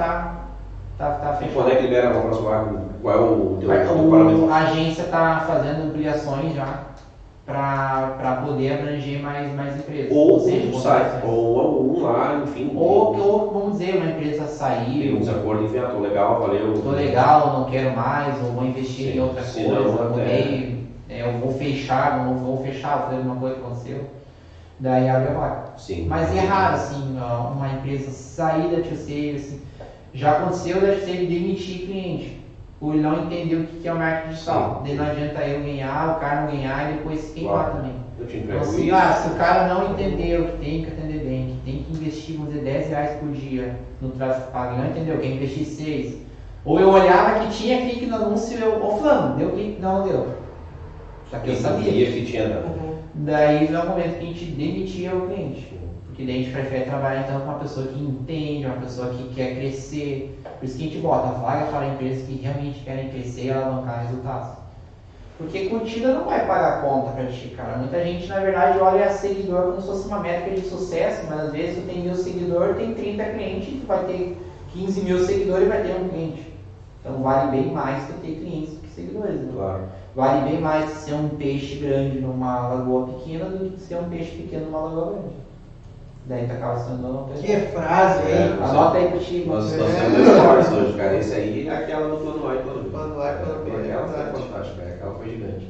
[0.97, 2.79] tá, tá, E quando é que libera a próxima vaga?
[3.01, 6.87] Qual é o teu, o- a agência está fazendo ampliações já
[7.45, 10.11] para poder abranger mais, mais empresas.
[10.11, 12.73] Ou seja, um site, ou um lá, enfim.
[12.75, 16.73] ou, ou, vamos dizer, uma empresa tem um desacordo, enfim, ah, tô legal, valeu.
[16.73, 21.21] tô legal, não quero mais, ou vou investir Sim, em outra coisa, não, mudei, é,
[21.21, 24.05] eu vou fechar, não vou fechar, foi alguma coisa que aconteceu.
[24.79, 25.63] Daí abre a vaga.
[25.77, 26.05] Sim.
[26.07, 27.15] Mas é raro, assim,
[27.51, 29.59] uma empresa sair da Tio assim.
[30.18, 32.41] Já aconteceu Tio Save demitir cliente,
[32.80, 34.82] por não entender o que é o marketing digital.
[34.84, 37.76] Daí não adianta eu ganhar, o cara não ganhar e depois queimar Claro.
[37.76, 37.93] também.
[38.20, 41.45] Eu te Então, assim, ah, se o cara não entendeu que tem que atender bem,
[41.45, 45.20] que tem que investir, vamos dizer, 10 reais por dia no tráfego pago, não entendeu,
[45.20, 46.18] quer investir 6.
[46.65, 49.80] Ou eu olhava que tinha clique no anúncio e eu, ô fulano, deu clique?
[49.80, 50.28] Não, não deu.
[51.30, 51.91] Só que eu sabia.
[51.91, 52.97] Sabia que tinha dado.
[53.13, 55.78] Daí é o momento que a gente demitia o cliente.
[56.18, 59.36] Porque daí a gente prefere trabalhar então com uma pessoa que entende, uma pessoa que
[59.36, 60.41] quer crescer.
[60.57, 63.51] Por isso que a gente bota a vaga para empresas que realmente querem crescer e
[63.51, 64.57] alavancar resultados.
[65.38, 67.78] Porque curtida não vai pagar conta pra ti, cara.
[67.78, 71.51] Muita gente, na verdade, olha seguidor como se fosse uma métrica de sucesso, mas às
[71.51, 74.38] vezes tu tem mil seguidores, tem 30 clientes, tu vai ter
[74.74, 76.51] 15 mil seguidores e vai ter um cliente.
[76.99, 79.39] Então vale bem mais tu ter clientes do que seguidores.
[79.41, 79.51] Né?
[79.53, 79.84] Claro.
[80.15, 84.36] Vale bem mais ser um peixe grande numa lagoa pequena do que ser um peixe
[84.36, 85.46] pequeno numa lagoa grande.
[86.28, 87.41] Daí tu acaba sendo uma coisa.
[87.41, 88.51] Que frase, hein?
[88.59, 88.65] É.
[88.65, 89.49] Anota aí contigo.
[89.49, 89.78] Nós É.
[89.78, 91.15] nós temos dois stories hoje, cara.
[91.15, 92.89] Esse aí é aquela do plano A e plano B.
[92.89, 94.89] Plano A e plano B, Aquela é foi fantástica, cara.
[94.89, 95.69] aquela foi gigante.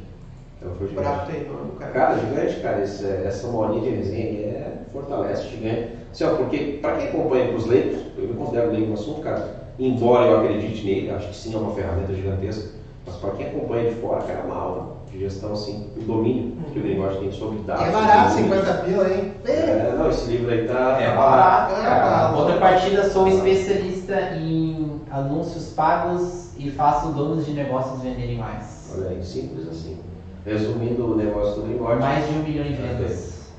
[0.55, 1.26] Aquela foi O prato gigante.
[1.28, 1.91] tem nome, cara.
[1.91, 5.84] Cara, gigante, cara, esse- essa uma horinha de resenha aí é fortalece gigante.
[6.12, 9.38] Assim, ó, porque para quem acompanha pros leigos, eu me considero leigo no assunto, cara,
[9.78, 12.64] embora eu acredite nele, acho que sim é uma ferramenta gigantesca,
[13.05, 14.82] mas para quem acompanha de fora, cara, é uma aula
[15.18, 17.84] de gestão, assim, o domínio que o negócio tem sobre dados.
[17.88, 19.34] É barato, sobre 50 pila, hein?
[19.45, 21.01] É, não, esse livro aí tá.
[21.01, 22.38] É tá barato, É barato.
[22.38, 28.93] Outra partida, sou especialista em anúncios pagos e faço donos de negócios venderem mais.
[28.95, 29.97] Olha aí, simples assim.
[30.45, 33.51] Resumindo o negócio do Greenwald, Mais de um milhão em vendas.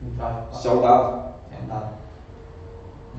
[0.00, 1.22] Então, isso é um dado.
[1.52, 1.88] É um dado.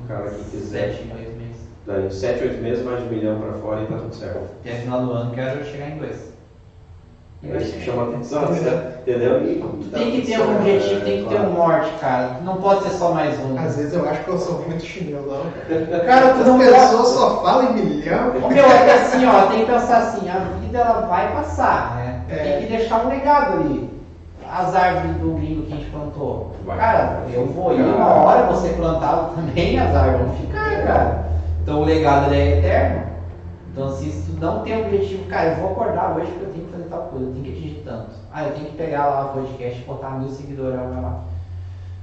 [0.02, 1.68] O cara que quiser, Sete, oito meses.
[1.86, 4.48] daí 7, 8 meses, mais de um milhão pra fora e tá tudo certo.
[4.60, 6.32] Até final do ano quero chegar em dois.
[7.42, 8.92] É isso que chama atenção, né?
[9.00, 9.42] entendeu?
[9.42, 12.38] E, Tem que ter um objetivo, tem que ter um norte, cara.
[12.44, 13.58] Não pode ser só mais um.
[13.58, 16.00] Às vezes eu acho que eu sou muito chinelão, cara.
[16.04, 18.32] Cara, tu As não pessoas só falam em milhão.
[18.42, 21.96] Ô, meu, é que assim, ó, tem que pensar assim, a vida ela vai passar,
[21.96, 22.22] né?
[22.28, 22.36] É.
[22.36, 23.90] Tem que deixar um legado ali.
[24.52, 26.52] As árvores do gringo que a gente plantou.
[26.66, 26.76] Vai.
[26.76, 31.24] Cara, eu vou ir uma hora você plantar também, as árvores vão ficar, cara.
[31.62, 33.02] Então o legado é eterno.
[33.72, 37.00] Então se tu não tem objetivo, cara, eu vou acordar hoje porque eu tenho tal
[37.02, 38.06] coisa, eu tenho que atingir tanto.
[38.32, 41.20] Ah, eu tenho que pegar lá o podcast e botar mil seguidores lá.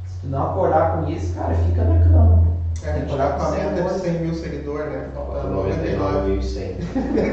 [0.05, 2.43] Se tu não acordar com isso, cara, fica na cama.
[2.84, 5.07] É, a gente tá com a meta de 100 mil seguidores, né?
[5.14, 6.38] Falta Falta 99.
[6.38, 6.76] 99.100.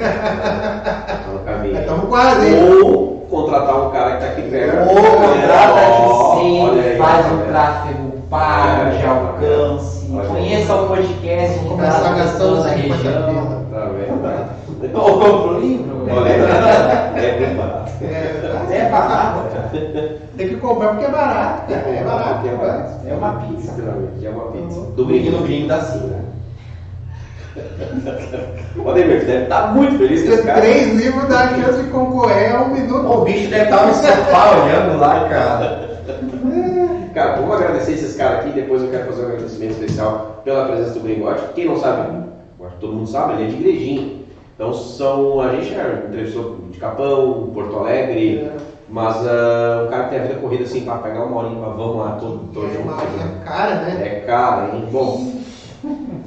[0.03, 1.79] tá no caminho.
[1.81, 2.83] Estamos quase, hein?
[2.83, 4.89] Ou contratar um cara que tá aqui perto.
[4.89, 10.29] Ou contrata de sim, faz tá um tráfego pago, de É, alcance, olha aí.
[10.29, 13.29] conheça o podcast que Começar gastando 50 região.
[13.29, 13.65] pila.
[13.71, 14.99] Tá vendo?
[14.99, 15.84] Ou compra o livro.
[15.84, 18.05] Olha, é barato.
[18.05, 19.41] É, É barato.
[20.37, 21.73] Tem que comprar porque é barato.
[21.73, 23.09] É barato, é barato.
[23.09, 23.73] É uma pizza.
[23.73, 24.81] Literalmente, é uma pizza.
[24.81, 24.91] Uhum.
[24.93, 26.21] Do gringo no gringo dá sim, né?
[28.77, 30.61] O Ademir, deve estar muito feliz com esse cara.
[30.61, 33.07] três livros dá a chance de concorrer a um minuto.
[33.07, 35.85] O bicho deve estar no sofá olhando lá, cara.
[37.15, 38.51] Cara, vamos agradecer esses caras aqui.
[38.51, 41.45] Depois eu quero fazer um agradecimento especial pela presença do Gringote.
[41.55, 42.25] Quem não sabe,
[42.81, 44.24] todo mundo sabe, ele é de Igrejinha.
[44.55, 45.41] Então são.
[45.41, 48.57] A gente é entrevistou de Capão, Porto Alegre, É.
[48.89, 52.13] mas ah, o cara tem a vida corrida assim, para pegar uma horinha, vamos lá,
[52.21, 52.83] todo, todo É junto.
[52.89, 53.41] uma né?
[53.45, 54.01] cara, né?
[54.07, 54.85] É cara, hein?
[54.93, 55.27] Bom,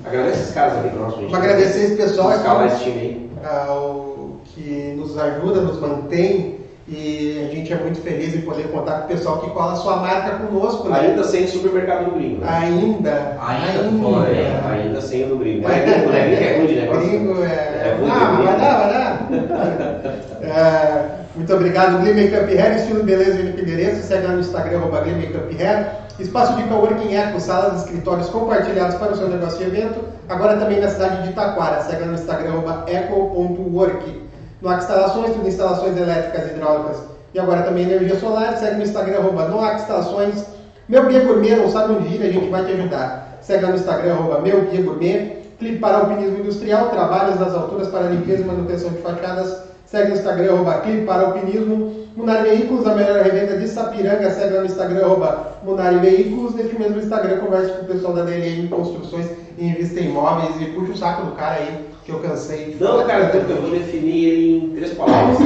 [0.05, 1.35] agradece esses caras aqui pra nós, gente.
[1.35, 3.27] Agradecer esse pessoal escalar esse time aí.
[3.45, 6.57] ao- que nos ajuda, nos mantém
[6.89, 9.75] e a gente é muito feliz em poder contar com o pessoal que cola a
[9.75, 11.01] sua marca conosco, né?
[11.01, 12.47] Ainda sem supermercado do gringo, né?
[12.49, 14.61] Ainda, Ainda, pô, é.
[14.71, 15.67] Ainda sem o do gringo.
[15.67, 16.43] É gringo, né?
[16.43, 17.09] É ruim de negócio.
[17.09, 17.47] Gringo é.
[17.47, 18.43] É ruim de ah, gringo.
[18.43, 20.27] vai dar, vai dar.
[20.39, 24.07] É, muito obrigado, Glee Makeup Hair, estilo beleza e endereço.
[24.07, 25.87] Segue lá no Instagram, arroba Glee Makeup Hair.
[26.19, 29.99] Espaço de coworking Eco, salas, escritórios compartilhados para o seu negócio e evento.
[30.29, 31.81] Agora também na cidade de Itaquara.
[31.81, 34.26] Segue lá no Instagram, arroba eco.work.
[34.61, 37.03] Noac Instalações, tudo instalações elétricas, hidráulicas
[37.33, 38.57] e agora também energia solar.
[38.57, 40.45] Segue no Instagram, arroba Noac Instalações.
[40.89, 43.37] Meu Guia Gourmet, não sabe onde ir, a gente vai te ajudar.
[43.41, 45.37] Segue no Instagram, arroba Meu Guia Gourmet.
[45.59, 49.63] Clipe para Alpinismo Industrial, trabalhos nas alturas para limpeza e manutenção de fachadas.
[49.85, 52.07] Segue no Instagram, arroba Clipe para Alpinismo.
[52.15, 54.31] Munar Veículos, a melhor revenda de Sapiranga.
[54.31, 56.55] Segue no Instagram, arroba Munari Veículos.
[56.55, 60.59] Neste mesmo Instagram, converse com o pessoal da DLM Construções e Invista em Imóveis.
[60.59, 63.69] E puxa o saco do cara aí, que eu cansei de Não, cara, eu vou
[63.69, 65.39] definir ele em três palavras.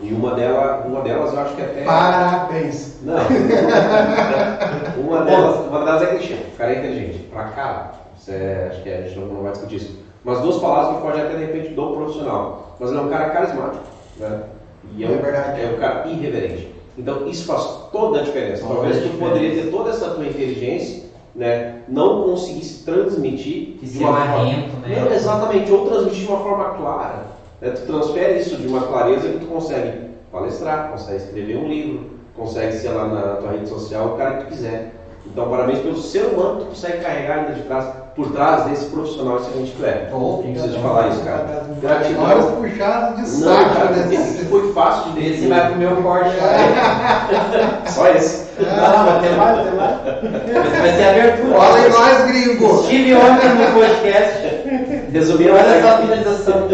[0.00, 1.82] E uma, dela, uma delas eu acho que até.
[1.82, 3.00] Parabéns.
[3.02, 3.16] Não.
[5.04, 6.34] uma, delas, uma delas é clichê.
[6.34, 7.18] O cara é inteligente.
[7.24, 7.92] Pra.
[8.16, 9.98] Isso é, acho que a gente não, vai discutir isso.
[10.22, 12.76] Mas duas palavras que pode até de repente do profissional.
[12.78, 13.84] Mas ele é um cara carismático.
[14.18, 14.42] Né?
[14.96, 15.60] E é, um, É verdade.
[15.60, 16.72] é um cara irreverente.
[16.96, 18.64] Então isso faz toda a diferença.
[18.64, 21.80] Talvez tu poderia ter toda essa tua inteligência, né?
[21.88, 24.36] Não conseguisse transmitir Que de ser uma forma.
[24.44, 25.00] marrento, né?
[25.00, 27.24] Não, exatamente, ou transmitir de uma forma clara.
[27.60, 27.70] né?
[27.70, 32.72] Tu transfere isso de uma clareza que tu consegue palestrar, consegue escrever um livro, consegue
[32.72, 34.94] ser lá na tua rede social, o cara que tu quiser.
[35.26, 38.86] Então, parabéns pelo ser humano que tu consegue carregar ainda de trás, por trás desse
[38.86, 40.08] profissional excelente que tu é.
[40.12, 41.62] Ô, Não preciso falar isso, cara.
[41.80, 42.52] Gratidão.
[42.60, 44.46] puxadas de Não, saco, cara, né?
[44.50, 45.48] foi fácil de Esse definir.
[45.48, 46.30] vai pro meu corte.
[47.90, 48.50] Só esse.
[48.60, 50.78] Não, vai ter mais, vai ter mais.
[50.80, 51.56] Vai ser abertura.
[51.58, 52.80] Olha em nós, gringo!
[52.80, 54.40] Estive ontem no podcast.
[55.12, 56.68] Resumindo, Olha olha só a finalização.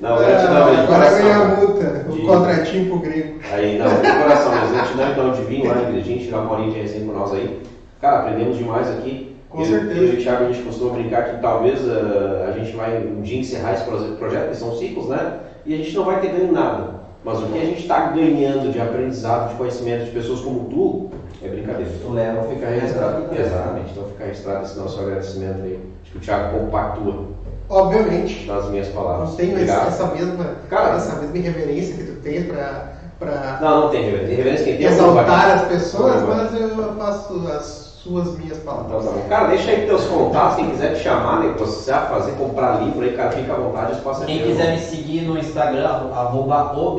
[0.00, 3.38] Não, gratidão, Ah, de Agora ganha a multa, De- o contratinho pro gringo.
[3.52, 6.72] Aí, não, de coração, mas gratidão então de vir lá na igrejinha, tirar uma horinha
[6.72, 7.62] de resenha com nós aí.
[8.00, 9.33] Cara, aprendemos demais aqui.
[9.54, 10.00] Com eu, certeza.
[10.00, 13.22] Eu e o Thiago, a gente costuma brincar que talvez ah, a gente vai um
[13.22, 15.38] dia encerrar esse proje- projeto, que são ciclos, né?
[15.64, 17.04] E a gente não vai ter ganho nada.
[17.24, 21.08] Mas o que a gente está ganhando de aprendizado, de conhecimento de pessoas como tu,
[21.42, 21.90] é brincadeira.
[22.02, 23.24] Tu leva Fica registrado.
[23.34, 23.90] Exatamente.
[23.92, 25.78] Então fica registrado esse nosso agradecimento aí.
[26.02, 27.24] Acho que o Thiago compactua
[27.70, 28.46] Obviamente.
[28.46, 29.34] nas minhas Não palavras.
[29.36, 29.88] tenho Obrigado.
[29.88, 30.96] essa mesma, Cara.
[30.96, 34.26] essa mesma irreverência que tu tens pra, pra Não, não tem reverência.
[34.28, 34.86] Tem reverência quem tem.
[34.86, 39.04] exaltar as pessoas, mas eu faço as suas minhas Então, palavras.
[39.06, 39.28] tá bom.
[39.28, 41.54] Cara, deixa aí teus contatos, quem quiser te chamar, né?
[41.54, 45.38] Precisar fazer, comprar livro aí, cara, fica à vontade, espaço Quem quiser me seguir no
[45.38, 46.96] Instagram, arroba o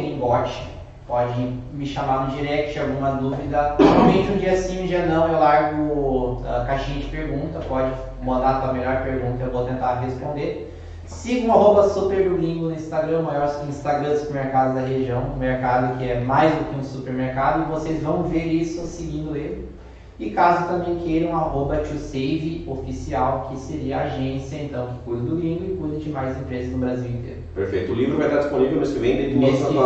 [1.07, 3.75] pode me chamar no direct, alguma dúvida.
[3.79, 7.91] Normalmente um dia sim, um dia não, eu largo a caixinha de pergunta, pode
[8.23, 10.73] mandar a tua melhor pergunta, eu vou tentar responder.
[11.05, 15.99] Siga o arroba supergringo no Instagram, o maior Instagram do supermercado da região, um mercado
[15.99, 19.69] que é mais do que um supermercado, e vocês vão ver isso seguindo ele.
[20.17, 25.35] E caso também queiram, arroba ToSave oficial, que seria a agência então que cuida do
[25.35, 27.39] gringo e cuida de mais empresas no Brasil inteiro.
[27.53, 27.91] Perfeito.
[27.91, 29.77] O livro vai estar disponível mês que vem dentro Mês das que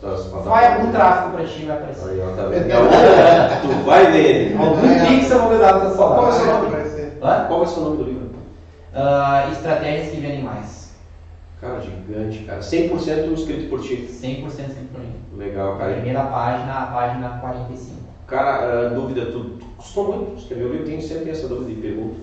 [0.00, 0.44] plataformas.
[0.46, 2.08] Vai algum tráfego pra ti, vai aparecer.
[2.08, 2.66] Aí, ó, tá vendo?
[2.66, 2.80] Então,
[3.62, 4.56] tu vai ver ele.
[4.56, 6.76] Algum pix eu vou usar pra Qual é o seu sua nome?
[7.22, 7.44] Hã?
[7.46, 8.24] Qual ser o nome do livro?
[8.94, 10.94] Ah, estratégias que vendem mais.
[11.60, 12.60] Cara, gigante, cara.
[12.60, 14.08] 100% escrito por ti.
[14.08, 15.14] 100% sempre por mim.
[15.36, 15.94] Legal, cara.
[15.94, 18.03] Primeira página, a página 45.
[18.26, 20.86] Cara, a dúvida, tu, tu custou muito escrever o livro?
[20.86, 22.20] Tenho sempre essa dúvida e pergunta.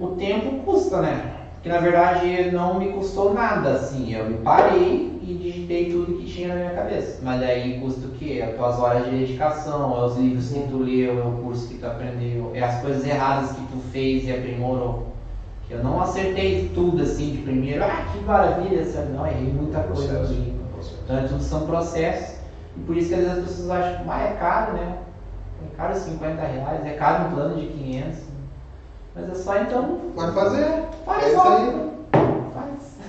[0.00, 1.32] O tempo custa, né?
[1.62, 4.14] Que na verdade não me custou nada, assim.
[4.14, 7.18] Eu me parei e digitei tudo que tinha na minha cabeça.
[7.22, 8.42] Mas daí custa o quê?
[8.46, 11.78] As tuas horas de dedicação, é os livros que tu leu, é o curso que
[11.78, 15.08] tu aprendeu, é as coisas erradas que tu fez e aprimorou.
[15.66, 19.12] Que eu não acertei tudo assim de primeiro, ah, que maravilha, sabe?
[19.12, 21.00] Não, errei muita coisa Processo.
[21.04, 22.38] Então é tudo são processos.
[22.76, 24.96] E por isso que às vezes as pessoas acham, ah, é caro, né?
[25.80, 28.18] É caro 50 reais, é caro um plano de 500.
[29.16, 30.82] Mas é só então Pode fazer.
[31.06, 31.48] Faz é logo.
[31.48, 31.90] aí.
[32.52, 33.00] Faz.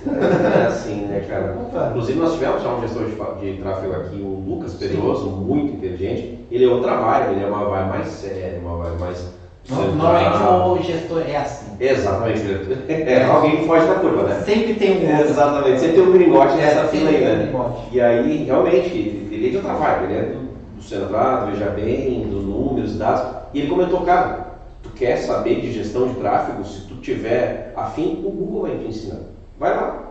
[0.62, 1.54] É assim, né, cara?
[1.60, 1.88] Opa.
[1.90, 6.46] Inclusive, nós tivemos já um gestor de, de tráfego aqui, o Lucas Pedroso, muito inteligente.
[6.50, 9.28] Ele é outra vibe, ele é uma vibe mais séria, uma vibe mais.
[9.68, 11.76] Normalmente o gestor é assim.
[11.78, 12.42] Exatamente.
[12.88, 14.40] É alguém que foge da curva, né?
[14.46, 15.30] Sempre tem um outro.
[15.30, 15.78] Exatamente.
[15.78, 17.44] Você tem um gringote nessa É, fila aí, sempre tem um né?
[17.44, 17.80] gringote.
[17.92, 18.96] E aí, realmente,
[19.30, 20.51] ele é de outra vibe, ele é do,
[20.90, 23.36] do Veja Bem, dos números, dados.
[23.54, 26.64] E ele comentou, cara, tu quer saber de gestão de tráfego?
[26.64, 29.20] Se tu tiver afim, o Google vai te ensinar.
[29.58, 30.02] Vai lá,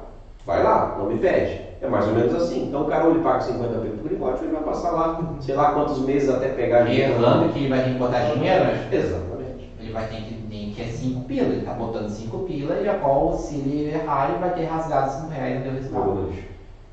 [0.46, 1.72] vai lá, não me pede.
[1.82, 2.68] É mais ou menos assim.
[2.68, 6.00] Então o cara ele paga 50 pelo por ele vai passar lá, sei lá quantos
[6.00, 7.14] meses até pegar dinheiro.
[7.14, 8.66] Errando que ele vai ter que botar dinheiro.
[8.92, 9.72] Exatamente.
[9.80, 12.88] Ele vai ter que, nem que é 5 pila, ele tá botando 5 pila e
[12.88, 16.30] a qual, se ele errar, ele vai ter rasgado 5 reais no resultado.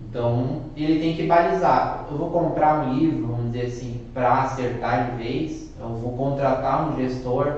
[0.09, 2.06] Então ele tem que balizar.
[2.10, 6.89] Eu vou comprar um livro, vamos dizer assim, para acertar de vez, eu vou contratar
[6.89, 7.52] um gestor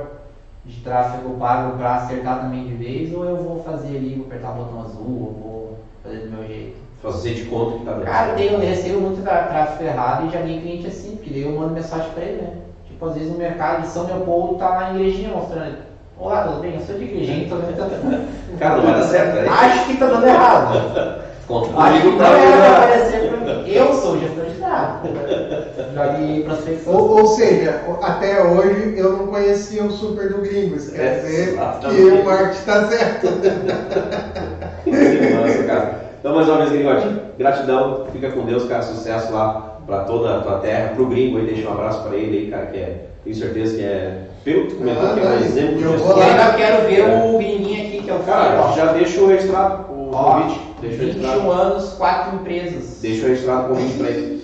[0.64, 4.50] de tráfego pago para acertar também de vez, ou eu vou fazer ali, vou apertar
[4.50, 6.74] o botão azul, ou vou fazer do meu jeito.
[7.00, 8.04] Fazer de conta que tá dando.
[8.04, 11.72] Cara, eu recebo muito tráfego errado e já vi cliente assim, porque daí eu mando
[11.72, 12.52] mensagem para ele, né?
[12.84, 15.76] Tipo, às vezes no mercado de São Leopoldo tá na igrejinha mostrando.
[16.18, 16.74] Olá, tudo bem?
[16.74, 17.78] Eu sou de igrejinha, tô vendo.
[18.58, 19.48] Cara, não vai dar certo, né?
[19.48, 21.20] Acho que tá dando errado.
[21.50, 22.76] Conta que não ajudar.
[22.84, 23.70] aparecer pra mim.
[23.72, 25.14] Eu sou gestor de tráfego.
[25.94, 26.94] Jogue prospecção.
[26.94, 30.76] Ou, ou seja, até hoje eu não conhecia o super do gringo.
[30.76, 31.96] Isso quer É, dizer exatamente.
[31.96, 33.26] que o marketing está certo.
[34.84, 34.90] Que
[35.34, 36.00] massa, cara.
[36.20, 37.06] Então, mais uma vez, Gringote,
[37.38, 41.46] gratidão, fica com Deus, cara, sucesso lá pra toda a tua terra, pro gringo aí,
[41.46, 44.74] deixa um abraço pra ele aí, cara, que é, tenho certeza que é, pelo que
[44.74, 45.92] comentou, que é um Ah, exemplo de eu
[46.58, 48.72] quero ver o Gringuinho aqui, que é o Cara, ó.
[48.76, 52.98] já deixa o registrado, o Ó, convite, deixa o 21 registrado, anos, 4 empresas.
[53.00, 54.40] deixa registrado o convite pra ele.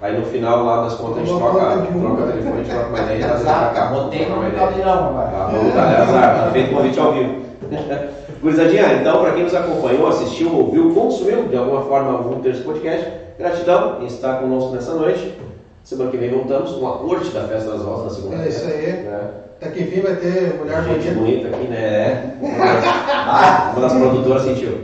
[0.00, 2.98] Aí no final lá das contas a gente troca, troca telefone, a gente troca uma
[2.98, 3.86] ideia e traz ele pra cá.
[3.86, 4.50] botei no ideia.
[4.52, 5.28] caldeirão agora.
[5.28, 7.42] Tá, vamos dar azar, tá feito o convite ao vivo.
[8.42, 13.08] Gurizadinha, então, para quem nos acompanhou, assistiu, ouviu, consumiu de alguma forma algum desse podcast,
[13.38, 15.38] gratidão em estar conosco nessa noite.
[15.84, 18.44] Semana que vem voltamos com a corte da Festa das Rosas na segunda-feira.
[18.44, 19.02] É isso aí.
[19.04, 19.20] Né?
[19.62, 21.14] Daqui a fim vai ter mulher Gente bonita.
[21.14, 21.76] bonita aqui, né?
[21.78, 22.34] É.
[22.40, 24.80] Uma das, ah, uma das produtoras sentiu.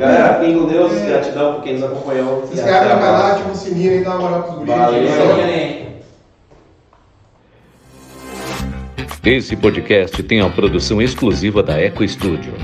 [0.00, 2.46] Galera, fiquem com Deus, gratidão por quem nos acompanhou.
[2.46, 4.74] Se inscreve até no canal, ativa o sininho e dá uma moral pros guris.
[4.74, 5.88] Valeu.
[9.22, 12.54] Esse podcast tem a produção exclusiva da Eco Studio.